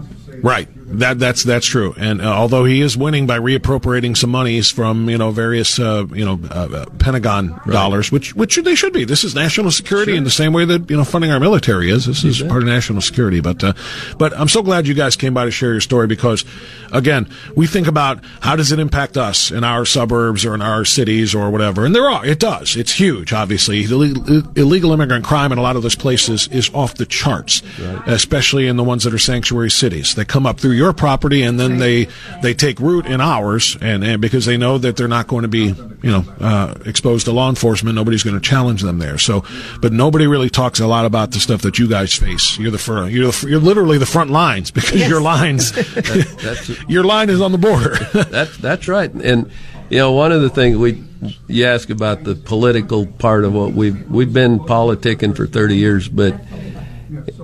Right. 0.42 0.68
That 0.94 1.18
that's 1.18 1.44
that's 1.44 1.66
true. 1.66 1.96
And 1.98 2.22
uh, 2.22 2.26
although 2.26 2.66
he 2.66 2.82
is 2.82 2.96
winning 2.96 3.26
by 3.26 3.40
reappropriating 3.40 4.16
some 4.16 4.30
monies 4.30 4.70
from 4.70 5.10
you 5.10 5.18
know 5.18 5.32
various 5.32 5.80
uh, 5.80 6.06
you 6.14 6.24
know 6.24 6.40
uh, 6.52 6.70
uh, 6.72 6.86
Pentagon 7.00 7.60
dollars, 7.68 8.12
which 8.12 8.36
which 8.36 8.58
they 8.58 8.76
should 8.76 8.94
be. 8.94 9.04
This 9.04 9.24
is 9.24 9.34
national 9.34 9.72
security 9.72 10.16
in 10.16 10.24
the 10.24 10.30
same 10.30 10.54
way 10.54 10.66
that 10.66 10.90
you 10.90 10.98
know 10.98 11.04
funding 11.04 11.32
our 11.32 11.40
military 11.40 11.90
is. 11.90 12.06
This 12.06 12.24
is 12.24 12.42
part 12.44 12.62
of 12.62 12.68
national 12.68 13.02
security. 13.02 13.40
But 13.42 13.64
uh, 13.64 13.74
but 14.18 14.38
I'm 14.38 14.48
so 14.48 14.62
glad 14.62 14.86
you 14.86 14.94
guys 14.94 15.16
came 15.16 15.34
by 15.34 15.46
to 15.46 15.52
share 15.52 15.72
your 15.72 15.82
story 15.82 16.06
because 16.06 16.46
again 16.92 17.28
we 17.56 17.66
think 17.66 17.88
about 17.88 18.24
how 18.42 18.56
does 18.56 18.72
it 18.72 18.80
impact 18.80 19.18
us 19.18 19.50
in 19.50 19.64
our 19.64 19.86
suburbs 19.86 20.46
or 20.46 20.54
in 20.54 20.62
our 20.62 20.86
cities 20.86 21.34
or 21.34 21.50
whatever, 21.50 21.86
and 21.86 21.96
there 21.96 22.08
are 22.10 22.24
it 22.26 22.40
does. 22.40 22.76
It's 22.76 22.94
huge. 22.94 23.34
Obviously, 23.34 23.84
illegal, 23.84 24.44
illegal 24.56 24.92
immigrant 24.94 25.26
crime 25.26 25.52
in 25.52 25.58
a 25.58 25.62
lot 25.62 25.76
of 25.76 25.82
those 25.82 25.96
places 25.96 26.48
is 26.50 26.70
off 26.74 26.96
the 26.96 27.06
charts, 27.06 27.64
especially 28.06 28.68
in 28.68 28.78
the 28.78 28.84
ones 28.84 29.04
that 29.06 29.14
are 29.14 29.20
sanctuary 29.20 29.72
cities. 29.72 30.14
They 30.14 30.26
come 30.26 30.46
up 30.46 30.60
through 30.60 30.72
your 30.72 30.83
property 30.92 31.44
and 31.44 31.58
then 31.58 31.78
they 31.78 32.08
they 32.42 32.54
take 32.54 32.80
root 32.80 33.06
in 33.06 33.22
ours, 33.22 33.78
and, 33.80 34.04
and 34.04 34.22
because 34.22 34.46
they 34.46 34.58
know 34.58 34.78
that 34.78 34.98
they're 34.98 35.08
not 35.08 35.28
going 35.28 35.44
to 35.44 35.48
be 35.48 35.68
you 35.68 36.12
know 36.12 36.26
uh, 36.42 36.76
exposed 36.86 37.26
to 37.26 37.32
law 37.32 37.48
enforcement, 37.48 37.96
nobody's 37.96 38.24
going 38.24 38.36
to 38.36 38.42
challenge 38.42 38.82
them 38.82 39.00
there. 39.00 39.18
So, 39.18 39.46
but 39.80 39.94
nobody 39.94 40.28
really 40.28 40.50
talks 40.50 40.80
a 40.80 40.88
lot 40.88 41.06
about 41.06 41.32
the 41.32 41.40
stuff 41.40 41.62
that 41.62 41.80
you 41.80 41.88
guys 41.88 42.14
face. 42.14 42.58
You're 42.58 42.72
the 42.72 42.78
fir- 42.78 43.08
you're 43.08 43.32
the, 43.32 43.48
you're 43.48 43.60
literally 43.60 43.98
the 43.98 44.06
front 44.06 44.32
lines 44.32 44.72
because 44.72 45.08
your 45.08 45.22
lines 45.22 45.72
That's 45.94 46.70
your 46.90 47.04
line 47.04 47.30
is 47.30 47.42
on 47.42 47.52
the 47.52 47.58
border. 47.58 47.96
that's 48.30 48.58
that's 48.58 48.88
right. 48.88 49.12
And 49.12 49.52
you 49.90 49.98
know, 50.00 50.12
one 50.12 50.32
of 50.32 50.42
the 50.42 50.50
things 50.50 50.78
we 50.78 51.04
you 51.48 51.66
ask 51.66 51.90
about 51.90 52.24
the 52.24 52.36
political 52.36 53.06
part 53.06 53.44
of 53.44 53.54
what 53.54 53.74
we've 53.74 54.10
we've 54.10 54.34
been 54.34 54.60
politicking 54.60 55.36
for 55.36 55.46
thirty 55.46 55.78
years, 55.78 56.10
but 56.10 56.34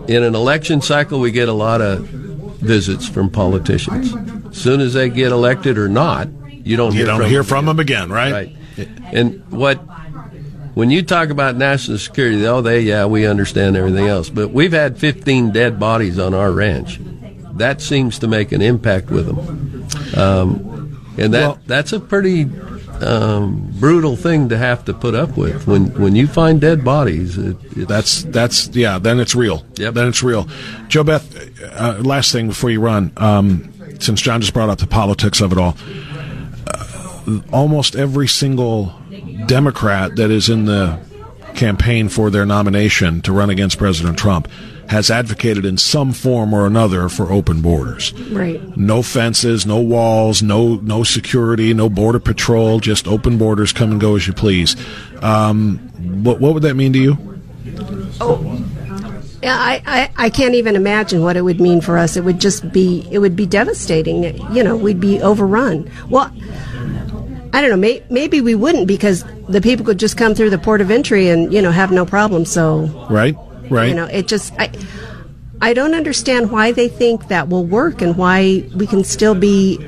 in 0.07 0.23
an 0.23 0.33
election 0.35 0.81
cycle, 0.81 1.19
we 1.19 1.31
get 1.31 1.47
a 1.47 1.53
lot 1.53 1.81
of 1.81 2.09
visits 2.59 3.07
from 3.07 3.29
politicians. 3.29 4.13
As 4.47 4.57
soon 4.57 4.81
as 4.81 4.93
they 4.93 5.09
get 5.09 5.31
elected 5.31 5.77
or 5.77 5.87
not, 5.89 6.27
you 6.51 6.75
don't 6.77 6.91
you 6.93 6.99
hear 6.99 7.05
don't 7.07 7.19
from 7.21 7.29
hear 7.29 7.39
them 7.39 7.47
from 7.47 7.65
them 7.65 7.79
again, 7.79 8.11
right? 8.11 8.31
Right. 8.31 8.55
And 9.11 9.43
what 9.49 9.77
when 10.73 10.89
you 10.91 11.01
talk 11.03 11.29
about 11.29 11.55
national 11.55 11.97
security, 11.97 12.45
oh, 12.45 12.61
they 12.61 12.81
yeah, 12.81 13.05
we 13.05 13.25
understand 13.25 13.75
everything 13.75 14.07
else, 14.07 14.29
but 14.29 14.51
we've 14.51 14.71
had 14.71 14.97
15 14.97 15.51
dead 15.51 15.79
bodies 15.79 16.19
on 16.19 16.33
our 16.33 16.51
ranch. 16.51 16.99
That 17.53 17.81
seems 17.81 18.19
to 18.19 18.27
make 18.27 18.51
an 18.51 18.61
impact 18.61 19.09
with 19.09 19.25
them, 19.25 19.87
um, 20.17 21.13
and 21.17 21.33
that 21.33 21.41
Well- 21.41 21.59
that's 21.67 21.91
a 21.91 21.99
pretty 21.99 22.47
um, 23.01 23.69
brutal 23.79 24.15
thing 24.15 24.49
to 24.49 24.57
have 24.57 24.85
to 24.85 24.93
put 24.93 25.15
up 25.15 25.37
with. 25.37 25.67
When 25.67 25.87
when 25.99 26.15
you 26.15 26.27
find 26.27 26.59
dead 26.59 26.83
bodies, 26.83 27.37
it, 27.37 27.57
it's, 27.75 27.87
That's 27.87 28.23
that's 28.23 28.67
yeah. 28.69 28.99
Then 28.99 29.19
it's 29.19 29.35
real. 29.35 29.65
Yep. 29.75 29.93
Then 29.93 30.07
it's 30.07 30.23
real. 30.23 30.47
Jo 30.87 31.03
Beth, 31.03 31.25
uh, 31.63 31.99
last 32.01 32.31
thing 32.31 32.47
before 32.47 32.69
you 32.69 32.81
run, 32.81 33.11
um, 33.17 33.71
since 33.99 34.21
John 34.21 34.41
just 34.41 34.53
brought 34.53 34.69
up 34.69 34.79
the 34.79 34.87
politics 34.87 35.41
of 35.41 35.51
it 35.51 35.57
all, 35.57 35.75
uh, 36.67 37.41
almost 37.51 37.95
every 37.95 38.27
single 38.27 38.93
Democrat 39.47 40.15
that 40.15 40.31
is 40.31 40.49
in 40.49 40.65
the 40.65 40.99
campaign 41.59 42.07
for 42.07 42.29
their 42.29 42.45
nomination 42.45 43.21
to 43.21 43.33
run 43.33 43.49
against 43.49 43.77
President 43.77 44.17
Trump 44.17 44.47
has 44.87 45.11
advocated 45.11 45.65
in 45.65 45.77
some 45.77 46.13
form 46.13 46.53
or 46.53 46.65
another 46.65 47.09
for 47.09 47.31
open 47.31 47.61
borders. 47.61 48.11
Right. 48.31 48.75
No 48.75 49.03
fences, 49.03 49.65
no 49.65 49.79
walls, 49.79 50.41
no 50.41 50.75
no 50.75 51.03
security, 51.03 51.73
no 51.73 51.89
border 51.89 52.19
patrol, 52.19 52.79
just 52.79 53.07
open 53.07 53.37
borders. 53.37 53.71
Come 53.71 53.91
and 53.91 54.01
go 54.01 54.15
as 54.15 54.25
you 54.25 54.33
please. 54.33 54.75
Um, 55.21 55.77
what 56.23 56.39
what 56.39 56.53
would 56.53 56.63
that 56.63 56.75
mean 56.75 56.93
to 56.93 56.99
you? 56.99 57.17
Yeah, 59.41 59.55
I, 59.55 59.81
I, 59.85 60.25
I 60.25 60.29
can't 60.29 60.55
even 60.55 60.75
imagine 60.75 61.21
what 61.21 61.37
it 61.37 61.41
would 61.41 61.61
mean 61.61 61.79
for 61.79 61.97
us. 61.97 62.17
It 62.17 62.25
would 62.25 62.41
just 62.41 62.73
be 62.73 63.07
it 63.11 63.19
would 63.19 63.35
be 63.35 63.45
devastating. 63.45 64.23
You 64.53 64.63
know, 64.63 64.75
we'd 64.75 64.99
be 64.99 65.21
overrun. 65.21 65.89
Well, 66.09 66.31
I 67.51 67.61
don't 67.61 67.69
know. 67.71 67.77
May, 67.77 68.03
maybe 68.09 68.41
we 68.41 68.55
wouldn't 68.55 68.87
because 68.87 69.23
the 69.47 69.61
people 69.61 69.85
could 69.85 69.99
just 69.99 70.17
come 70.17 70.35
through 70.35 70.51
the 70.51 70.59
port 70.59 70.81
of 70.81 70.91
entry 70.91 71.29
and 71.29 71.51
you 71.53 71.61
know 71.61 71.71
have 71.71 71.91
no 71.91 72.05
problem. 72.05 72.45
So 72.45 72.85
Right, 73.09 73.35
right. 73.69 73.89
you 73.89 73.95
know, 73.95 74.05
it 74.05 74.27
just 74.27 74.53
I 74.59 74.71
I 75.61 75.73
don't 75.73 75.93
understand 75.93 76.51
why 76.51 76.71
they 76.71 76.87
think 76.87 77.27
that 77.27 77.49
will 77.49 77.65
work 77.65 78.01
and 78.01 78.15
why 78.17 78.63
we 78.75 78.87
can 78.87 79.03
still 79.03 79.35
be 79.35 79.79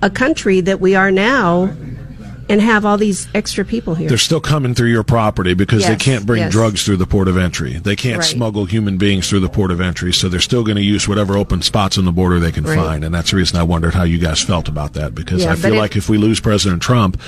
a 0.00 0.08
country 0.10 0.60
that 0.62 0.80
we 0.80 0.94
are 0.94 1.10
now 1.10 1.74
and 2.48 2.60
have 2.60 2.84
all 2.84 2.96
these 2.96 3.28
extra 3.34 3.64
people 3.64 3.94
here. 3.94 4.08
They're 4.08 4.18
still 4.18 4.40
coming 4.40 4.74
through 4.74 4.90
your 4.90 5.02
property 5.02 5.54
because 5.54 5.86
they 5.86 5.96
can't 5.96 6.24
bring 6.26 6.42
yes. 6.42 6.52
drugs 6.52 6.84
through 6.84 6.96
the 6.96 7.06
port 7.06 7.28
of 7.28 7.36
entry. 7.36 7.74
They 7.78 7.96
can't 7.96 8.18
Right. 8.18 8.24
smuggle 8.26 8.64
human 8.64 8.96
beings 8.96 9.28
through 9.28 9.40
the 9.40 9.48
port 9.48 9.70
of 9.70 9.80
entry, 9.80 10.12
so 10.12 10.28
they're 10.28 10.40
still 10.40 10.64
going 10.64 10.76
to 10.76 10.82
use 10.82 11.06
whatever 11.06 11.36
open 11.36 11.62
spots 11.62 11.98
on 11.98 12.04
the 12.04 12.12
border 12.12 12.38
they 12.40 12.52
can 12.52 12.64
Right. 12.64 12.76
find. 12.76 13.04
And 13.04 13.14
that's 13.14 13.30
the 13.30 13.36
reason 13.36 13.58
I 13.58 13.62
wondered 13.64 13.94
how 13.94 14.04
you 14.04 14.18
guys 14.18 14.40
felt 14.40 14.68
about 14.68 14.94
that 14.94 15.14
because 15.14 15.44
Yeah, 15.44 15.52
I 15.52 15.56
feel 15.56 15.74
like 15.74 15.94
if 15.96 16.08
we 16.08 16.16
lose 16.18 16.40
President 16.40 16.80
Trump, 16.82 17.20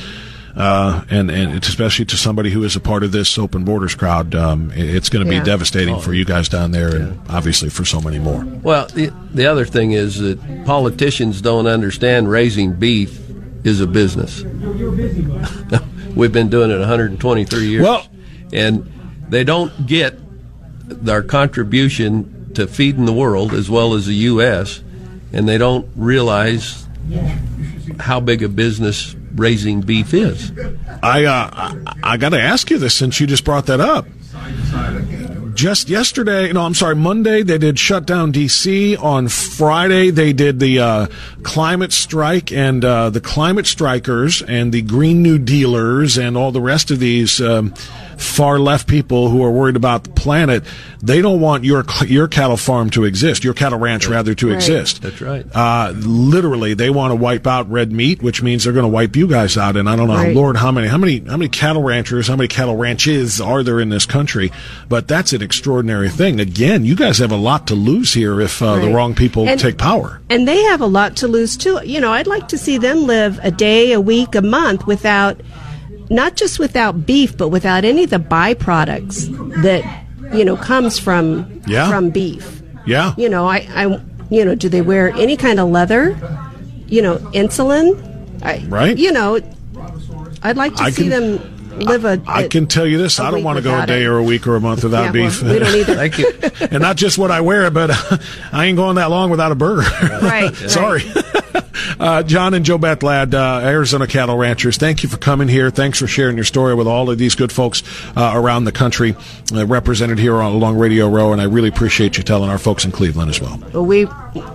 uh, 0.56 1.02
and 1.10 1.30
and 1.30 1.62
especially 1.62 2.04
to 2.06 2.16
somebody 2.16 2.50
who 2.50 2.64
is 2.64 2.74
a 2.74 2.80
part 2.80 3.04
of 3.04 3.12
this 3.12 3.38
open 3.38 3.62
borders 3.64 3.94
crowd, 3.94 4.34
um, 4.34 4.72
it's 4.74 5.08
going 5.08 5.24
to 5.24 5.32
Yeah. 5.32 5.40
be 5.40 5.44
devastating 5.46 6.00
for 6.00 6.12
you 6.12 6.24
guys 6.24 6.48
down 6.48 6.72
there, 6.72 6.88
and 6.88 7.18
obviously 7.28 7.70
for 7.70 7.84
so 7.84 8.00
many 8.00 8.18
more. 8.18 8.44
Well, 8.62 8.88
the, 8.92 9.10
the 9.32 9.46
other 9.46 9.64
thing 9.64 9.92
is 9.92 10.18
that 10.18 10.38
politicians 10.64 11.40
don't 11.40 11.66
understand 11.66 12.28
raising 12.30 12.72
beef 12.72 13.18
is 13.64 13.80
a 13.80 13.86
business. 13.86 14.42
We've 16.16 16.32
been 16.32 16.48
doing 16.48 16.70
it 16.70 16.78
123 16.78 17.66
years. 17.68 17.82
Well- 17.82 18.06
and 18.52 18.90
they 19.28 19.44
don't 19.44 19.86
get 19.86 20.18
our 21.08 21.22
contribution 21.22 22.52
to 22.54 22.66
feeding 22.66 23.04
the 23.04 23.12
world 23.12 23.52
as 23.52 23.70
well 23.70 23.94
as 23.94 24.06
the 24.06 24.14
U.S., 24.14 24.82
and 25.32 25.48
they 25.48 25.56
don't 25.56 25.88
realize 25.94 26.84
how 28.00 28.18
big 28.18 28.42
a 28.42 28.48
business 28.48 29.14
raising 29.36 29.80
beef 29.82 30.12
is. 30.12 30.50
I 31.02 31.24
uh, 31.26 31.48
I, 31.52 31.94
I 32.02 32.16
got 32.16 32.30
to 32.30 32.40
ask 32.40 32.70
you 32.70 32.78
this 32.78 32.94
since 32.94 33.20
you 33.20 33.28
just 33.28 33.44
brought 33.44 33.66
that 33.66 33.78
up. 33.80 34.06
Just 35.60 35.90
yesterday, 35.90 36.50
no, 36.54 36.62
I'm 36.62 36.72
sorry, 36.72 36.96
Monday 36.96 37.42
they 37.42 37.58
did 37.58 37.78
shut 37.78 38.06
down 38.06 38.32
D.C. 38.32 38.96
On 38.96 39.28
Friday 39.28 40.08
they 40.08 40.32
did 40.32 40.58
the 40.58 40.78
uh, 40.78 41.06
climate 41.42 41.92
strike, 41.92 42.50
and 42.50 42.82
uh, 42.82 43.10
the 43.10 43.20
climate 43.20 43.66
strikers 43.66 44.40
and 44.40 44.72
the 44.72 44.80
Green 44.80 45.22
New 45.22 45.36
Dealers 45.36 46.16
and 46.16 46.34
all 46.34 46.50
the 46.50 46.62
rest 46.62 46.90
of 46.90 46.98
these 46.98 47.42
um, 47.42 47.74
far 48.20 48.58
left 48.58 48.86
people 48.86 49.28
who 49.30 49.42
are 49.42 49.50
worried 49.50 49.76
about 49.76 50.04
the 50.04 50.10
planet. 50.10 50.62
They 51.02 51.22
don't 51.22 51.40
want 51.40 51.64
your 51.64 51.84
your 52.06 52.28
cattle 52.28 52.56
farm 52.58 52.90
to 52.90 53.04
exist, 53.04 53.42
your 53.44 53.54
cattle 53.54 53.78
ranch 53.78 54.06
rather 54.08 54.34
to 54.34 54.48
Right. 54.48 54.54
exist. 54.56 55.00
That's 55.02 55.20
right. 55.20 55.46
Uh, 55.54 55.92
literally, 55.96 56.74
they 56.74 56.90
want 56.90 57.12
to 57.12 57.16
wipe 57.16 57.46
out 57.46 57.70
red 57.70 57.90
meat, 57.92 58.22
which 58.22 58.42
means 58.42 58.64
they're 58.64 58.72
going 58.74 58.84
to 58.84 58.88
wipe 58.88 59.16
you 59.16 59.26
guys 59.26 59.56
out. 59.56 59.76
And 59.76 59.88
I 59.88 59.96
don't 59.96 60.08
know, 60.08 60.14
Right. 60.14 60.34
Lord, 60.34 60.56
how 60.58 60.70
many, 60.70 60.88
how 60.88 60.98
many, 60.98 61.20
how 61.20 61.36
many 61.38 61.48
cattle 61.48 61.82
ranchers, 61.82 62.28
how 62.28 62.36
many 62.36 62.48
cattle 62.48 62.76
ranches 62.76 63.40
are 63.40 63.62
there 63.62 63.80
in 63.80 63.88
this 63.88 64.04
country? 64.06 64.52
But 64.88 65.08
that's 65.08 65.32
an 65.32 65.42
extraordinary 65.42 66.10
thing. 66.10 66.38
Again, 66.40 66.84
you 66.84 66.94
guys 66.94 67.18
have 67.18 67.32
a 67.32 67.36
lot 67.36 67.66
to 67.68 67.74
lose 67.74 68.12
here 68.12 68.40
if 68.40 68.60
uh, 68.62 68.76
the 68.80 68.90
wrong 68.90 69.14
people 69.14 69.48
And- 69.48 69.58
take 69.58 69.78
power. 69.78 70.20
And 70.28 70.46
they 70.46 70.62
have 70.64 70.80
a 70.80 70.86
lot 70.86 71.16
to 71.16 71.28
lose 71.28 71.56
too. 71.56 71.80
You 71.84 72.00
know, 72.00 72.12
I'd 72.12 72.26
like 72.26 72.48
to 72.48 72.58
see 72.58 72.76
them 72.78 73.06
live 73.06 73.40
a 73.42 73.50
day, 73.50 73.92
a 73.92 74.00
week, 74.00 74.34
a 74.34 74.42
month 74.42 74.86
without, 74.86 75.40
not 76.10 76.36
just 76.36 76.58
without 76.58 77.06
beef, 77.06 77.36
but 77.36 77.48
without 77.48 77.84
any 77.84 78.04
of 78.04 78.10
the 78.10 78.18
byproducts 78.18 79.62
that 79.62 80.04
you 80.36 80.44
know 80.44 80.56
comes 80.56 80.98
from 80.98 81.62
Yeah. 81.66 81.88
from 81.88 82.10
beef. 82.10 82.62
Yeah. 82.86 83.14
You 83.16 83.28
know, 83.28 83.46
I, 83.46 83.66
I, 83.74 84.00
you 84.30 84.44
know, 84.44 84.54
do 84.54 84.68
they 84.68 84.82
wear 84.82 85.10
any 85.10 85.36
kind 85.36 85.60
of 85.60 85.68
leather? 85.70 86.16
You 86.86 87.02
know, 87.02 87.16
insulin. 87.32 87.96
I, 88.42 88.64
Right. 88.68 88.96
You 88.98 89.12
know, 89.12 89.38
I'd 90.42 90.56
like 90.56 90.74
to 90.76 90.82
I 90.84 90.90
see 90.90 91.08
can- 91.08 91.10
them 91.38 91.56
live 91.78 92.04
a. 92.04 92.20
I 92.26 92.48
can 92.48 92.66
tell 92.66 92.86
you 92.86 92.98
this: 92.98 93.20
I 93.20 93.30
don't 93.30 93.44
want 93.44 93.58
to 93.58 93.62
go 93.62 93.78
a 93.78 93.86
day 93.86 94.02
it. 94.02 94.06
or 94.06 94.18
a 94.18 94.22
week 94.22 94.46
or 94.46 94.56
a 94.56 94.60
month 94.60 94.82
without 94.82 95.04
Yeah, 95.06 95.12
beef. 95.12 95.42
well, 95.42 95.52
we 95.52 95.58
don't 95.60 95.74
either. 95.74 95.94
Thank 96.08 96.18
you. 96.18 96.32
and 96.70 96.80
not 96.82 96.96
just 96.96 97.16
what 97.18 97.30
I 97.30 97.40
wear, 97.42 97.70
but 97.70 97.90
I 98.52 98.66
ain't 98.66 98.76
going 98.76 98.96
that 98.96 99.10
long 99.10 99.30
without 99.30 99.52
a 99.52 99.54
burger. 99.54 99.82
Right, 100.22 100.54
Sorry. 100.68 101.02
Uh, 101.98 102.22
John 102.22 102.54
and 102.54 102.64
Jo 102.64 102.78
Beth 102.78 103.02
Ladd, 103.02 103.34
uh, 103.34 103.60
Arizona 103.62 104.06
cattle 104.06 104.36
ranchers, 104.36 104.78
thank 104.78 105.02
you 105.02 105.08
for 105.08 105.18
coming 105.18 105.48
here. 105.48 105.70
Thanks 105.70 105.98
for 105.98 106.06
sharing 106.06 106.36
your 106.36 106.44
story 106.44 106.74
with 106.74 106.86
all 106.86 107.10
of 107.10 107.18
these 107.18 107.34
good 107.34 107.52
folks 107.52 107.82
uh, 108.16 108.32
around 108.34 108.64
the 108.64 108.72
country 108.72 109.14
uh, 109.52 109.66
represented 109.66 110.18
here 110.18 110.36
on, 110.36 110.52
along 110.52 110.78
Radio 110.78 111.08
Row, 111.08 111.32
and 111.32 111.42
I 111.42 111.44
really 111.44 111.68
appreciate 111.68 112.16
you 112.16 112.22
telling 112.22 112.48
our 112.48 112.56
folks 112.58 112.86
in 112.86 112.92
Cleveland 112.92 113.28
as 113.28 113.40
well. 113.40 113.60
Well, 113.74 113.84
we 113.84 114.06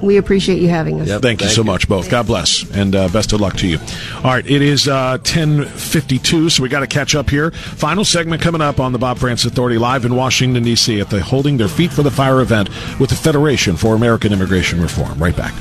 we 0.02 0.18
appreciate 0.18 0.60
you 0.60 0.70
having 0.70 1.02
us. 1.02 1.08
Yep. 1.08 1.22
Thank 1.22 1.42
you 1.42 1.48
Thank 1.48 1.56
so 1.56 1.62
you. 1.62 1.66
much, 1.66 1.88
both. 1.88 2.10
God 2.10 2.26
bless, 2.26 2.70
and 2.72 2.96
uh, 2.96 3.10
best 3.10 3.32
of 3.34 3.42
luck 3.42 3.58
to 3.58 3.68
you. 3.68 3.78
All 4.18 4.24
right, 4.32 4.46
it 4.50 4.62
is 4.62 4.88
uh, 4.88 5.20
ten 5.24 5.66
fifty 5.66 6.18
two, 6.18 6.50
so 6.50 6.64
we 6.64 6.70
got 6.70 6.80
to 6.80 6.88
catch 6.88 7.14
up 7.14 7.30
here. 7.30 7.52
Final 7.52 8.06
segment 8.06 8.42
coming 8.42 8.62
up 8.62 8.80
on 8.80 8.92
the 8.92 9.00
Bob 9.00 9.20
Frantz 9.20 9.46
Authority 9.46 9.78
live 9.78 10.06
in 10.06 10.16
Washington 10.16 10.64
D.C. 10.64 11.00
at 11.00 11.10
the 11.10 11.22
Holding 11.22 11.58
Their 11.58 11.68
Feet 11.68 11.92
for 11.92 12.02
the 12.02 12.12
Fire 12.12 12.42
event 12.42 12.70
with 13.00 13.12
the 13.12 13.16
Federation 13.16 13.76
for 13.76 13.94
American 13.94 14.34
Immigration 14.34 14.82
Reform. 14.82 15.20
Right 15.20 15.36
back. 15.36 15.54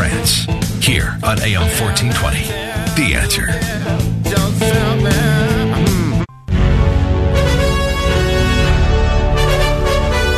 Frantz, 0.00 0.46
here 0.82 1.18
on 1.22 1.38
AM 1.42 1.60
1420. 1.76 2.40
The 2.96 3.14
answer. 3.16 3.48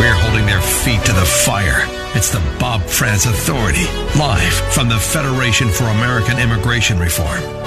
We're 0.00 0.14
holding 0.14 0.46
their 0.46 0.60
feet 0.60 1.04
to 1.04 1.12
the 1.12 1.24
fire. 1.24 1.86
It's 2.16 2.30
the 2.32 2.42
Bob 2.58 2.82
Frantz 2.82 3.26
Authority, 3.26 3.84
live 4.18 4.52
from 4.74 4.88
the 4.88 4.98
Federation 4.98 5.68
for 5.68 5.84
American 5.84 6.40
Immigration 6.40 6.98
Reform. 6.98 7.61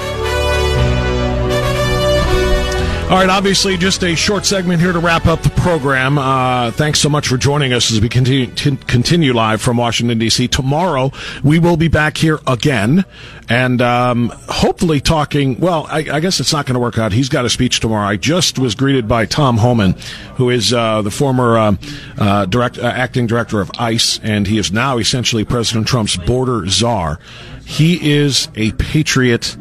All 3.06 3.12
right, 3.12 3.30
obviously, 3.30 3.76
just 3.76 4.02
a 4.02 4.16
short 4.16 4.44
segment 4.44 4.80
here 4.80 4.92
to 4.92 4.98
wrap 4.98 5.26
up 5.26 5.40
the 5.42 5.50
program. 5.50 6.18
Uh, 6.18 6.72
thanks 6.72 6.98
so 6.98 7.08
much 7.08 7.28
for 7.28 7.36
joining 7.36 7.72
us 7.72 7.92
as 7.92 8.00
we 8.00 8.08
continue, 8.08 8.46
t- 8.48 8.76
continue 8.88 9.32
live 9.32 9.62
from 9.62 9.76
Washington, 9.76 10.18
D.C. 10.18 10.48
Tomorrow, 10.48 11.12
we 11.44 11.60
will 11.60 11.76
be 11.76 11.86
back 11.86 12.16
here 12.16 12.40
again 12.48 13.04
and 13.48 13.80
um, 13.80 14.32
hopefully 14.48 15.00
talking. 15.00 15.60
Well, 15.60 15.86
I, 15.88 15.98
I 15.98 16.18
guess 16.18 16.40
it's 16.40 16.52
not 16.52 16.66
going 16.66 16.74
to 16.74 16.80
work 16.80 16.98
out. 16.98 17.12
He's 17.12 17.28
got 17.28 17.44
a 17.44 17.48
speech 17.48 17.78
tomorrow. 17.78 18.08
I 18.08 18.16
just 18.16 18.58
was 18.58 18.74
greeted 18.74 19.06
by 19.06 19.24
Tom 19.24 19.58
Homan, 19.58 19.92
who 20.34 20.50
is 20.50 20.72
uh, 20.72 21.02
the 21.02 21.12
former 21.12 21.56
um 21.56 21.78
uh, 22.18 22.46
direct, 22.46 22.76
uh, 22.76 22.86
acting 22.86 23.28
director 23.28 23.60
of 23.60 23.70
ICE, 23.78 24.18
and 24.24 24.48
he 24.48 24.58
is 24.58 24.72
now 24.72 24.98
essentially 24.98 25.44
President 25.44 25.86
Trump's 25.86 26.16
border 26.16 26.66
czar. 26.66 27.20
He 27.64 28.16
is 28.16 28.48
a 28.56 28.72
patriot 28.72 29.56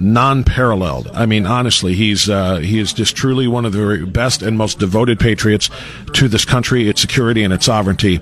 non-paralleled. 0.00 1.08
I 1.12 1.26
mean, 1.26 1.46
honestly, 1.46 1.94
he's 1.94 2.28
uh, 2.28 2.56
he 2.56 2.78
is 2.78 2.92
just 2.92 3.16
truly 3.16 3.46
one 3.46 3.64
of 3.64 3.72
the 3.72 3.78
very 3.78 4.06
best 4.06 4.42
and 4.42 4.56
most 4.56 4.78
devoted 4.78 5.20
patriots 5.20 5.70
to 6.14 6.28
this 6.28 6.44
country, 6.44 6.88
its 6.88 7.00
security, 7.00 7.44
and 7.44 7.52
its 7.52 7.66
sovereignty 7.66 8.20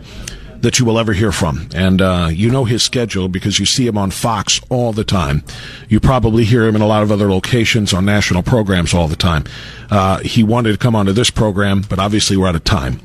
that 0.60 0.78
you 0.78 0.84
will 0.84 0.98
ever 0.98 1.12
hear 1.12 1.30
from. 1.32 1.68
And 1.74 2.02
uh, 2.02 2.28
you 2.32 2.50
know 2.50 2.64
his 2.64 2.82
schedule 2.82 3.28
because 3.28 3.58
you 3.58 3.66
see 3.66 3.86
him 3.86 3.96
on 3.96 4.10
Fox 4.10 4.60
all 4.68 4.92
the 4.92 5.04
time. 5.04 5.44
You 5.88 6.00
probably 6.00 6.44
hear 6.44 6.66
him 6.66 6.74
in 6.74 6.82
a 6.82 6.86
lot 6.86 7.02
of 7.02 7.12
other 7.12 7.30
locations 7.30 7.94
on 7.94 8.04
national 8.04 8.42
programs 8.42 8.92
all 8.92 9.08
the 9.08 9.16
time. 9.16 9.44
Uh, 9.90 10.18
he 10.18 10.42
wanted 10.42 10.72
to 10.72 10.78
come 10.78 10.96
onto 10.96 11.12
this 11.12 11.30
program, 11.30 11.82
but 11.88 11.98
obviously 11.98 12.36
we're 12.36 12.48
out 12.48 12.56
of 12.56 12.64
time. 12.64 13.00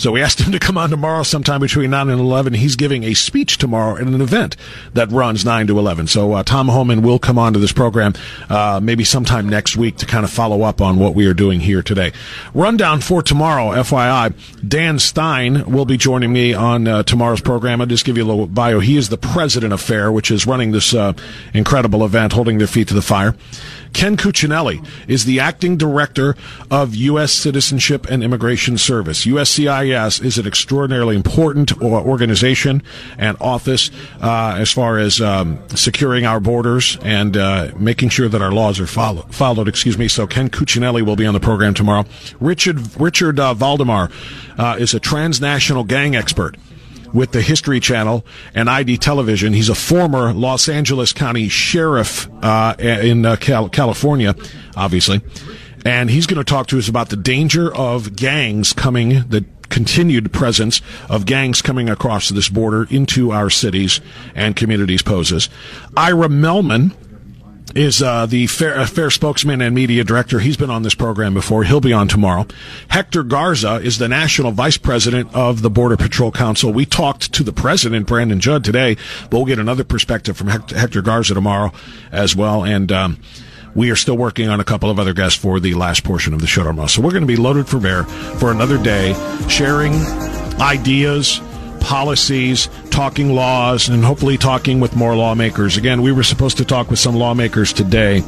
So 0.00 0.12
we 0.12 0.22
asked 0.22 0.40
him 0.40 0.52
to 0.52 0.58
come 0.58 0.78
on 0.78 0.88
tomorrow 0.88 1.22
sometime 1.24 1.60
between 1.60 1.90
9 1.90 2.08
and 2.08 2.18
11. 2.18 2.54
He's 2.54 2.74
giving 2.74 3.04
a 3.04 3.12
speech 3.12 3.58
tomorrow 3.58 3.96
at 3.96 4.06
an 4.06 4.18
event 4.22 4.56
that 4.94 5.12
runs 5.12 5.44
9 5.44 5.66
to 5.66 5.78
11. 5.78 6.06
So 6.06 6.32
uh, 6.32 6.42
Tom 6.42 6.68
Homan 6.68 7.02
will 7.02 7.18
come 7.18 7.36
on 7.36 7.52
to 7.52 7.58
this 7.58 7.72
program 7.72 8.14
uh, 8.48 8.80
maybe 8.82 9.04
sometime 9.04 9.46
next 9.46 9.76
week 9.76 9.98
to 9.98 10.06
kind 10.06 10.24
of 10.24 10.30
follow 10.30 10.62
up 10.62 10.80
on 10.80 10.98
what 10.98 11.14
we 11.14 11.26
are 11.26 11.34
doing 11.34 11.60
here 11.60 11.82
today. 11.82 12.12
Rundown 12.54 13.02
for 13.02 13.22
tomorrow, 13.22 13.72
FYI, 13.72 14.32
Dan 14.66 14.98
Stein 14.98 15.70
will 15.70 15.84
be 15.84 15.98
joining 15.98 16.32
me 16.32 16.54
on 16.54 16.88
uh, 16.88 17.02
tomorrow's 17.02 17.42
program. 17.42 17.82
I'll 17.82 17.86
just 17.86 18.06
give 18.06 18.16
you 18.16 18.24
a 18.24 18.30
little 18.30 18.46
bio. 18.46 18.80
He 18.80 18.96
is 18.96 19.10
the 19.10 19.18
president 19.18 19.74
of 19.74 19.82
FAIR, 19.82 20.10
which 20.10 20.30
is 20.30 20.46
running 20.46 20.70
this 20.70 20.94
uh, 20.94 21.12
incredible 21.52 22.06
event, 22.06 22.32
holding 22.32 22.56
their 22.56 22.66
feet 22.66 22.88
to 22.88 22.94
the 22.94 23.02
fire. 23.02 23.34
Ken 23.92 24.16
Cuccinelli 24.16 24.86
is 25.08 25.24
the 25.24 25.40
acting 25.40 25.76
director 25.76 26.36
of 26.70 26.94
U.S. 26.94 27.32
Citizenship 27.32 28.06
and 28.10 28.22
Immigration 28.22 28.78
Service. 28.78 29.26
USCIS 29.26 30.24
is 30.24 30.38
an 30.38 30.46
extraordinarily 30.46 31.16
important 31.16 31.80
organization 31.82 32.82
and 33.18 33.36
office 33.40 33.90
uh, 34.20 34.56
as 34.58 34.70
far 34.70 34.98
as 34.98 35.20
um, 35.20 35.58
securing 35.70 36.24
our 36.26 36.40
borders 36.40 36.98
and 37.02 37.36
uh, 37.36 37.72
making 37.76 38.08
sure 38.08 38.28
that 38.28 38.42
our 38.42 38.52
laws 38.52 38.80
are 38.80 38.86
follow- 38.86 39.26
followed. 39.30 39.68
Excuse 39.68 39.98
me. 39.98 40.08
So 40.08 40.26
Ken 40.26 40.48
Cuccinelli 40.48 41.02
will 41.02 41.16
be 41.16 41.26
on 41.26 41.34
the 41.34 41.40
program 41.40 41.74
tomorrow. 41.74 42.04
Richard 42.40 43.00
Richard 43.00 43.38
uh, 43.38 43.54
Valdemar 43.54 44.10
uh, 44.58 44.76
is 44.78 44.94
a 44.94 45.00
transnational 45.00 45.84
gang 45.84 46.16
expert 46.16 46.56
with 47.12 47.32
the 47.32 47.42
History 47.42 47.80
Channel 47.80 48.24
and 48.54 48.68
ID 48.68 48.98
Television. 48.98 49.52
He's 49.52 49.68
a 49.68 49.74
former 49.74 50.32
Los 50.32 50.68
Angeles 50.68 51.12
County 51.12 51.48
Sheriff 51.48 52.28
uh, 52.42 52.74
in 52.78 53.24
uh, 53.24 53.36
Cal- 53.36 53.68
California, 53.68 54.34
obviously. 54.76 55.20
And 55.84 56.10
he's 56.10 56.26
going 56.26 56.38
to 56.38 56.44
talk 56.44 56.66
to 56.68 56.78
us 56.78 56.88
about 56.88 57.08
the 57.08 57.16
danger 57.16 57.74
of 57.74 58.14
gangs 58.14 58.72
coming, 58.72 59.28
the 59.28 59.44
continued 59.70 60.32
presence 60.32 60.82
of 61.08 61.24
gangs 61.26 61.62
coming 61.62 61.88
across 61.88 62.28
this 62.28 62.48
border 62.48 62.86
into 62.90 63.30
our 63.30 63.48
cities 63.48 64.00
and 64.34 64.56
communities 64.56 65.00
poses. 65.00 65.48
Ira 65.96 66.28
Mehlman 66.28 66.94
is 67.74 68.02
uh, 68.02 68.26
the 68.26 68.46
fair, 68.46 68.84
fair 68.86 69.10
spokesman 69.10 69.60
and 69.60 69.74
media 69.74 70.04
director. 70.04 70.38
He's 70.38 70.56
been 70.56 70.70
on 70.70 70.82
this 70.82 70.94
program 70.94 71.34
before. 71.34 71.64
He'll 71.64 71.80
be 71.80 71.92
on 71.92 72.08
tomorrow. 72.08 72.46
Hector 72.88 73.22
Garza 73.22 73.76
is 73.76 73.98
the 73.98 74.08
national 74.08 74.52
vice 74.52 74.76
president 74.76 75.34
of 75.34 75.62
the 75.62 75.70
Border 75.70 75.96
Patrol 75.96 76.32
Council. 76.32 76.72
We 76.72 76.86
talked 76.86 77.32
to 77.34 77.42
the 77.42 77.52
president, 77.52 78.06
Brandon 78.06 78.40
Judd, 78.40 78.64
today, 78.64 78.96
but 79.22 79.32
we'll 79.32 79.44
get 79.44 79.58
another 79.58 79.84
perspective 79.84 80.36
from 80.36 80.48
Hector, 80.48 80.78
Hector 80.78 81.02
Garza 81.02 81.34
tomorrow 81.34 81.72
as 82.10 82.34
well. 82.34 82.64
And 82.64 82.90
um, 82.90 83.20
we 83.74 83.90
are 83.90 83.96
still 83.96 84.16
working 84.16 84.48
on 84.48 84.60
a 84.60 84.64
couple 84.64 84.90
of 84.90 84.98
other 84.98 85.12
guests 85.12 85.38
for 85.38 85.60
the 85.60 85.74
last 85.74 86.04
portion 86.04 86.34
of 86.34 86.40
the 86.40 86.46
show 86.46 86.64
tomorrow. 86.64 86.88
So 86.88 87.02
we're 87.02 87.12
going 87.12 87.22
to 87.22 87.26
be 87.26 87.36
loaded 87.36 87.68
for 87.68 87.78
bear 87.78 88.04
for 88.04 88.50
another 88.50 88.82
day, 88.82 89.14
sharing 89.48 89.92
ideas 90.60 91.40
policies, 91.80 92.68
talking 92.90 93.34
laws, 93.34 93.88
and 93.88 94.04
hopefully 94.04 94.36
talking 94.36 94.80
with 94.80 94.96
more 94.96 95.16
lawmakers. 95.16 95.76
Again, 95.76 96.02
we 96.02 96.12
were 96.12 96.22
supposed 96.22 96.58
to 96.58 96.64
talk 96.64 96.90
with 96.90 96.98
some 96.98 97.14
lawmakers 97.14 97.72
today, 97.72 98.22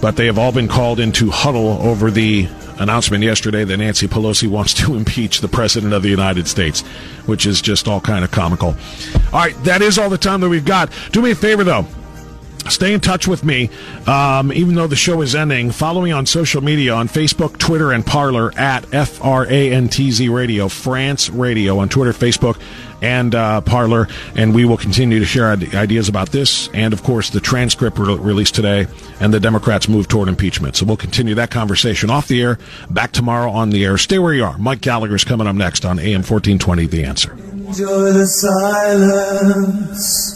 but 0.00 0.16
they 0.16 0.26
have 0.26 0.38
all 0.38 0.52
been 0.52 0.68
called 0.68 1.00
into 1.00 1.30
huddle 1.30 1.78
over 1.82 2.10
the 2.10 2.48
announcement 2.78 3.24
yesterday 3.24 3.64
that 3.64 3.76
Nancy 3.76 4.06
Pelosi 4.06 4.48
wants 4.48 4.74
to 4.74 4.94
impeach 4.96 5.40
the 5.40 5.48
President 5.48 5.92
of 5.92 6.02
the 6.02 6.10
United 6.10 6.46
States, 6.46 6.82
which 7.26 7.46
is 7.46 7.60
just 7.60 7.88
all 7.88 8.00
kind 8.00 8.24
of 8.24 8.30
comical. 8.30 8.76
All 9.32 9.40
right, 9.40 9.56
that 9.64 9.82
is 9.82 9.98
all 9.98 10.10
the 10.10 10.18
time 10.18 10.40
that 10.40 10.48
we've 10.48 10.64
got. 10.64 10.90
Do 11.12 11.22
me 11.22 11.30
a 11.30 11.34
favor, 11.34 11.64
though 11.64 11.86
stay 12.70 12.92
in 12.92 13.00
touch 13.00 13.26
with 13.26 13.44
me. 13.44 13.70
Um, 14.06 14.52
even 14.52 14.74
though 14.74 14.86
the 14.86 14.96
show 14.96 15.20
is 15.22 15.34
ending, 15.34 15.70
follow 15.70 16.02
me 16.02 16.12
on 16.12 16.26
social 16.26 16.62
media 16.62 16.94
on 16.94 17.08
Facebook, 17.08 17.58
Twitter, 17.58 17.92
and 17.92 18.04
Parler 18.04 18.52
at 18.56 18.92
F 18.94 19.22
R 19.24 19.46
A 19.46 19.72
N 19.72 19.88
T 19.88 20.10
Z 20.10 20.28
Radio, 20.28 20.68
Frantz 20.68 21.30
Radio 21.30 21.78
on 21.78 21.88
Twitter, 21.88 22.12
Facebook, 22.12 22.58
and 23.02 23.34
uh, 23.34 23.60
Parler. 23.60 24.08
And 24.34 24.54
we 24.54 24.64
will 24.64 24.76
continue 24.76 25.18
to 25.18 25.24
share 25.24 25.50
ideas 25.50 26.08
about 26.08 26.30
this 26.30 26.68
and, 26.68 26.92
of 26.92 27.02
course, 27.02 27.30
the 27.30 27.40
transcript 27.40 27.98
re- 27.98 28.16
released 28.16 28.54
today 28.54 28.86
and 29.20 29.32
the 29.32 29.40
Democrats' 29.40 29.88
move 29.88 30.08
toward 30.08 30.28
impeachment. 30.28 30.76
So 30.76 30.86
we'll 30.86 30.96
continue 30.96 31.34
that 31.36 31.50
conversation 31.50 32.10
off 32.10 32.28
the 32.28 32.42
air, 32.42 32.58
back 32.90 33.12
tomorrow 33.12 33.50
on 33.50 33.70
the 33.70 33.84
air. 33.84 33.98
Stay 33.98 34.18
where 34.18 34.34
you 34.34 34.44
are. 34.44 34.58
Mike 34.58 34.80
Gallagher 34.80 35.14
is 35.14 35.24
coming 35.24 35.46
up 35.46 35.56
next 35.56 35.84
on 35.84 35.98
AM 35.98 36.22
1420, 36.22 36.86
The 36.86 37.04
Answer. 37.04 37.32
Enjoy 37.32 38.12
the 38.12 38.26
silence. 38.26 40.35